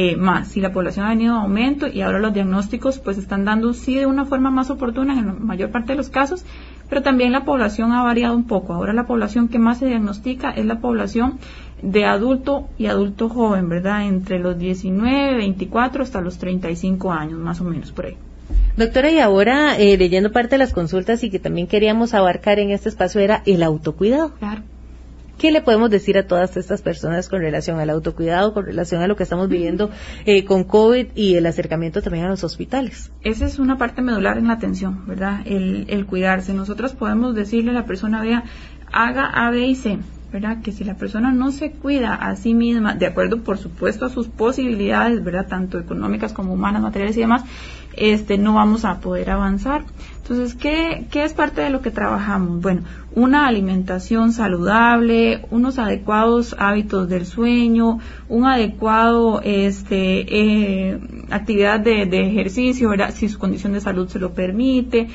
eh, 0.00 0.14
más. 0.14 0.52
Si 0.52 0.60
la 0.60 0.72
población 0.72 1.06
ha 1.06 1.08
venido 1.08 1.34
en 1.34 1.42
aumento 1.42 1.88
y 1.88 2.02
ahora 2.02 2.20
los 2.20 2.32
diagnósticos 2.32 3.00
pues 3.00 3.18
están 3.18 3.44
dando 3.44 3.72
sí 3.72 3.96
de 3.96 4.06
una 4.06 4.26
forma 4.26 4.48
más 4.48 4.70
oportuna 4.70 5.18
en 5.18 5.26
la 5.26 5.32
mayor 5.32 5.72
parte 5.72 5.90
de 5.90 5.96
los 5.96 6.08
casos, 6.08 6.44
pero 6.88 7.02
también 7.02 7.32
la 7.32 7.44
población 7.44 7.90
ha 7.90 8.04
variado 8.04 8.36
un 8.36 8.46
poco. 8.46 8.74
Ahora 8.74 8.92
la 8.92 9.08
población 9.08 9.48
que 9.48 9.58
más 9.58 9.78
se 9.78 9.86
diagnostica 9.86 10.52
es 10.52 10.66
la 10.66 10.78
población 10.78 11.40
de 11.82 12.04
adulto 12.04 12.68
y 12.78 12.86
adulto 12.86 13.28
joven, 13.28 13.68
¿verdad? 13.68 14.06
Entre 14.06 14.38
los 14.38 14.56
19, 14.56 15.34
24 15.34 16.04
hasta 16.04 16.20
los 16.20 16.38
35 16.38 17.10
años, 17.10 17.40
más 17.40 17.60
o 17.60 17.64
menos 17.64 17.90
por 17.90 18.06
ahí. 18.06 18.16
Doctora, 18.76 19.10
y 19.10 19.18
ahora 19.18 19.76
eh, 19.78 19.96
leyendo 19.98 20.30
parte 20.30 20.50
de 20.50 20.58
las 20.58 20.72
consultas 20.72 21.24
y 21.24 21.30
que 21.30 21.40
también 21.40 21.66
queríamos 21.66 22.14
abarcar 22.14 22.60
en 22.60 22.70
este 22.70 22.88
espacio 22.88 23.20
era 23.20 23.42
el 23.46 23.64
autocuidado. 23.64 24.34
Claro. 24.34 24.62
¿Qué 25.38 25.52
le 25.52 25.62
podemos 25.62 25.88
decir 25.88 26.18
a 26.18 26.26
todas 26.26 26.56
estas 26.56 26.82
personas 26.82 27.28
con 27.28 27.40
relación 27.40 27.78
al 27.78 27.90
autocuidado, 27.90 28.52
con 28.52 28.66
relación 28.66 29.02
a 29.02 29.06
lo 29.06 29.14
que 29.14 29.22
estamos 29.22 29.48
viviendo 29.48 29.90
eh, 30.26 30.44
con 30.44 30.64
COVID 30.64 31.08
y 31.14 31.36
el 31.36 31.46
acercamiento 31.46 32.02
también 32.02 32.24
a 32.24 32.28
los 32.28 32.42
hospitales? 32.42 33.12
Esa 33.22 33.46
es 33.46 33.60
una 33.60 33.78
parte 33.78 34.02
medular 34.02 34.36
en 34.36 34.48
la 34.48 34.54
atención, 34.54 35.06
¿verdad? 35.06 35.40
El, 35.46 35.86
el 35.88 36.06
cuidarse. 36.06 36.52
Nosotros 36.54 36.94
podemos 36.94 37.36
decirle 37.36 37.70
a 37.70 37.74
la 37.74 37.86
persona, 37.86 38.20
vea, 38.20 38.44
haga 38.92 39.26
A, 39.26 39.50
B 39.50 39.64
y 39.64 39.74
C 39.76 39.98
¿verdad? 40.32 40.60
Que 40.60 40.72
si 40.72 40.84
la 40.84 40.94
persona 40.94 41.32
no 41.32 41.52
se 41.52 41.70
cuida 41.70 42.14
a 42.14 42.36
sí 42.36 42.52
misma, 42.52 42.94
de 42.94 43.06
acuerdo, 43.06 43.42
por 43.42 43.56
supuesto, 43.56 44.04
a 44.04 44.10
sus 44.10 44.28
posibilidades, 44.28 45.24
¿verdad? 45.24 45.46
Tanto 45.48 45.78
económicas 45.78 46.32
como 46.32 46.52
humanas, 46.52 46.82
materiales 46.82 47.16
y 47.16 47.20
demás, 47.20 47.44
este, 47.96 48.36
no 48.36 48.54
vamos 48.54 48.84
a 48.84 49.00
poder 49.00 49.30
avanzar. 49.30 49.84
Entonces, 50.28 50.54
¿qué, 50.56 51.06
¿qué 51.10 51.24
es 51.24 51.32
parte 51.32 51.62
de 51.62 51.70
lo 51.70 51.80
que 51.80 51.90
trabajamos? 51.90 52.60
Bueno, 52.60 52.82
una 53.14 53.46
alimentación 53.46 54.34
saludable, 54.34 55.46
unos 55.50 55.78
adecuados 55.78 56.54
hábitos 56.58 57.08
del 57.08 57.24
sueño, 57.24 58.00
un 58.28 58.44
adecuado 58.44 59.40
este, 59.42 60.26
eh, 60.28 61.00
actividad 61.30 61.80
de, 61.80 62.04
de 62.04 62.28
ejercicio, 62.28 62.90
¿verdad? 62.90 63.14
si 63.14 63.30
su 63.30 63.38
condición 63.38 63.72
de 63.72 63.80
salud 63.80 64.06
se 64.06 64.18
lo 64.18 64.34
permite, 64.34 65.08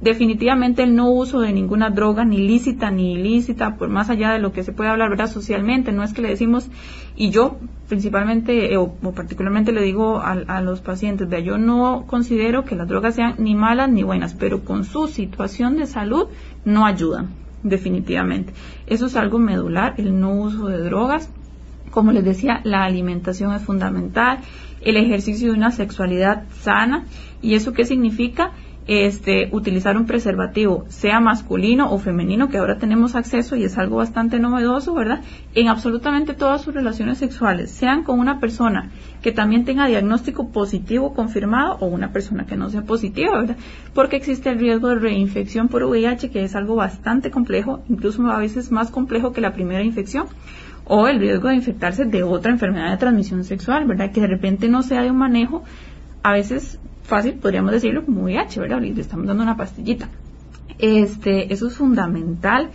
definitivamente 0.00 0.82
el 0.82 0.94
no 0.94 1.10
uso 1.10 1.40
de 1.40 1.52
ninguna 1.52 1.90
droga, 1.90 2.24
ni 2.24 2.38
lícita 2.38 2.90
ni 2.90 3.14
ilícita, 3.14 3.76
por 3.76 3.88
más 3.88 4.08
allá 4.08 4.32
de 4.32 4.38
lo 4.38 4.52
que 4.52 4.64
se 4.64 4.72
puede 4.72 4.90
hablar 4.90 5.10
¿verdad? 5.10 5.28
socialmente, 5.28 5.92
no 5.92 6.02
es 6.02 6.14
que 6.14 6.22
le 6.22 6.28
decimos, 6.28 6.70
y 7.16 7.30
yo 7.30 7.58
principalmente 7.88 8.72
eh, 8.72 8.76
o, 8.76 8.92
particularmente 9.14 9.72
le 9.72 9.82
digo 9.82 10.20
a, 10.20 10.60
los 10.62 10.80
pacientes, 10.80 11.28
vea, 11.28 11.40
yo 11.40 11.58
no 11.58 12.04
considero 12.06 12.64
que 12.64 12.76
las 12.76 12.88
drogas 12.88 13.14
sean 13.14 13.34
ni 13.38 13.54
malas 13.54 13.90
ni 13.90 14.02
buenas, 14.02 14.34
pero 14.34 14.64
con 14.64 14.84
su 14.84 15.08
situación 15.08 15.76
de 15.76 15.86
salud 15.86 16.28
no 16.64 16.86
ayudan, 16.86 17.30
definitivamente. 17.62 18.54
Eso 18.86 19.06
es 19.06 19.16
algo 19.16 19.38
medular, 19.38 19.94
el 19.98 20.18
no 20.18 20.32
uso 20.32 20.68
de 20.68 20.78
drogas. 20.78 21.30
Como 21.90 22.12
les 22.12 22.24
decía, 22.24 22.60
la 22.62 22.84
alimentación 22.84 23.52
es 23.52 23.62
fundamental, 23.62 24.38
el 24.80 24.96
ejercicio 24.96 25.50
de 25.50 25.58
una 25.58 25.72
sexualidad 25.72 26.44
sana. 26.60 27.06
¿Y 27.42 27.54
eso 27.54 27.72
qué 27.72 27.84
significa? 27.84 28.52
Este, 28.90 29.48
utilizar 29.52 29.96
un 29.96 30.04
preservativo, 30.04 30.84
sea 30.88 31.20
masculino 31.20 31.92
o 31.92 31.98
femenino, 31.98 32.48
que 32.48 32.58
ahora 32.58 32.78
tenemos 32.78 33.14
acceso 33.14 33.54
y 33.54 33.62
es 33.62 33.78
algo 33.78 33.98
bastante 33.98 34.40
novedoso, 34.40 34.94
¿verdad? 34.94 35.20
En 35.54 35.68
absolutamente 35.68 36.34
todas 36.34 36.62
sus 36.62 36.74
relaciones 36.74 37.18
sexuales, 37.18 37.70
sean 37.70 38.02
con 38.02 38.18
una 38.18 38.40
persona 38.40 38.90
que 39.22 39.30
también 39.30 39.64
tenga 39.64 39.86
diagnóstico 39.86 40.48
positivo 40.48 41.14
confirmado 41.14 41.76
o 41.78 41.86
una 41.86 42.10
persona 42.10 42.46
que 42.46 42.56
no 42.56 42.68
sea 42.68 42.82
positiva, 42.82 43.38
¿verdad? 43.38 43.58
Porque 43.94 44.16
existe 44.16 44.50
el 44.50 44.58
riesgo 44.58 44.88
de 44.88 44.96
reinfección 44.96 45.68
por 45.68 45.84
VIH, 45.84 46.32
que 46.32 46.42
es 46.42 46.56
algo 46.56 46.74
bastante 46.74 47.30
complejo, 47.30 47.84
incluso 47.88 48.26
a 48.26 48.40
veces 48.40 48.72
más 48.72 48.90
complejo 48.90 49.32
que 49.32 49.40
la 49.40 49.52
primera 49.52 49.84
infección 49.84 50.26
o 50.84 51.06
el 51.06 51.20
riesgo 51.20 51.46
de 51.46 51.54
infectarse 51.54 52.06
de 52.06 52.24
otra 52.24 52.50
enfermedad 52.50 52.90
de 52.90 52.96
transmisión 52.96 53.44
sexual, 53.44 53.86
¿verdad? 53.86 54.10
Que 54.10 54.20
de 54.20 54.26
repente 54.26 54.68
no 54.68 54.82
sea 54.82 55.02
de 55.02 55.12
un 55.12 55.18
manejo 55.18 55.62
a 56.24 56.32
veces 56.32 56.80
fácil, 57.10 57.34
podríamos 57.34 57.72
decirlo, 57.72 58.04
como 58.06 58.22
VIH, 58.22 58.60
¿verdad? 58.60 58.80
Le 58.80 58.98
estamos 58.98 59.26
dando 59.26 59.42
una 59.42 59.56
pastillita. 59.56 60.08
Este, 60.78 61.52
eso 61.52 61.66
es 61.66 61.76
fundamental. 61.76 62.70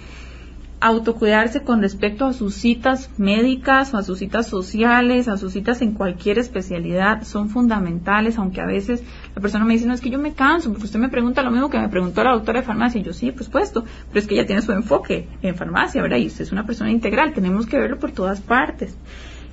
Autocuidarse 0.82 1.64
con 1.64 1.82
respecto 1.82 2.26
a 2.26 2.34
sus 2.34 2.54
citas 2.54 3.10
médicas 3.18 3.96
a 3.96 4.04
sus 4.04 4.20
citas 4.20 4.46
sociales, 4.48 5.28
a 5.30 5.38
sus 5.38 5.54
citas 5.54 5.82
en 5.82 5.94
cualquier 5.94 6.38
especialidad, 6.38 7.24
son 7.24 7.50
fundamentales, 7.50 8.38
aunque 8.38 8.62
a 8.62 8.66
veces 8.66 9.02
la 9.34 9.42
persona 9.42 9.66
me 9.66 9.74
dice, 9.74 9.88
no, 9.88 9.94
es 9.94 10.02
que 10.02 10.12
yo 10.12 10.20
me 10.20 10.34
canso, 10.34 10.70
porque 10.70 10.86
usted 10.86 11.00
me 11.00 11.10
pregunta 11.10 11.42
lo 11.42 11.50
mismo 11.50 11.70
que 11.70 11.80
me 11.80 11.90
preguntó 11.90 12.24
la 12.24 12.34
doctora 12.34 12.60
de 12.60 12.66
farmacia, 12.68 13.00
y 13.00 13.04
yo 13.04 13.14
sí, 13.14 13.32
por 13.32 13.46
supuesto, 13.46 13.86
pero 14.10 14.20
es 14.20 14.28
que 14.28 14.36
ella 14.36 14.46
tiene 14.46 14.62
su 14.62 14.74
enfoque 14.74 15.28
en 15.42 15.56
farmacia, 15.56 16.02
¿verdad? 16.02 16.18
Y 16.18 16.28
usted 16.28 16.44
es 16.44 16.52
una 16.52 16.66
persona 16.66 16.92
integral, 16.92 17.34
tenemos 17.34 17.66
que 17.66 17.80
verlo 17.80 17.98
por 17.98 18.12
todas 18.12 18.42
partes 18.42 18.96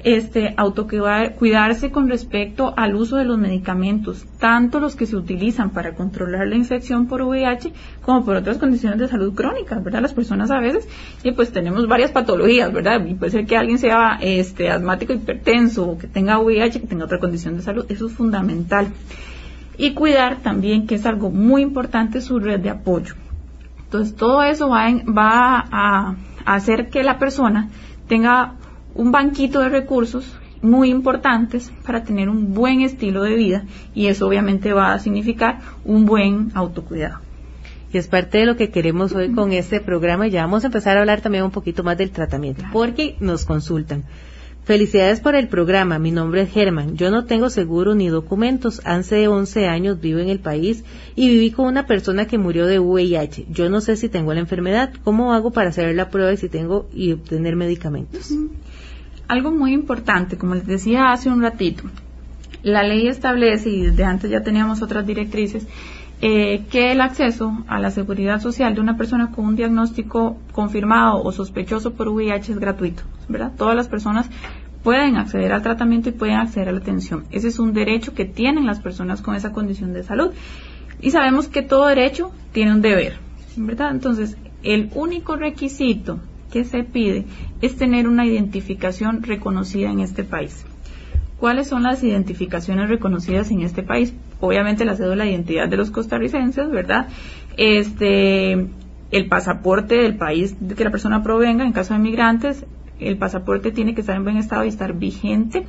este, 0.05 0.55
autocuidarse 0.57 1.91
con 1.91 2.09
respecto 2.09 2.75
al 2.77 2.95
uso 2.95 3.17
de 3.17 3.25
los 3.25 3.39
medicamentos, 3.39 4.27
tanto 4.39 4.81
los 4.81 4.97
que 4.97 5.07
se 5.07 5.17
utilizan 5.17 5.71
para 5.71 5.95
controlar 5.95 6.49
la 6.49 6.57
infección 6.57 7.07
por 7.07 7.23
VIH 7.23 7.73
como 8.03 8.25
por 8.25 8.37
otras 8.37 8.59
condiciones 8.59 8.99
de 8.99 9.09
salud 9.09 9.35
crónicas, 9.35 9.83
¿verdad? 9.83 10.03
Las 10.03 10.15
personas 10.15 10.51
a 10.51 10.59
veces, 10.59 10.89
y 11.23 11.33
pues 11.33 11.53
tenemos 11.53 11.87
varias 11.87 12.11
patologías, 12.11 12.73
¿verdad? 12.73 13.05
Y 13.07 13.15
puede 13.15 13.31
ser 13.31 13.47
que 13.47 13.57
alguien 13.57 13.79
sea 13.79 14.19
este, 14.21 14.71
asmático 14.71 15.13
hipertenso 15.13 15.89
o 15.89 15.99
que 15.99 16.09
tenga 16.09 16.39
VIH, 16.39 16.81
que 16.81 16.87
tenga 16.87 17.05
otra 17.05 17.19
condición 17.19 17.57
de 17.57 17.63
salud, 17.63 17.87
eso 17.89 18.07
es 18.07 18.13
fundamental. 18.13 18.89
Y 19.79 19.95
cuidar 19.95 20.43
también, 20.43 20.87
que 20.87 20.97
es 20.97 21.07
algo 21.07 21.31
muy 21.31 21.63
importante, 21.63 22.21
su 22.21 22.39
red 22.39 22.61
de 22.61 22.71
apoyo. 22.71 23.15
Entonces, 23.85 24.15
todo 24.17 24.43
eso 24.43 24.69
va, 24.69 24.87
va 25.07 25.65
a 25.71 26.17
hacer 26.45 26.89
que 26.89 27.03
la 27.03 27.19
persona 27.19 27.69
tenga 28.09 28.55
un 28.95 29.13
banquito 29.13 29.61
de 29.61 29.69
recursos 29.69 30.25
muy 30.63 30.91
importantes 30.91 31.73
para 31.85 32.05
tener 32.05 32.29
un 32.29 32.55
buen 32.55 32.83
estilo 32.83 33.23
de 33.25 33.35
vida 33.35 33.65
y 33.95 34.07
eso 34.07 34.29
obviamente 34.29 34.73
va 34.73 34.93
a 34.93 34.99
significar 34.99 35.61
un 35.85 36.07
buen 36.07 36.53
autocuidado. 36.55 37.19
Y 37.93 37.99
es 37.99 38.07
parte 38.07 38.39
de 38.39 38.47
lo 38.47 38.57
que 38.57 38.71
queremos 38.71 39.13
hoy 39.13 39.33
con 39.33 39.53
este 39.53 39.81
programa 39.81 40.27
y 40.27 40.31
ya 40.31 40.43
vamos 40.43 40.65
a 40.65 40.69
empezar 40.69 40.97
a 40.97 41.01
hablar 41.01 41.21
también 41.21 41.45
un 41.45 41.51
poquito 41.51 41.83
más 41.83 41.99
del 41.99 42.11
tratamiento, 42.11 42.65
porque 42.73 43.17
nos 43.21 43.45
consultan. 43.45 44.05
Felicidades 44.65 45.19
por 45.19 45.35
el 45.35 45.49
programa. 45.49 45.99
Mi 45.99 46.13
nombre 46.13 46.43
es 46.43 46.51
Germán. 46.53 46.97
Yo 46.97 47.11
no 47.11 47.25
tengo 47.25 47.51
seguro 47.51 47.97
ni 47.97 48.07
documentos. 48.07 48.81
Hace 48.85 49.27
11 49.27 49.67
años 49.67 50.01
vivo 50.01 50.21
en 50.21 50.29
el 50.29 50.39
país 50.39 50.85
y 51.17 51.29
viví 51.29 51.51
con 51.51 51.67
una 51.67 51.85
persona 51.85 52.29
que 52.29 52.39
murió 52.39 52.67
de 52.67 52.79
VIH. 52.79 53.47
Yo 53.51 53.69
no 53.69 53.81
sé 53.81 53.97
si 53.97 54.09
tengo 54.09 54.33
la 54.33 54.39
enfermedad. 54.39 54.93
¿Cómo 55.03 55.35
hago 55.35 55.51
para 55.51 55.71
hacer 55.71 55.93
la 55.97 56.11
prueba 56.11 56.33
y 56.33 56.37
si 56.37 56.49
tengo 56.49 56.89
y 56.95 57.11
obtener 57.11 57.57
medicamentos? 57.57 58.33
Algo 59.33 59.51
muy 59.51 59.73
importante, 59.73 60.37
como 60.37 60.55
les 60.55 60.67
decía 60.67 61.11
hace 61.11 61.31
un 61.31 61.41
ratito, 61.41 61.85
la 62.63 62.83
ley 62.83 63.09
establece, 63.09 63.71
y 63.71 63.87
desde 63.87 64.05
antes 64.05 64.31
ya 64.31 64.43
teníamos 64.43 64.83
otras 64.83 65.07
directrices, 65.07 65.67
eh, 66.21 66.67
que 66.71 66.93
el 66.93 67.01
acceso 67.01 67.65
a 67.67 67.81
la 67.81 67.91
seguridad 67.91 68.43
social 68.43 68.75
de 68.75 68.83
una 68.83 68.99
persona 68.99 69.31
con 69.31 69.47
un 69.47 69.57
diagnóstico 69.57 70.37
confirmado 70.53 71.23
o 71.23 71.33
sospechoso 71.33 71.95
por 71.95 72.09
VIH 72.09 72.53
es 72.53 72.59
gratuito, 72.59 73.05
¿verdad? 73.27 73.53
Todas 73.57 73.75
las 73.75 73.89
personas 73.89 74.29
pueden 74.83 75.17
acceder 75.17 75.53
al 75.53 75.63
tratamiento 75.63 76.11
y 76.11 76.13
pueden 76.13 76.37
acceder 76.37 76.69
a 76.69 76.73
la 76.73 76.81
atención. 76.81 77.25
Ese 77.31 77.49
es 77.49 77.59
un 77.59 77.73
derecho 77.73 78.13
que 78.13 78.27
tienen 78.27 78.67
las 78.67 78.81
personas 78.81 79.23
con 79.23 79.35
esa 79.35 79.53
condición 79.53 79.95
de 79.95 80.05
salud. 80.05 80.33
Y 81.01 81.11
sabemos 81.11 81.49
que 81.49 81.63
todo 81.63 81.87
derecho 81.87 82.33
tiene 82.53 82.73
un 82.73 82.83
deber, 82.83 83.19
¿verdad? 83.57 83.93
Entonces, 83.93 84.37
el 84.63 84.91
único 84.95 85.37
requisito 85.37 86.21
que 86.53 86.65
se 86.65 86.85
pide 86.85 87.25
es 87.61 87.77
tener 87.77 88.07
una 88.07 88.27
identificación 88.27 89.23
reconocida 89.23 89.91
en 89.91 90.01
este 90.01 90.23
país. 90.23 90.65
¿Cuáles 91.39 91.67
son 91.67 91.83
las 91.83 92.05
identificaciones 92.05 92.89
reconocidas 92.89 93.51
en 93.51 93.63
este 93.63 93.83
país? 93.83 94.15
Obviamente 94.39 94.85
la 94.85 94.95
cédula 94.95 95.25
de 95.25 95.33
identidad 95.33 95.69
de 95.69 95.77
los 95.77 95.91
costarricenses, 95.91 96.71
¿verdad? 96.71 97.09
Este, 97.57 98.53
el 98.53 99.29
pasaporte 99.29 99.97
del 99.97 100.17
país 100.17 100.55
de 100.61 100.77
que 100.77 100.85
la 100.85 100.91
persona 100.91 101.25
provenga, 101.25 101.65
en 101.65 101.73
caso 101.73 101.95
de 101.95 102.01
migrantes, 102.01 102.65
el 103.01 103.19
pasaporte 103.19 103.73
tiene 103.73 103.95
que 103.95 104.03
estar 104.03 104.15
en 104.15 104.23
buen 104.23 104.37
estado 104.37 104.65
y 104.65 104.69
estar 104.69 104.93
vigente. 104.93 105.67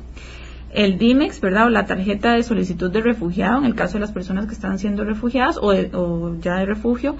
El 0.72 0.98
DIMEX, 0.98 1.40
¿verdad? 1.40 1.66
O 1.66 1.70
la 1.70 1.86
tarjeta 1.86 2.34
de 2.34 2.42
solicitud 2.42 2.90
de 2.90 3.00
refugiado, 3.00 3.58
en 3.58 3.64
el 3.64 3.74
caso 3.74 3.94
de 3.94 4.00
las 4.00 4.12
personas 4.12 4.46
que 4.46 4.52
están 4.52 4.78
siendo 4.78 5.04
refugiadas 5.04 5.56
o, 5.56 5.72
o 5.72 6.36
ya 6.40 6.56
de 6.56 6.66
refugio 6.66 7.16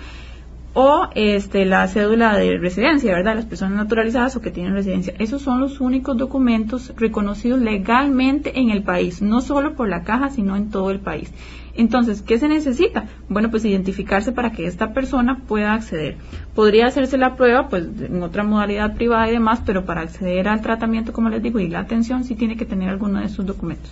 o 0.75 1.09
este, 1.15 1.65
la 1.65 1.87
cédula 1.87 2.37
de 2.37 2.59
residencia, 2.59 3.15
¿verdad? 3.15 3.37
Las 3.37 3.47
personas 3.47 3.77
naturalizadas 3.77 4.35
o 4.37 4.41
que 4.41 4.51
tienen 4.51 4.75
residencia. 4.75 5.15
Esos 5.19 5.41
son 5.41 5.61
los 5.61 5.81
únicos 5.81 6.17
documentos 6.17 6.93
reconocidos 6.97 7.61
legalmente 7.61 8.59
en 8.59 8.71
el 8.71 8.83
país, 8.83 9.23
no 9.23 9.41
solo 9.41 9.75
por 9.75 9.89
la 9.89 10.03
caja, 10.03 10.31
sino 10.31 10.57
en 10.57 10.71
todo 10.71 10.91
el 10.91 10.99
país. 10.99 11.33
Entonces, 11.77 12.23
¿qué 12.23 12.39
se 12.39 12.49
necesita? 12.49 13.07
Bueno, 13.29 13.51
pues 13.51 13.65
identificarse 13.65 14.33
para 14.33 14.53
que 14.53 14.67
esta 14.67 14.93
persona 14.93 15.43
pueda 15.47 15.75
acceder. 15.75 16.17
Podría 16.55 16.87
hacerse 16.87 17.19
la 17.19 17.37
prueba, 17.37 17.69
pues, 17.69 17.87
en 18.01 18.23
otra 18.23 18.45
modalidad 18.45 18.95
privada 18.95 19.29
y 19.29 19.33
demás, 19.33 19.63
pero 19.65 19.85
para 19.85 20.03
acceder 20.03 20.49
al 20.49 20.61
tratamiento, 20.61 21.13
como 21.13 21.29
les 21.31 21.43
digo, 21.43 21.59
y 21.59 21.69
la 21.69 21.81
atención, 21.81 22.25
sí 22.25 22.35
tiene 22.35 22.57
que 22.57 22.65
tener 22.65 22.89
alguno 22.89 23.21
de 23.21 23.27
esos 23.27 23.47
documentos. 23.47 23.91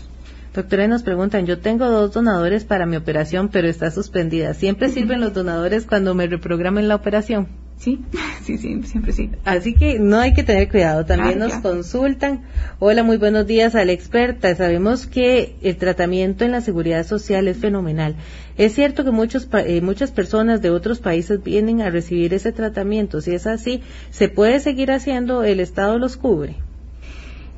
Doctora, 0.55 0.87
nos 0.87 1.03
preguntan, 1.03 1.47
yo 1.47 1.61
tengo 1.61 1.89
dos 1.89 2.13
donadores 2.13 2.65
para 2.65 2.85
mi 2.85 2.97
operación, 2.97 3.49
pero 3.49 3.69
está 3.69 3.91
suspendida. 3.91 4.53
¿Siempre 4.53 4.91
sirven 4.91 5.21
los 5.23 5.33
donadores 5.33 5.87
cuando 5.87 6.15
me 6.15 6.27
reprogramen 6.27 6.89
la 6.89 6.95
operación? 6.95 7.49
Sí, 7.79 8.01
sí, 8.45 8.59
sí, 8.59 8.83
siempre 8.85 9.13
sí. 9.13 9.31
Así 9.45 9.75
que 9.75 9.99
no 9.99 10.19
hay 10.19 10.35
que 10.35 10.45
tener 10.45 10.69
cuidado. 10.71 11.07
También 11.07 11.39
nos 11.39 11.55
consultan. 11.55 12.43
Hola, 12.79 13.03
muy 13.03 13.17
buenos 13.17 13.47
días 13.47 13.75
a 13.75 13.85
la 13.87 13.93
experta. 13.93 14.55
Sabemos 14.55 15.07
que 15.07 15.57
el 15.63 15.77
tratamiento 15.79 16.45
en 16.45 16.53
la 16.53 16.61
seguridad 16.61 17.07
social 17.07 17.49
es 17.49 17.57
fenomenal. 17.57 18.17
Es 18.59 18.75
cierto 18.75 19.05
que 19.05 19.11
muchos, 19.11 19.49
eh, 19.55 19.81
muchas 19.81 20.11
personas 20.11 20.61
de 20.61 20.69
otros 20.69 21.01
países 21.01 21.43
vienen 21.43 21.81
a 21.81 21.89
recibir 21.89 22.35
ese 22.35 22.53
tratamiento. 22.53 23.23
Si 23.23 23.35
es 23.35 23.47
así, 23.47 23.83
¿se 24.11 24.29
puede 24.29 24.61
seguir 24.61 24.93
haciendo? 24.93 25.45
¿El 25.45 25.61
Estado 25.61 25.99
los 25.99 26.19
cubre? 26.19 26.57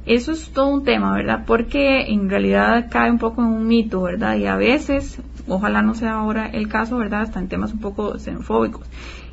Eso 0.06 0.32
es 0.32 0.50
todo 0.50 0.68
un 0.68 0.84
tema, 0.84 1.14
¿verdad? 1.14 1.44
Porque 1.46 2.12
en 2.12 2.28
realidad 2.28 2.88
cae 2.90 3.10
un 3.10 3.18
poco 3.18 3.42
en 3.42 3.48
un 3.48 3.66
mito, 3.66 4.02
¿verdad? 4.02 4.36
Y 4.36 4.46
a 4.46 4.56
veces, 4.56 5.18
ojalá 5.48 5.80
no 5.80 5.94
sea 5.94 6.14
ahora 6.14 6.46
el 6.46 6.68
caso, 6.68 6.98
¿verdad? 6.98 7.22
Hasta 7.22 7.40
en 7.40 7.48
temas 7.48 7.72
un 7.72 7.80
poco 7.80 8.18
xenofóbicos 8.18 8.86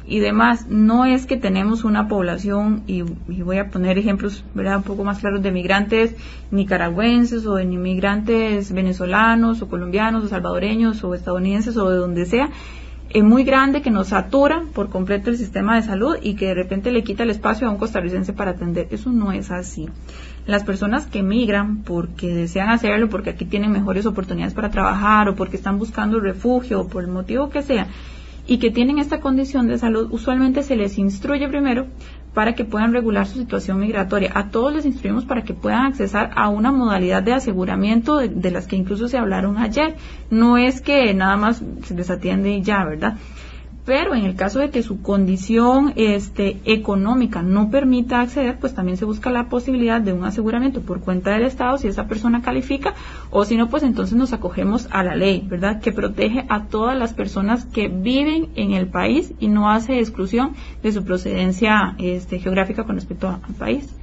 y 0.06 0.20
demás. 0.20 0.68
No 0.70 1.06
es 1.06 1.26
que 1.26 1.38
tenemos 1.38 1.84
una 1.84 2.08
población, 2.08 2.84
y, 2.88 3.02
voy 3.02 3.58
a 3.58 3.70
poner 3.70 3.98
ejemplos, 3.98 4.44
¿verdad? 4.54 4.78
Un 4.78 4.84
poco 4.84 5.04
más 5.04 5.20
claros 5.20 5.42
de 5.42 5.52
migrantes 5.52 6.16
nicaragüenses 6.52 7.46
o 7.46 7.56
de 7.56 7.64
inmigrantes 7.64 8.72
venezolanos 8.74 9.62
o 9.62 9.68
colombianos 9.68 10.24
o 10.24 10.28
salvadoreños 10.28 11.04
o 11.04 11.14
estadounidenses 11.14 11.78
o 11.78 11.90
de 11.90 11.98
donde 11.98 12.26
sea. 12.26 12.50
eh, 13.14 13.24
muy 13.24 13.44
grande 13.44 13.82
que 13.82 13.92
nos 13.92 14.08
satura 14.08 14.64
por 14.74 14.90
completo 14.90 15.30
el 15.30 15.38
sistema 15.38 15.76
de 15.76 15.82
salud 15.82 16.16
y 16.22 16.36
que 16.36 16.48
de 16.48 16.54
repente 16.54 16.92
le 16.92 17.04
quita 17.04 17.24
el 17.24 17.30
espacio 17.30 17.68
a 17.68 17.72
un 17.72 17.78
costarricense 17.78 18.32
para 18.32 18.52
atender. 18.52 18.88
Eso 18.90 19.12
no 19.12 19.34
es 19.34 19.52
así. 19.52 19.90
Las 20.48 20.64
personas 20.64 21.06
que 21.06 21.24
migran 21.24 21.84
porque 21.84 22.34
desean 22.34 22.70
hacerlo, 22.70 23.10
porque 23.10 23.32
aquí 23.32 23.46
tienen 23.46 23.72
mejores 23.72 24.06
oportunidades 24.06 24.54
para 24.54 24.72
trabajar 24.72 25.30
o 25.30 25.36
porque 25.36 25.58
están 25.58 25.78
buscando 25.78 26.20
refugio 26.20 26.82
o 26.82 26.88
por 26.88 27.04
el 27.04 27.10
motivo 27.10 27.50
que 27.50 27.62
sea, 27.62 27.88
y 28.48 28.58
que 28.58 28.72
tienen 28.72 28.98
esta 28.98 29.20
condición 29.20 29.68
de 29.68 29.78
salud, 29.78 30.10
usualmente 30.12 30.64
se 30.64 30.76
les 30.76 30.98
instruye 30.98 31.48
primero 31.48 31.88
para 32.34 32.56
que 32.56 32.66
puedan 32.66 32.94
regular 32.94 33.28
su 33.28 33.40
situación 33.40 33.80
migratoria. 33.80 34.32
A 34.34 34.50
todos 34.50 34.74
les 34.74 34.86
instruimos 34.86 35.26
para 35.26 35.44
que 35.44 35.54
puedan 35.54 35.86
accesar 35.86 36.32
a 36.36 36.50
una 36.50 36.72
modalidad 36.72 37.24
de 37.24 37.34
aseguramiento 37.34 38.18
de, 38.18 38.52
las 38.52 38.68
que 38.68 38.78
incluso 38.78 39.08
se 39.08 39.18
hablaron 39.18 39.58
ayer. 39.58 39.96
No 40.30 40.58
es 40.58 40.82
que 40.82 41.14
nada 41.14 41.38
más 41.38 41.62
se 41.84 41.94
les 41.94 42.10
atiende 42.10 42.62
ya, 42.62 42.84
¿verdad? 42.86 43.18
Pero 43.86 44.14
en 44.14 44.26
el 44.26 44.36
caso 44.36 44.60
de 44.60 44.70
que 44.70 44.84
su 44.84 45.02
condición 45.02 45.94
este, 45.96 46.60
económica 46.66 47.42
no 47.42 47.72
permita 47.72 48.22
acceder, 48.22 48.60
pues 48.60 48.76
también 48.76 48.98
se 48.98 49.06
busca 49.06 49.32
la 49.32 49.50
posibilidad 49.50 50.02
de 50.02 50.14
un 50.14 50.24
aseguramiento 50.24 50.82
por 50.82 51.02
cuenta 51.02 51.32
del 51.32 51.44
Estado 51.44 51.78
si 51.78 51.88
esa 51.88 52.08
persona 52.08 52.42
califica 52.42 52.94
o 53.32 53.46
si 53.46 53.58
no, 53.58 53.70
pues 53.70 53.84
entonces 53.84 54.16
nos 54.16 54.34
acogemos 54.34 54.88
a 54.92 55.04
la 55.04 55.16
ley, 55.16 55.46
¿verdad? 55.48 55.82
Que 55.82 55.92
protege 55.92 56.46
a 56.50 56.66
todas 56.66 56.98
las 56.98 57.14
personas 57.14 57.66
que 57.66 57.88
viven 57.88 58.50
en 58.56 58.74
el 58.74 58.88
país 58.88 59.34
y 59.40 59.48
no 59.48 59.70
hace 59.70 60.00
exclusión 60.00 60.54
de 60.84 60.92
su 60.92 61.04
procedencia 61.04 61.96
este, 61.98 62.40
geográfica 62.40 62.84
con 62.84 62.96
respecto 62.96 63.30
al 63.30 63.56
país. 63.56 64.01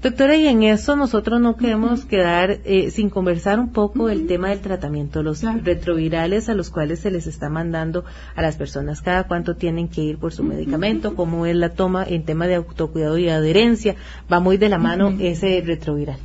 Doctora, 0.00 0.36
y 0.36 0.46
en 0.46 0.62
eso 0.62 0.94
nosotros 0.94 1.40
no 1.40 1.56
queremos 1.56 2.04
quedar 2.04 2.60
eh, 2.64 2.92
sin 2.92 3.10
conversar 3.10 3.58
un 3.58 3.72
poco 3.72 4.08
el 4.08 4.28
tema 4.28 4.50
del 4.50 4.60
tratamiento, 4.60 5.24
los 5.24 5.42
retrovirales 5.42 6.48
a 6.48 6.54
los 6.54 6.70
cuales 6.70 7.00
se 7.00 7.10
les 7.10 7.26
está 7.26 7.48
mandando 7.48 8.04
a 8.36 8.42
las 8.42 8.54
personas, 8.54 9.02
cada 9.02 9.24
cuánto 9.24 9.56
tienen 9.56 9.88
que 9.88 10.02
ir 10.02 10.18
por 10.18 10.32
su 10.32 10.44
medicamento, 10.44 11.16
cómo 11.16 11.46
es 11.46 11.56
la 11.56 11.70
toma 11.70 12.04
en 12.04 12.24
tema 12.24 12.46
de 12.46 12.54
autocuidado 12.54 13.18
y 13.18 13.28
adherencia, 13.28 13.96
va 14.32 14.38
muy 14.38 14.56
de 14.56 14.68
la 14.68 14.78
mano 14.78 15.16
ese 15.18 15.60
retroviral. 15.66 16.18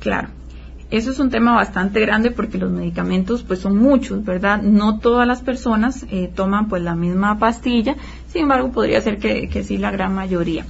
Claro. 0.00 0.30
Eso 0.90 1.10
es 1.10 1.18
un 1.18 1.30
tema 1.30 1.54
bastante 1.54 2.00
grande 2.00 2.30
porque 2.32 2.58
los 2.58 2.70
medicamentos 2.70 3.42
pues 3.42 3.58
son 3.60 3.76
muchos, 3.76 4.24
¿verdad? 4.24 4.62
No 4.62 4.98
todas 4.98 5.26
las 5.26 5.42
personas 5.42 6.06
eh, 6.10 6.30
toman 6.32 6.68
pues 6.68 6.82
la 6.82 6.94
misma 6.94 7.38
pastilla, 7.38 7.96
sin 8.28 8.42
embargo 8.42 8.70
podría 8.70 9.00
ser 9.00 9.18
que, 9.18 9.48
que 9.48 9.64
sí 9.64 9.78
la 9.78 9.90
gran 9.90 10.14
mayoría. 10.14 10.64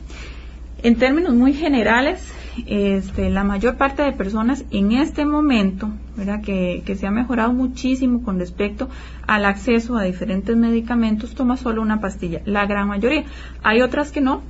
En 0.86 0.94
términos 0.94 1.34
muy 1.34 1.52
generales, 1.52 2.32
este, 2.64 3.28
la 3.28 3.42
mayor 3.42 3.76
parte 3.76 4.04
de 4.04 4.12
personas 4.12 4.64
en 4.70 4.92
este 4.92 5.26
momento, 5.26 5.90
¿verdad? 6.16 6.40
Que, 6.42 6.84
que, 6.86 6.94
se 6.94 7.08
ha 7.08 7.10
mejorado 7.10 7.52
muchísimo 7.52 8.22
con 8.22 8.38
respecto 8.38 8.88
al 9.26 9.46
acceso 9.46 9.96
a 9.96 10.04
diferentes 10.04 10.56
medicamentos, 10.56 11.34
toma 11.34 11.56
solo 11.56 11.82
una 11.82 11.98
pastilla. 12.00 12.40
La 12.44 12.66
gran 12.66 12.86
mayoría. 12.86 13.24
Hay 13.64 13.82
otras 13.82 14.12
que 14.12 14.20
no, 14.20 14.42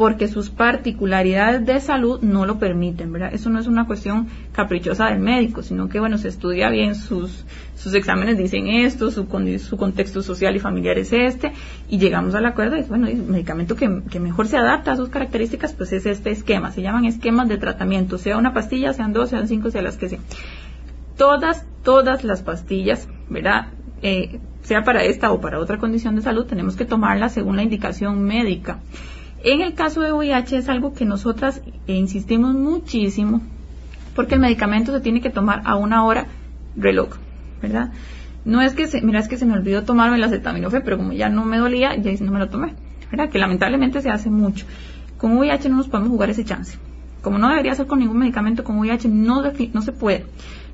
porque 0.00 0.28
sus 0.28 0.48
particularidades 0.48 1.66
de 1.66 1.78
salud 1.78 2.22
no 2.22 2.46
lo 2.46 2.58
permiten, 2.58 3.12
¿verdad? 3.12 3.34
Eso 3.34 3.50
no 3.50 3.60
es 3.60 3.66
una 3.66 3.86
cuestión 3.86 4.28
caprichosa 4.50 5.10
del 5.10 5.18
médico, 5.18 5.62
sino 5.62 5.90
que, 5.90 6.00
bueno, 6.00 6.16
se 6.16 6.28
estudia 6.28 6.70
bien 6.70 6.94
sus, 6.94 7.44
sus 7.76 7.92
exámenes 7.92 8.38
dicen 8.38 8.66
esto, 8.68 9.10
su, 9.10 9.28
su 9.58 9.76
contexto 9.76 10.22
social 10.22 10.56
y 10.56 10.58
familiar 10.58 10.96
es 10.96 11.12
este, 11.12 11.52
y 11.86 11.98
llegamos 11.98 12.34
al 12.34 12.46
acuerdo 12.46 12.78
y, 12.78 12.82
bueno, 12.84 13.08
el 13.08 13.18
medicamento 13.24 13.76
que, 13.76 14.00
que 14.10 14.20
mejor 14.20 14.46
se 14.46 14.56
adapta 14.56 14.92
a 14.92 14.96
sus 14.96 15.10
características, 15.10 15.74
pues 15.74 15.92
es 15.92 16.06
este 16.06 16.30
esquema, 16.30 16.72
se 16.72 16.80
llaman 16.80 17.04
esquemas 17.04 17.46
de 17.48 17.58
tratamiento, 17.58 18.16
sea 18.16 18.38
una 18.38 18.54
pastilla, 18.54 18.94
sean 18.94 19.12
dos, 19.12 19.28
sean 19.28 19.48
cinco, 19.48 19.70
sea 19.70 19.82
las 19.82 19.98
que 19.98 20.08
sean. 20.08 20.22
Todas, 21.18 21.66
todas 21.84 22.24
las 22.24 22.40
pastillas, 22.40 23.06
¿verdad? 23.28 23.66
Eh, 24.00 24.40
sea 24.62 24.82
para 24.82 25.04
esta 25.04 25.30
o 25.30 25.42
para 25.42 25.58
otra 25.58 25.76
condición 25.76 26.16
de 26.16 26.22
salud, 26.22 26.46
tenemos 26.46 26.74
que 26.74 26.86
tomarlas 26.86 27.34
según 27.34 27.56
la 27.56 27.64
indicación 27.64 28.22
médica. 28.22 28.78
En 29.42 29.62
el 29.62 29.74
caso 29.74 30.02
de 30.02 30.12
VIH 30.12 30.58
es 30.58 30.68
algo 30.68 30.92
que 30.92 31.06
nosotras 31.06 31.62
insistimos 31.86 32.54
muchísimo 32.54 33.40
porque 34.14 34.34
el 34.34 34.40
medicamento 34.40 34.92
se 34.92 35.00
tiene 35.00 35.22
que 35.22 35.30
tomar 35.30 35.62
a 35.64 35.76
una 35.76 36.04
hora 36.04 36.26
reloj, 36.76 37.16
¿verdad? 37.62 37.90
No 38.44 38.60
es 38.60 38.74
que 38.74 38.86
se, 38.86 39.00
mira, 39.00 39.18
es 39.20 39.28
que 39.28 39.38
se 39.38 39.46
me 39.46 39.54
olvidó 39.54 39.84
tomarme 39.84 40.16
el 40.16 40.24
acetaminofén, 40.24 40.82
pero 40.84 40.98
como 40.98 41.12
ya 41.12 41.30
no 41.30 41.44
me 41.44 41.58
dolía, 41.58 41.96
ya 41.96 42.12
no 42.20 42.32
me 42.32 42.38
lo 42.38 42.48
tomé, 42.48 42.74
¿verdad? 43.10 43.30
Que 43.30 43.38
lamentablemente 43.38 44.02
se 44.02 44.10
hace 44.10 44.28
mucho. 44.28 44.66
Con 45.16 45.38
VIH 45.38 45.68
no 45.70 45.76
nos 45.76 45.88
podemos 45.88 46.10
jugar 46.10 46.30
ese 46.30 46.44
chance. 46.44 46.78
Como 47.22 47.38
no 47.38 47.48
debería 47.48 47.74
ser 47.74 47.86
con 47.86 47.98
ningún 47.98 48.18
medicamento, 48.18 48.64
con 48.64 48.78
VIH 48.78 49.08
no, 49.08 49.42
no 49.42 49.82
se 49.82 49.92
puede. 49.92 50.26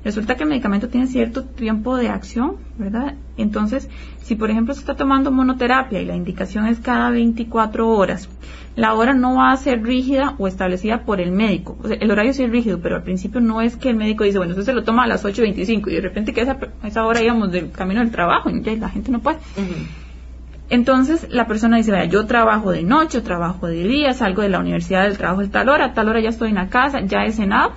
Resulta 0.03 0.35
que 0.35 0.43
el 0.43 0.49
medicamento 0.49 0.87
tiene 0.87 1.07
cierto 1.07 1.43
tiempo 1.43 1.97
de 1.97 2.07
acción, 2.07 2.57
¿verdad? 2.77 3.15
Entonces, 3.35 3.89
si 4.21 4.35
por 4.35 4.49
ejemplo 4.49 4.73
se 4.73 4.79
está 4.79 4.95
tomando 4.95 5.31
monoterapia 5.31 6.01
y 6.01 6.05
la 6.05 6.15
indicación 6.15 6.65
es 6.67 6.79
cada 6.79 7.09
24 7.09 7.89
horas, 7.89 8.29
la 8.75 8.93
hora 8.93 9.13
no 9.13 9.35
va 9.35 9.51
a 9.51 9.57
ser 9.57 9.83
rígida 9.83 10.35
o 10.37 10.47
establecida 10.47 11.03
por 11.03 11.19
el 11.19 11.31
médico. 11.31 11.77
el 11.83 12.11
horario 12.11 12.31
sí 12.33 12.43
es 12.43 12.49
rígido, 12.49 12.79
pero 12.79 12.95
al 12.95 13.03
principio 13.03 13.41
no 13.41 13.59
es 13.59 13.75
que 13.75 13.89
el 13.89 13.97
médico 13.97 14.23
dice, 14.23 14.37
bueno, 14.37 14.51
usted 14.51 14.65
se 14.65 14.73
lo 14.73 14.83
toma 14.83 15.03
a 15.03 15.07
las 15.07 15.25
8.25 15.25 15.91
y 15.91 15.95
de 15.95 16.01
repente 16.01 16.31
que 16.31 16.41
esa, 16.41 16.57
esa 16.83 17.05
hora 17.05 17.21
íbamos 17.21 17.51
del 17.51 17.71
camino 17.71 17.99
del 17.99 18.11
trabajo 18.11 18.49
y 18.49 18.77
la 18.77 18.89
gente 18.89 19.11
no 19.11 19.19
puede. 19.19 19.39
Entonces 20.69 21.27
la 21.29 21.47
persona 21.47 21.77
dice, 21.77 21.91
vea, 21.91 22.05
yo 22.05 22.25
trabajo 22.25 22.71
de 22.71 22.83
noche, 22.83 23.21
trabajo 23.21 23.67
de 23.67 23.83
día, 23.83 24.13
salgo 24.13 24.41
de 24.41 24.49
la 24.49 24.59
universidad 24.59 25.03
del 25.03 25.17
trabajo 25.17 25.41
de 25.41 25.47
tal 25.47 25.69
hora, 25.69 25.85
a 25.85 25.93
tal 25.93 26.09
hora 26.09 26.19
ya 26.19 26.29
estoy 26.29 26.49
en 26.49 26.55
la 26.55 26.67
casa, 26.67 26.99
ya 27.01 27.23
he 27.23 27.31
cenado, 27.31 27.71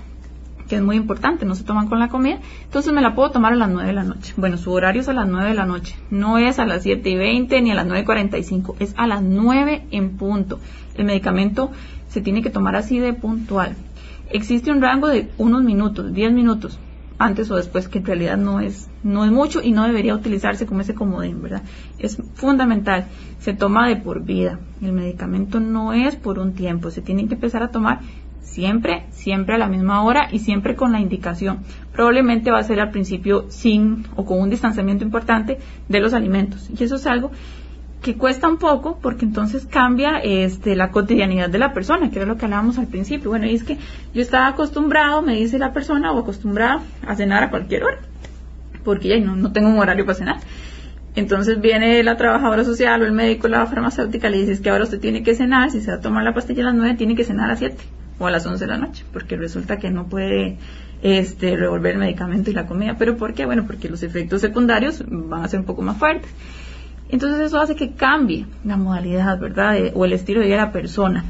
que 0.68 0.76
es 0.76 0.82
muy 0.82 0.96
importante, 0.96 1.44
no 1.46 1.54
se 1.54 1.62
toman 1.62 1.88
con 1.88 2.00
la 2.00 2.08
comida, 2.08 2.38
entonces 2.64 2.92
me 2.92 3.00
la 3.00 3.14
puedo 3.14 3.30
tomar 3.30 3.52
a 3.52 3.56
las 3.56 3.70
9 3.70 3.88
de 3.88 3.92
la 3.92 4.04
noche. 4.04 4.34
Bueno, 4.36 4.56
su 4.56 4.72
horario 4.72 5.02
es 5.02 5.08
a 5.08 5.12
las 5.12 5.28
9 5.28 5.50
de 5.50 5.54
la 5.54 5.66
noche, 5.66 5.96
no 6.10 6.38
es 6.38 6.58
a 6.58 6.66
las 6.66 6.82
7 6.82 7.08
y 7.08 7.16
20 7.16 7.60
ni 7.62 7.70
a 7.70 7.74
las 7.74 7.86
9 7.86 8.02
y 8.02 8.04
45, 8.04 8.76
es 8.80 8.94
a 8.96 9.06
las 9.06 9.22
9 9.22 9.86
en 9.92 10.16
punto. 10.16 10.58
El 10.96 11.04
medicamento 11.04 11.70
se 12.08 12.20
tiene 12.20 12.42
que 12.42 12.50
tomar 12.50 12.74
así 12.74 12.98
de 12.98 13.12
puntual. 13.12 13.76
Existe 14.30 14.70
un 14.70 14.80
rango 14.82 15.08
de 15.08 15.28
unos 15.38 15.62
minutos, 15.62 16.12
10 16.12 16.32
minutos, 16.32 16.78
antes 17.20 17.50
o 17.50 17.56
después, 17.56 17.86
que 17.86 17.98
en 17.98 18.06
realidad 18.06 18.36
no 18.36 18.60
es, 18.60 18.88
no 19.02 19.24
es 19.24 19.30
mucho 19.30 19.62
y 19.62 19.72
no 19.72 19.84
debería 19.84 20.14
utilizarse 20.14 20.66
como 20.66 20.80
ese 20.80 20.94
comodín, 20.94 21.42
¿verdad? 21.42 21.62
Es 21.98 22.16
fundamental. 22.34 23.06
Se 23.38 23.52
toma 23.52 23.88
de 23.88 23.96
por 23.96 24.24
vida. 24.24 24.58
El 24.82 24.92
medicamento 24.92 25.60
no 25.60 25.92
es 25.92 26.16
por 26.16 26.38
un 26.38 26.54
tiempo. 26.54 26.90
Se 26.90 27.02
tiene 27.02 27.28
que 27.28 27.34
empezar 27.34 27.62
a 27.62 27.70
tomar 27.70 28.00
Siempre, 28.42 29.04
siempre 29.10 29.54
a 29.54 29.58
la 29.58 29.68
misma 29.68 30.02
hora 30.02 30.28
y 30.32 30.38
siempre 30.38 30.74
con 30.74 30.92
la 30.92 31.00
indicación. 31.00 31.60
Probablemente 31.92 32.50
va 32.50 32.58
a 32.58 32.64
ser 32.64 32.80
al 32.80 32.90
principio 32.90 33.44
sin 33.48 34.06
o 34.16 34.24
con 34.24 34.40
un 34.40 34.50
distanciamiento 34.50 35.04
importante 35.04 35.58
de 35.88 36.00
los 36.00 36.14
alimentos. 36.14 36.68
Y 36.70 36.82
eso 36.82 36.96
es 36.96 37.06
algo 37.06 37.30
que 38.02 38.16
cuesta 38.16 38.48
un 38.48 38.56
poco 38.56 38.98
porque 39.00 39.24
entonces 39.24 39.66
cambia 39.66 40.18
este, 40.18 40.74
la 40.74 40.90
cotidianidad 40.90 41.50
de 41.50 41.58
la 41.58 41.72
persona, 41.72 42.10
que 42.10 42.18
era 42.18 42.26
lo 42.26 42.36
que 42.36 42.46
hablábamos 42.46 42.78
al 42.78 42.86
principio. 42.86 43.30
Bueno, 43.30 43.46
y 43.46 43.54
es 43.54 43.64
que 43.64 43.78
yo 44.14 44.22
estaba 44.22 44.48
acostumbrado, 44.48 45.22
me 45.22 45.36
dice 45.36 45.58
la 45.58 45.72
persona, 45.72 46.12
o 46.12 46.18
acostumbrada 46.18 46.82
a 47.06 47.14
cenar 47.14 47.42
a 47.42 47.50
cualquier 47.50 47.84
hora, 47.84 47.98
porque 48.84 49.08
ya 49.08 49.18
no, 49.18 49.36
no 49.36 49.52
tengo 49.52 49.68
un 49.68 49.78
horario 49.78 50.06
para 50.06 50.18
cenar. 50.18 50.36
Entonces 51.16 51.60
viene 51.60 52.02
la 52.02 52.16
trabajadora 52.16 52.64
social 52.64 53.02
o 53.02 53.04
el 53.04 53.12
médico, 53.12 53.48
la 53.48 53.66
farmacéutica, 53.66 54.30
le 54.30 54.44
dice 54.44 54.62
que 54.62 54.70
ahora 54.70 54.84
usted 54.84 55.00
tiene 55.00 55.22
que 55.22 55.34
cenar, 55.34 55.70
si 55.70 55.80
se 55.80 55.90
va 55.90 55.96
a 55.98 56.00
tomar 56.00 56.22
la 56.22 56.32
pastilla 56.32 56.62
a 56.62 56.66
las 56.66 56.74
9, 56.74 56.94
tiene 56.94 57.16
que 57.16 57.24
cenar 57.24 57.50
a 57.50 57.56
7 57.56 57.76
o 58.18 58.26
a 58.26 58.30
las 58.30 58.46
11 58.46 58.64
de 58.64 58.70
la 58.70 58.78
noche, 58.78 59.04
porque 59.12 59.36
resulta 59.36 59.78
que 59.78 59.90
no 59.90 60.06
puede 60.06 60.56
este, 61.02 61.56
revolver 61.56 61.94
el 61.94 61.98
medicamento 61.98 62.50
y 62.50 62.54
la 62.54 62.66
comida. 62.66 62.96
¿Pero 62.98 63.16
por 63.16 63.34
qué? 63.34 63.44
Bueno, 63.44 63.64
porque 63.66 63.88
los 63.88 64.02
efectos 64.02 64.40
secundarios 64.40 65.02
van 65.06 65.42
a 65.42 65.48
ser 65.48 65.60
un 65.60 65.66
poco 65.66 65.82
más 65.82 65.96
fuertes. 65.96 66.30
Entonces 67.12 67.40
eso 67.40 67.60
hace 67.60 67.74
que 67.74 67.92
cambie 67.92 68.46
la 68.64 68.76
modalidad, 68.76 69.38
¿verdad? 69.38 69.76
o 69.94 70.04
el 70.04 70.12
estilo 70.12 70.40
de 70.40 70.46
vida 70.46 70.56
de 70.56 70.62
la 70.62 70.72
persona. 70.72 71.24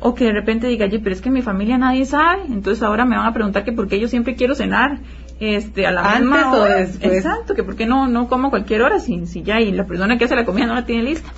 O 0.00 0.14
que 0.14 0.24
de 0.24 0.32
repente 0.32 0.66
diga, 0.66 0.86
oye, 0.86 0.98
pero 0.98 1.14
es 1.14 1.20
que 1.20 1.28
en 1.28 1.34
mi 1.34 1.42
familia 1.42 1.78
nadie 1.78 2.04
sabe, 2.04 2.42
entonces 2.48 2.82
ahora 2.82 3.04
me 3.04 3.16
van 3.16 3.26
a 3.26 3.32
preguntar 3.32 3.64
que 3.64 3.72
por 3.72 3.88
qué 3.88 3.98
yo 3.98 4.08
siempre 4.08 4.34
quiero 4.34 4.54
cenar 4.54 4.98
este, 5.40 5.86
a 5.86 5.92
la 5.92 6.02
Antes 6.02 6.20
misma 6.20 6.52
hora. 6.52 6.76
O 6.76 7.06
Exacto, 7.06 7.54
que 7.54 7.62
por 7.62 7.76
qué 7.76 7.86
no, 7.86 8.06
no 8.06 8.28
como 8.28 8.48
a 8.48 8.50
cualquier 8.50 8.82
hora 8.82 8.98
si, 9.00 9.26
si 9.26 9.42
ya 9.42 9.60
y 9.60 9.72
la 9.72 9.86
persona 9.86 10.18
que 10.18 10.24
hace 10.24 10.36
la 10.36 10.44
comida 10.44 10.66
no 10.66 10.74
la 10.74 10.84
tiene 10.84 11.04
lista. 11.04 11.30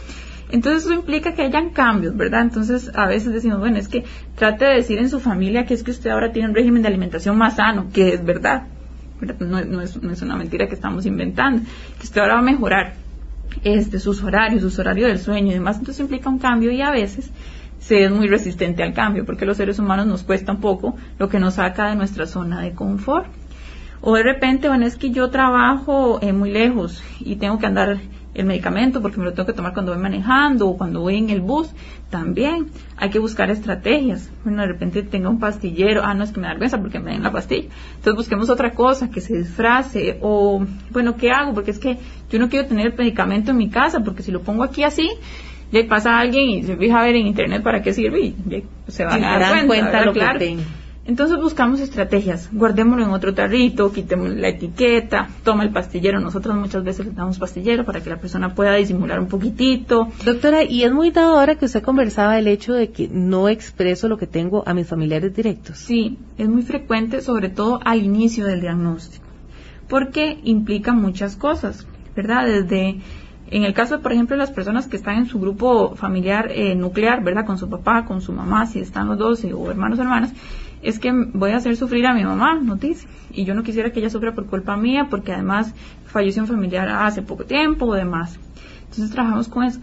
Entonces 0.51 0.85
eso 0.85 0.95
implica 0.95 1.35
que 1.35 1.43
hayan 1.43 1.71
cambios, 1.71 2.17
¿verdad? 2.17 2.43
Entonces 2.43 2.91
a 2.95 3.07
veces 3.07 3.33
decimos, 3.33 3.59
bueno, 3.59 3.79
es 3.79 3.89
que 3.89 4.05
trate 4.37 4.65
de 4.65 4.75
decir 4.75 4.99
en 4.99 5.11
su 5.11 5.19
familia 5.19 5.67
que 5.67 5.75
es 5.75 5.83
que 5.83 5.91
usted 5.91 6.11
ahora 6.11 6.33
tiene 6.33 6.49
un 6.49 6.55
régimen 6.55 6.83
de 6.83 6.89
alimentación 6.89 7.37
más 7.37 7.57
sano, 7.57 7.89
que 7.93 8.15
es 8.15 8.25
verdad. 8.25 8.65
No, 9.41 9.59
es, 9.59 10.01
no, 10.03 10.13
es, 10.13 10.23
una 10.23 10.37
mentira 10.37 10.69
que 10.69 10.75
estamos 10.75 11.07
inventando, 11.07 11.63
que 11.99 12.05
usted 12.05 12.21
ahora 12.21 12.35
va 12.35 12.41
a 12.41 12.45
mejorar 12.45 12.95
este, 13.65 13.99
sus 13.99 14.23
horarios, 14.23 14.63
sus 14.63 14.79
horarios 14.79 15.09
del 15.09 15.19
sueño 15.19 15.51
y 15.51 15.55
demás. 15.55 15.79
Entonces 15.79 16.01
implica 16.01 16.29
un 16.29 16.39
cambio 16.39 16.71
y 16.71 16.83
a 16.83 16.91
veces 16.91 17.31
se 17.79 18.05
es 18.05 18.11
muy 18.11 18.27
resistente 18.27 18.83
al 18.83 18.93
cambio, 18.93 19.25
porque 19.25 19.47
los 19.47 19.57
seres 19.57 19.79
humanos 19.79 20.07
nos 20.07 20.23
cuesta 20.23 20.53
un 20.53 20.61
poco 20.61 20.97
lo 21.19 21.29
que 21.29 21.39
nos 21.39 21.55
saca 21.55 21.89
de 21.89 21.97
nuestra 21.97 22.27
zona 22.27 22.61
de 22.63 22.73
confort. 22.73 23.27
O 24.01 24.15
de 24.15 24.23
repente, 24.23 24.69
bueno, 24.69 24.87
es 24.87 24.97
que 24.97 25.11
yo 25.11 25.31
trabajo 25.31 26.19
eh, 26.21 26.33
muy 26.33 26.51
lejos 26.51 27.03
y 27.21 27.37
tengo 27.37 27.59
que 27.59 27.67
andar 27.67 27.99
el 28.37 28.45
medicamento 28.45 29.01
porque 29.01 29.18
me 29.18 29.24
lo 29.24 29.32
tengo 29.32 29.47
que 29.47 29.55
tomar 29.55 29.72
cuando 29.72 29.93
voy 29.93 30.01
manejando 30.01 30.68
o 30.68 30.76
cuando 30.76 31.01
voy 31.01 31.16
en 31.16 31.30
el 31.30 31.41
bus. 31.41 31.70
También 32.11 32.66
hay 32.97 33.09
que 33.09 33.18
buscar 33.18 33.51
estrategias. 33.51 34.30
Bueno, 34.45 34.62
de 34.62 34.68
repente 34.68 35.03
tenga 35.03 35.30
un 35.30 35.41
pastillero, 35.41 36.03
ah, 36.05 36.14
no 36.14 36.22
es 36.22 36.32
que 36.32 36.41
me 36.41 36.47
da 36.47 36.53
vergüenza 36.53 36.78
porque 36.78 37.01
me 37.01 37.12
den 37.12 37.22
la 37.22 37.32
pastilla. 37.32 37.68
Entonces 37.97 38.14
busquemos 38.14 38.51
otra 38.51 38.72
cosa 38.72 39.11
que 39.11 39.22
se 39.22 39.39
disfrace 39.39 40.18
o, 40.20 40.64
bueno, 40.91 41.16
¿qué 41.16 41.30
hago? 41.30 41.55
Porque 41.55 41.70
es 41.70 41.78
que 41.78 41.97
yo 42.30 42.39
no 42.39 42.51
quiero 42.51 42.68
tener 42.68 42.89
el 42.89 42.95
medicamento 42.95 43.53
en 43.53 43.57
mi 43.57 43.70
casa 43.70 44.01
porque 44.01 44.22
si 44.22 44.30
lo 44.30 44.43
pongo 44.43 44.64
aquí 44.64 44.82
así, 44.84 45.09
le 45.72 45.84
pasa 45.84 46.16
a 46.16 46.20
alguien 46.20 46.51
y 46.51 46.62
se 46.62 46.76
fija 46.76 47.01
a 47.01 47.05
ver 47.05 47.16
en 47.16 47.26
internet 47.26 47.62
para 47.62 47.82
qué 47.82 47.93
sirve 47.93 48.20
y 48.20 48.37
se 48.89 49.05
va 49.05 49.14
a 49.14 49.39
dar 49.39 49.66
cuenta, 49.66 50.05
lo 50.05 50.12
claro. 50.12 50.39
que 50.39 50.57
entonces 51.07 51.41
buscamos 51.41 51.81
estrategias, 51.81 52.49
guardémoslo 52.53 53.05
en 53.05 53.11
otro 53.11 53.33
tarrito, 53.33 53.93
quitemos 53.93 54.31
la 54.31 54.49
etiqueta, 54.49 55.29
toma 55.45 55.63
el 55.63 55.71
pastillero, 55.71 56.21
nosotros 56.21 56.57
muchas 56.57 56.83
veces 56.83 57.07
le 57.07 57.13
damos 57.13 57.39
pastillero 57.39 57.85
para 57.85 58.01
que 58.01 58.11
la 58.11 58.19
persona 58.19 58.55
pueda 58.55 58.75
disimular 58.75 59.21
un 59.21 59.29
poquitito. 59.29 60.09
Doctora, 60.25 60.65
y 60.65 60.83
es 60.83 60.93
muy 60.93 61.11
dado 61.11 61.39
ahora 61.39 61.55
que 61.55 61.67
usted 61.67 61.83
conversaba 61.83 62.39
el 62.39 62.49
hecho 62.49 62.75
de 62.75 62.91
que 62.91 63.09
no 63.09 63.49
expreso 63.49 64.09
lo 64.09 64.19
que 64.19 64.27
tengo 64.27 64.65
a 64.67 64.75
mis 64.75 64.89
familiares 64.89 65.35
directos. 65.35 65.79
Sí, 65.79 66.19
es 66.39 66.49
muy 66.49 66.63
frecuente, 66.63 67.21
sobre 67.21 67.51
todo 67.51 67.81
al 67.85 68.03
inicio 68.03 68.45
del 68.45 68.61
diagnóstico, 68.61 69.27
porque 69.89 70.41
implica 70.43 70.93
muchas 70.93 71.37
cosas, 71.37 71.87
¿verdad? 72.17 72.47
Desde 72.47 73.01
en 73.49 73.63
el 73.63 73.75
caso, 73.75 74.01
por 74.01 74.13
ejemplo, 74.13 74.35
de 74.35 74.41
las 74.41 74.51
personas 74.51 74.89
que 74.89 74.97
están 74.97 75.19
en 75.19 75.27
su 75.27 75.39
grupo 75.39 75.95
familiar 75.95 76.51
eh, 76.51 76.75
nuclear, 76.75 77.23
¿verdad? 77.23 77.47
Con 77.47 77.59
su 77.59 77.69
papá, 77.69 78.05
con 78.05 78.21
su 78.21 78.33
mamá, 78.33 78.67
si 78.67 78.81
están 78.81 79.07
los 79.07 79.19
dos, 79.19 79.45
o 79.45 79.71
hermanos 79.71 79.99
o 79.99 80.03
hermanas, 80.03 80.33
es 80.83 80.99
que 80.99 81.13
voy 81.13 81.53
a 81.53 81.57
hacer 81.57 81.77
sufrir 81.77 82.07
a 82.07 82.15
mi 82.15 82.25
mamá, 82.25 82.59
noticia. 82.61 83.09
Y 83.31 83.45
yo 83.45 83.55
no 83.55 83.63
quisiera 83.63 83.91
que 83.91 84.01
ella 84.01 84.11
sufra 84.11 84.35
por 84.35 84.47
culpa 84.47 84.77
mía, 84.77 85.07
porque 85.09 85.33
además 85.33 85.75
falleció 86.07 86.43
un 86.43 86.49
familiar 86.49 86.89
hace 86.89 87.23
poco 87.23 87.45
tiempo 87.45 87.87
o 87.87 87.95
demás. 87.95 88.39
Entonces 88.83 89.11
trabajamos 89.11 89.49
con 89.49 89.65
eso. 89.65 89.81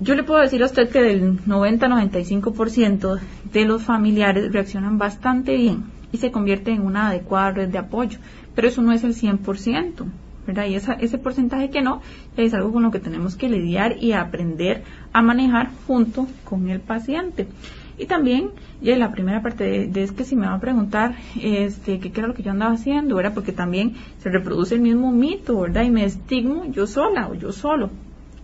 Yo 0.00 0.16
le 0.16 0.24
puedo 0.24 0.40
decir 0.40 0.62
a 0.62 0.66
usted 0.66 0.90
que 0.90 1.00
del 1.00 1.44
90-95% 1.44 3.20
de 3.52 3.64
los 3.64 3.82
familiares 3.84 4.52
reaccionan 4.52 4.98
bastante 4.98 5.56
bien 5.56 5.84
y 6.10 6.18
se 6.18 6.32
convierte 6.32 6.72
en 6.72 6.82
una 6.82 7.08
adecuada 7.08 7.52
red 7.52 7.68
de 7.68 7.78
apoyo, 7.78 8.18
pero 8.54 8.68
eso 8.68 8.82
no 8.82 8.92
es 8.92 9.04
el 9.04 9.14
100%. 9.14 10.06
¿Verdad? 10.46 10.66
Y 10.66 10.74
ese 10.74 11.18
porcentaje 11.18 11.70
que 11.70 11.82
no 11.82 12.02
es 12.36 12.54
algo 12.54 12.72
con 12.72 12.82
lo 12.82 12.90
que 12.90 13.00
tenemos 13.00 13.36
que 13.36 13.48
lidiar 13.48 13.96
y 14.00 14.12
aprender 14.12 14.82
a 15.12 15.22
manejar 15.22 15.70
junto 15.86 16.26
con 16.44 16.68
el 16.68 16.80
paciente. 16.80 17.48
Y 17.96 18.06
también, 18.06 18.50
ya 18.80 18.96
la 18.96 19.12
primera 19.12 19.40
parte 19.40 19.86
de, 19.86 20.02
es 20.02 20.10
que 20.10 20.24
si 20.24 20.34
me 20.34 20.46
va 20.46 20.54
a 20.54 20.60
preguntar 20.60 21.14
este, 21.40 22.00
qué 22.00 22.12
era 22.16 22.26
lo 22.26 22.34
que 22.34 22.42
yo 22.42 22.50
andaba 22.50 22.72
haciendo, 22.72 23.20
era 23.20 23.34
porque 23.34 23.52
también 23.52 23.94
se 24.18 24.30
reproduce 24.30 24.74
el 24.74 24.80
mismo 24.80 25.12
mito, 25.12 25.60
¿verdad? 25.60 25.84
Y 25.84 25.90
me 25.90 26.04
estigmo 26.04 26.64
yo 26.66 26.86
sola 26.86 27.28
o 27.28 27.34
yo 27.34 27.52
solo. 27.52 27.90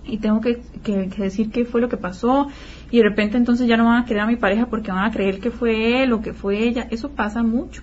Y 0.06 0.18
tengo 0.18 0.40
que, 0.40 0.62
que, 0.84 1.08
decir 1.08 1.50
qué 1.50 1.64
fue 1.64 1.80
lo 1.80 1.88
que 1.88 1.96
pasó. 1.96 2.48
Y 2.90 2.98
de 2.98 3.02
repente 3.02 3.36
entonces 3.36 3.66
ya 3.66 3.76
no 3.76 3.86
van 3.86 4.02
a 4.02 4.06
querer 4.06 4.22
a 4.22 4.26
mi 4.26 4.36
pareja 4.36 4.66
porque 4.66 4.92
van 4.92 5.04
a 5.04 5.10
creer 5.10 5.40
que 5.40 5.50
fue 5.50 6.02
él 6.02 6.12
o 6.12 6.22
que 6.22 6.32
fue 6.32 6.62
ella. 6.62 6.86
Eso 6.90 7.10
pasa 7.10 7.42
mucho. 7.42 7.82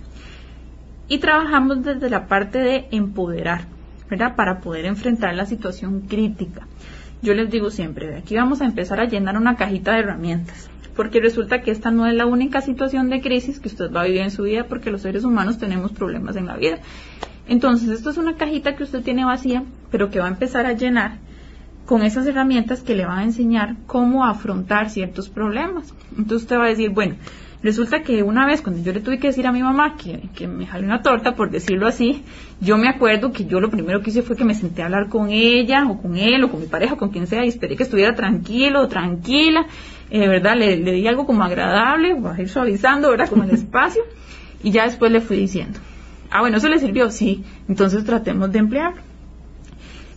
Y 1.06 1.18
trabajamos 1.18 1.82
desde 1.82 2.10
la 2.10 2.28
parte 2.28 2.58
de 2.58 2.86
empoderar, 2.90 3.66
Para 4.08 4.60
poder 4.60 4.86
enfrentar 4.86 5.34
la 5.34 5.46
situación 5.46 6.02
crítica. 6.02 6.66
Yo 7.20 7.34
les 7.34 7.50
digo 7.50 7.70
siempre, 7.70 8.06
de 8.08 8.16
aquí 8.18 8.36
vamos 8.36 8.60
a 8.62 8.64
empezar 8.64 9.00
a 9.00 9.06
llenar 9.06 9.36
una 9.36 9.56
cajita 9.56 9.92
de 9.92 10.00
herramientas 10.00 10.70
porque 10.98 11.20
resulta 11.20 11.62
que 11.62 11.70
esta 11.70 11.92
no 11.92 12.08
es 12.08 12.14
la 12.14 12.26
única 12.26 12.60
situación 12.60 13.08
de 13.08 13.20
crisis 13.20 13.60
que 13.60 13.68
usted 13.68 13.92
va 13.92 14.00
a 14.00 14.06
vivir 14.06 14.22
en 14.22 14.32
su 14.32 14.42
vida, 14.42 14.66
porque 14.68 14.90
los 14.90 15.02
seres 15.02 15.22
humanos 15.22 15.56
tenemos 15.56 15.92
problemas 15.92 16.34
en 16.34 16.46
la 16.46 16.56
vida. 16.56 16.80
Entonces, 17.46 17.88
esto 17.90 18.10
es 18.10 18.16
una 18.16 18.34
cajita 18.34 18.74
que 18.74 18.82
usted 18.82 19.04
tiene 19.04 19.24
vacía, 19.24 19.62
pero 19.92 20.10
que 20.10 20.18
va 20.18 20.24
a 20.26 20.30
empezar 20.30 20.66
a 20.66 20.72
llenar 20.72 21.18
con 21.86 22.02
esas 22.02 22.26
herramientas 22.26 22.82
que 22.82 22.96
le 22.96 23.06
van 23.06 23.20
a 23.20 23.22
enseñar 23.22 23.76
cómo 23.86 24.26
afrontar 24.26 24.90
ciertos 24.90 25.28
problemas. 25.28 25.94
Entonces 26.10 26.42
usted 26.42 26.58
va 26.58 26.64
a 26.64 26.70
decir, 26.70 26.90
bueno, 26.90 27.14
resulta 27.62 28.02
que 28.02 28.22
una 28.22 28.46
vez 28.46 28.62
cuando 28.62 28.82
yo 28.82 28.92
le 28.92 29.00
tuve 29.00 29.18
que 29.18 29.28
decir 29.28 29.46
a 29.46 29.52
mi 29.52 29.62
mamá 29.62 29.96
que, 29.96 30.28
que 30.34 30.46
me 30.46 30.66
jale 30.66 30.84
una 30.84 31.02
torta, 31.02 31.34
por 31.34 31.50
decirlo 31.50 31.86
así, 31.86 32.22
yo 32.60 32.78
me 32.78 32.88
acuerdo 32.88 33.32
que 33.32 33.44
yo 33.46 33.60
lo 33.60 33.70
primero 33.70 34.00
que 34.00 34.10
hice 34.10 34.22
fue 34.22 34.36
que 34.36 34.44
me 34.44 34.54
senté 34.54 34.82
a 34.82 34.86
hablar 34.86 35.08
con 35.08 35.30
ella 35.30 35.84
o 35.88 36.00
con 36.00 36.16
él 36.16 36.44
o 36.44 36.50
con 36.50 36.60
mi 36.60 36.66
pareja, 36.66 36.96
con 36.96 37.10
quien 37.10 37.26
sea, 37.26 37.44
y 37.44 37.48
esperé 37.48 37.76
que 37.76 37.82
estuviera 37.82 38.14
tranquilo 38.14 38.82
o 38.82 38.88
tranquila 38.88 39.66
eh, 40.10 40.26
¿verdad? 40.26 40.56
Le, 40.56 40.76
di 40.76 41.06
algo 41.06 41.26
como 41.26 41.44
agradable, 41.44 42.14
voy 42.14 42.32
a 42.36 42.40
ir 42.40 42.48
suavizando, 42.48 43.10
¿verdad? 43.10 43.28
Como 43.28 43.44
el 43.44 43.50
espacio, 43.50 44.02
y 44.62 44.70
ya 44.70 44.84
después 44.84 45.12
le 45.12 45.20
fui 45.20 45.36
diciendo, 45.36 45.78
ah, 46.30 46.40
bueno, 46.40 46.56
eso 46.56 46.68
le 46.68 46.78
sirvió, 46.78 47.10
sí, 47.10 47.44
entonces 47.68 48.04
tratemos 48.04 48.50
de 48.50 48.58
emplearlo. 48.58 49.07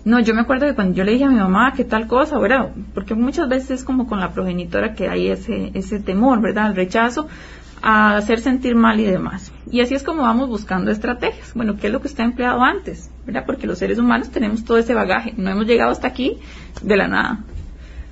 No, 0.04 0.20
yo 0.20 0.34
me 0.34 0.42
acuerdo 0.42 0.66
que 0.66 0.74
cuando 0.74 0.96
yo 0.96 1.04
le 1.04 1.12
dije 1.12 1.26
a 1.26 1.30
mi 1.30 1.36
mamá 1.36 1.74
que 1.74 1.84
tal 1.86 2.08
cosa, 2.08 2.40
¿verdad? 2.40 2.72
Porque 2.94 3.14
muchas 3.14 3.48
veces 3.48 3.72
es 3.72 3.84
como 3.84 4.08
con 4.08 4.20
la 4.20 4.34
progenitora 4.34 4.94
que 4.94 5.08
hay 5.08 5.28
ese, 5.28 5.72
ese 5.76 6.00
temor, 6.00 6.42
¿verdad? 6.42 6.72
El 6.72 6.76
rechazo 6.76 7.28
a 7.84 8.16
hacer 8.18 8.40
sentir 8.40 8.76
mal 8.76 9.00
y 9.00 9.06
demás. 9.06 9.52
Y 9.72 9.82
así 9.82 9.96
es 9.96 10.04
como 10.04 10.24
vamos 10.24 10.50
buscando 10.50 10.92
estrategias. 10.92 11.54
Bueno, 11.54 11.78
¿qué 11.78 11.88
es 11.88 11.94
lo 11.94 12.02
que 12.02 12.08
está 12.08 12.24
empleado 12.24 12.62
antes? 12.62 13.12
¿Verdad? 13.26 13.44
Porque 13.46 13.68
los 13.68 13.78
seres 13.78 14.00
humanos 14.00 14.30
tenemos 14.30 14.64
todo 14.64 14.78
ese 14.78 14.94
bagaje. 14.94 15.34
No 15.38 15.50
hemos 15.50 15.66
llegado 15.66 15.92
hasta 15.92 16.08
aquí 16.08 16.38
de 16.82 16.98
la 16.98 17.08
nada. 17.08 17.40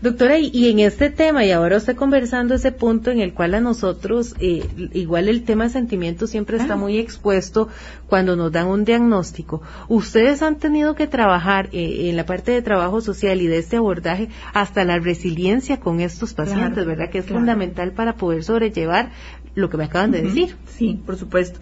Doctora, 0.01 0.39
y, 0.39 0.69
en 0.69 0.79
este 0.79 1.09
tema, 1.09 1.43
y 1.43 1.51
ahora 1.51 1.75
usted 1.75 1.93
conversando 1.93 2.55
ese 2.55 2.71
punto 2.71 3.11
en 3.11 3.19
el 3.19 3.33
cual 3.33 3.53
a 3.53 3.59
nosotros, 3.59 4.33
eh, 4.39 4.65
igual 4.93 5.27
el 5.27 5.43
tema 5.43 5.65
de 5.65 5.71
sentimientos 5.71 6.29
siempre 6.29 6.55
está 6.55 6.77
muy 6.77 6.97
expuesto 6.97 7.67
cuando 8.07 8.37
nos 8.37 8.49
dan 8.49 8.67
un 8.67 8.85
diagnóstico. 8.85 9.61
Ustedes 9.89 10.41
han 10.41 10.57
tenido 10.57 10.95
que 10.95 11.07
trabajar 11.07 11.67
eh, 11.73 12.09
en 12.09 12.15
la 12.15 12.25
parte 12.25 12.53
de 12.53 12.61
trabajo 12.61 13.01
social 13.01 13.41
y 13.41 13.47
de 13.47 13.57
este 13.57 13.75
abordaje 13.75 14.29
hasta 14.53 14.85
la 14.85 14.99
resiliencia 14.99 15.81
con 15.81 15.99
estos 15.99 16.33
pacientes, 16.33 16.85
¿verdad? 16.85 17.09
Que 17.09 17.17
es 17.17 17.25
fundamental 17.25 17.91
para 17.91 18.15
poder 18.15 18.45
sobrellevar 18.45 19.11
lo 19.53 19.69
que 19.69 19.75
me 19.75 19.83
acaban 19.83 20.11
de 20.11 20.21
decir. 20.21 20.55
Sí, 20.77 21.01
por 21.05 21.17
supuesto 21.17 21.59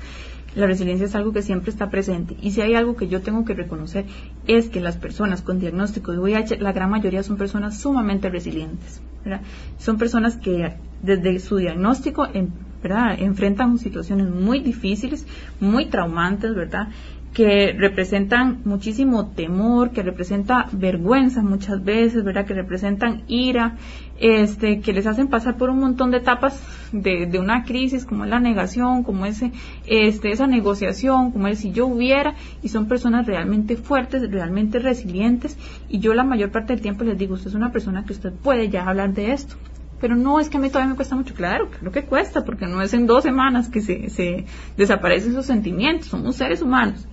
la 0.58 0.66
resiliencia 0.66 1.06
es 1.06 1.16
algo 1.16 1.34
que 1.34 1.42
siempre 1.42 1.70
está 1.70 1.90
presente. 1.90 2.36
Y 2.42 2.52
si 2.52 2.62
hay 2.62 2.74
algo 2.74 2.96
que 2.96 3.08
yo 3.08 3.22
tengo 3.22 3.46
que 3.46 3.54
reconocer 3.54 4.06
es 4.48 4.70
que 4.70 4.82
las 4.82 4.98
personas 4.98 5.42
con 5.42 5.60
diagnóstico 5.60 6.12
de 6.12 6.20
VIH, 6.20 6.58
la 6.58 6.74
gran 6.74 6.90
mayoría 6.90 7.24
son 7.24 7.38
personas 7.38 7.80
sumamente 7.80 8.30
resilientes. 8.30 9.02
Son 9.78 9.98
personas 9.98 10.38
que 10.38 10.74
desde 11.04 11.40
su 11.40 11.58
diagnóstico 11.58 12.28
enfrentan 12.34 13.78
situaciones 13.78 14.30
muy 14.30 14.60
difíciles, 14.60 15.28
muy 15.60 15.86
traumantes, 15.88 16.56
¿verdad? 16.56 16.88
que 17.34 17.76
representan 17.78 18.62
muchísimo 18.66 19.28
temor, 19.28 19.92
que 19.92 20.02
representa 20.02 20.70
vergüenza 20.72 21.44
muchas 21.44 21.84
veces, 21.84 22.24
¿verdad? 22.24 22.48
Que 22.48 22.56
representan 22.56 23.26
ira, 23.28 23.76
este, 24.20 24.80
que 24.82 24.94
les 24.94 25.08
hacen 25.08 25.28
pasar 25.28 25.58
por 25.58 25.70
un 25.70 25.80
montón 25.80 26.12
de 26.12 26.18
etapas 26.18 26.62
de, 26.92 27.40
una 27.40 27.64
crisis, 27.64 28.06
como 28.06 28.24
es 28.24 28.30
la 28.30 28.40
negación, 28.40 29.04
como 29.04 29.26
ese, 29.26 29.52
este, 29.86 30.32
esa 30.32 30.48
negociación, 30.48 31.32
como 31.32 31.48
es 31.48 31.60
si 31.60 31.72
yo 31.72 31.88
hubiera, 31.88 32.36
y 32.62 32.70
son 32.70 32.88
personas 32.88 33.26
realmente 33.26 33.76
fuertes, 33.76 34.30
realmente 34.32 34.80
resilientes, 34.80 35.58
y 35.90 36.00
yo 36.00 36.14
la 36.14 36.24
mayor 36.24 36.52
parte 36.52 36.74
del 36.74 36.82
tiempo 36.82 37.04
les 37.04 37.18
digo, 37.18 37.36
usted 37.36 37.50
es 37.50 37.56
una 37.56 37.72
persona 37.72 38.06
que 38.06 38.14
usted 38.14 38.34
puede 38.34 38.70
ya 38.70 38.88
hablar 38.88 39.14
de 39.14 39.34
esto, 39.34 39.56
pero 40.00 40.16
no 40.16 40.40
es 40.40 40.50
que 40.50 40.58
a 40.58 40.60
mí 40.60 40.70
todavía 40.70 40.92
me 40.92 40.96
cuesta 40.96 41.16
mucho, 41.16 41.34
claro, 41.34 41.70
claro 41.70 41.92
que 41.92 42.04
cuesta, 42.04 42.46
porque 42.46 42.68
no 42.68 42.82
es 42.82 42.94
en 42.94 43.08
dos 43.08 43.24
semanas 43.24 43.70
que 43.70 43.82
se, 43.82 44.10
se 44.10 44.46
desaparecen 44.78 45.32
esos 45.32 45.46
sentimientos, 45.46 46.08
somos 46.08 46.36
seres 46.36 46.62
humanos. 46.62 47.08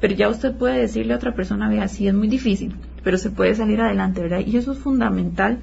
Pero 0.00 0.14
ya 0.14 0.28
usted 0.28 0.56
puede 0.56 0.78
decirle 0.78 1.12
a 1.12 1.16
otra 1.16 1.34
persona, 1.34 1.68
vea, 1.68 1.88
sí 1.88 2.06
es 2.06 2.14
muy 2.14 2.28
difícil, 2.28 2.76
pero 3.02 3.18
se 3.18 3.30
puede 3.30 3.54
salir 3.54 3.80
adelante, 3.80 4.20
¿verdad? 4.20 4.40
Y 4.46 4.56
eso 4.56 4.72
es 4.72 4.78
fundamental, 4.78 5.58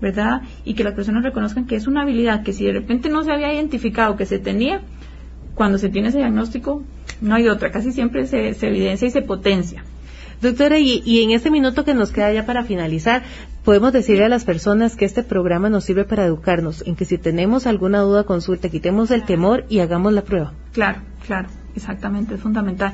¿verdad? 0.00 0.42
Y 0.64 0.74
que 0.74 0.84
las 0.84 0.94
personas 0.94 1.22
reconozcan 1.22 1.66
que 1.66 1.76
es 1.76 1.86
una 1.86 2.02
habilidad 2.02 2.42
que 2.42 2.52
si 2.52 2.64
de 2.64 2.72
repente 2.72 3.08
no 3.08 3.24
se 3.24 3.32
había 3.32 3.52
identificado 3.54 4.16
que 4.16 4.26
se 4.26 4.38
tenía, 4.38 4.82
cuando 5.54 5.78
se 5.78 5.88
tiene 5.88 6.08
ese 6.08 6.18
diagnóstico, 6.18 6.82
no 7.20 7.34
hay 7.34 7.48
otra, 7.48 7.70
casi 7.70 7.92
siempre 7.92 8.26
se, 8.26 8.54
se 8.54 8.68
evidencia 8.68 9.08
y 9.08 9.10
se 9.10 9.22
potencia. 9.22 9.84
Doctora, 10.42 10.78
y, 10.78 11.02
y, 11.06 11.22
en 11.22 11.30
este 11.30 11.50
minuto 11.50 11.84
que 11.84 11.94
nos 11.94 12.10
queda 12.10 12.32
ya 12.32 12.44
para 12.44 12.64
finalizar, 12.64 13.22
podemos 13.64 13.92
decirle 13.92 14.24
a 14.24 14.28
las 14.28 14.44
personas 14.44 14.96
que 14.96 15.04
este 15.04 15.22
programa 15.22 15.70
nos 15.70 15.84
sirve 15.84 16.04
para 16.04 16.26
educarnos, 16.26 16.82
en 16.86 16.96
que 16.96 17.04
si 17.04 17.18
tenemos 17.18 17.66
alguna 17.66 18.00
duda, 18.00 18.24
consulta, 18.24 18.68
quitemos 18.68 19.10
el 19.10 19.24
temor 19.24 19.64
y 19.68 19.78
hagamos 19.78 20.12
la 20.12 20.22
prueba. 20.22 20.52
Claro, 20.72 21.00
claro, 21.24 21.48
exactamente, 21.74 22.34
es 22.34 22.40
fundamental. 22.40 22.92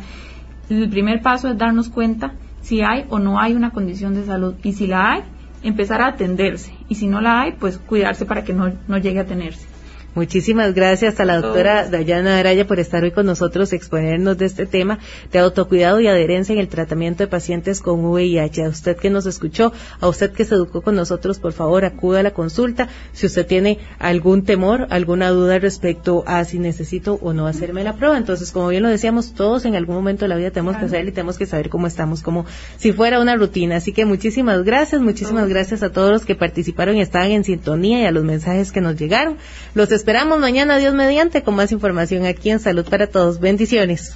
El 0.68 0.88
primer 0.90 1.22
paso 1.22 1.48
es 1.48 1.58
darnos 1.58 1.88
cuenta 1.88 2.34
si 2.60 2.82
hay 2.82 3.06
o 3.08 3.18
no 3.18 3.40
hay 3.40 3.54
una 3.54 3.70
condición 3.70 4.14
de 4.14 4.24
salud 4.24 4.54
y 4.62 4.74
si 4.74 4.86
la 4.86 5.12
hay, 5.12 5.22
empezar 5.62 6.00
a 6.00 6.08
atenderse 6.08 6.72
y 6.88 6.94
si 6.94 7.06
no 7.06 7.20
la 7.20 7.42
hay, 7.42 7.52
pues 7.52 7.78
cuidarse 7.78 8.26
para 8.26 8.44
que 8.44 8.52
no, 8.52 8.72
no 8.86 8.98
llegue 8.98 9.20
a 9.20 9.26
tenerse. 9.26 9.69
Muchísimas 10.12 10.74
gracias 10.74 11.20
a 11.20 11.24
la 11.24 11.40
doctora 11.40 11.88
Dayana 11.88 12.36
Araya 12.36 12.66
por 12.66 12.80
estar 12.80 13.04
hoy 13.04 13.12
con 13.12 13.26
nosotros, 13.26 13.72
exponernos 13.72 14.36
de 14.38 14.46
este 14.46 14.66
tema 14.66 14.98
de 15.30 15.38
autocuidado 15.38 16.00
y 16.00 16.08
adherencia 16.08 16.52
en 16.52 16.58
el 16.58 16.66
tratamiento 16.66 17.22
de 17.22 17.28
pacientes 17.28 17.80
con 17.80 18.04
VIH. 18.04 18.64
A 18.64 18.68
usted 18.70 18.96
que 18.96 19.08
nos 19.08 19.26
escuchó, 19.26 19.72
a 20.00 20.08
usted 20.08 20.32
que 20.32 20.44
se 20.44 20.56
educó 20.56 20.82
con 20.82 20.96
nosotros, 20.96 21.38
por 21.38 21.52
favor, 21.52 21.84
acuda 21.84 22.20
a 22.20 22.22
la 22.24 22.32
consulta. 22.32 22.88
Si 23.12 23.26
usted 23.26 23.46
tiene 23.46 23.78
algún 24.00 24.42
temor, 24.42 24.88
alguna 24.90 25.30
duda 25.30 25.60
respecto 25.60 26.24
a 26.26 26.44
si 26.44 26.58
necesito 26.58 27.20
o 27.22 27.32
no 27.32 27.46
hacerme 27.46 27.84
la 27.84 27.94
prueba. 27.94 28.18
Entonces, 28.18 28.50
como 28.50 28.66
bien 28.66 28.82
lo 28.82 28.88
decíamos, 28.88 29.32
todos 29.34 29.64
en 29.64 29.76
algún 29.76 29.94
momento 29.94 30.24
de 30.24 30.30
la 30.30 30.36
vida 30.36 30.50
tenemos 30.50 30.76
que 30.76 30.86
hacerlo 30.86 31.10
y 31.10 31.12
tenemos 31.12 31.38
que 31.38 31.46
saber 31.46 31.70
cómo 31.70 31.86
estamos, 31.86 32.22
como 32.22 32.46
si 32.78 32.92
fuera 32.92 33.20
una 33.20 33.36
rutina. 33.36 33.76
Así 33.76 33.92
que 33.92 34.04
muchísimas 34.06 34.64
gracias, 34.64 35.00
muchísimas 35.00 35.48
gracias 35.48 35.84
a 35.84 35.92
todos 35.92 36.10
los 36.10 36.24
que 36.24 36.34
participaron 36.34 36.96
y 36.96 37.00
estaban 37.00 37.30
en 37.30 37.44
sintonía 37.44 38.00
y 38.00 38.06
a 38.06 38.10
los 38.10 38.24
mensajes 38.24 38.72
que 38.72 38.80
nos 38.80 38.96
llegaron. 38.96 39.36
Los 39.74 39.99
esperamos 40.00 40.38
mañana, 40.38 40.78
Dios 40.78 40.94
mediante, 40.94 41.42
con 41.42 41.54
más 41.56 41.72
información 41.72 42.24
aquí 42.24 42.48
en 42.48 42.58
Salud 42.58 42.88
para 42.88 43.06
Todos. 43.06 43.38
Bendiciones. 43.38 44.14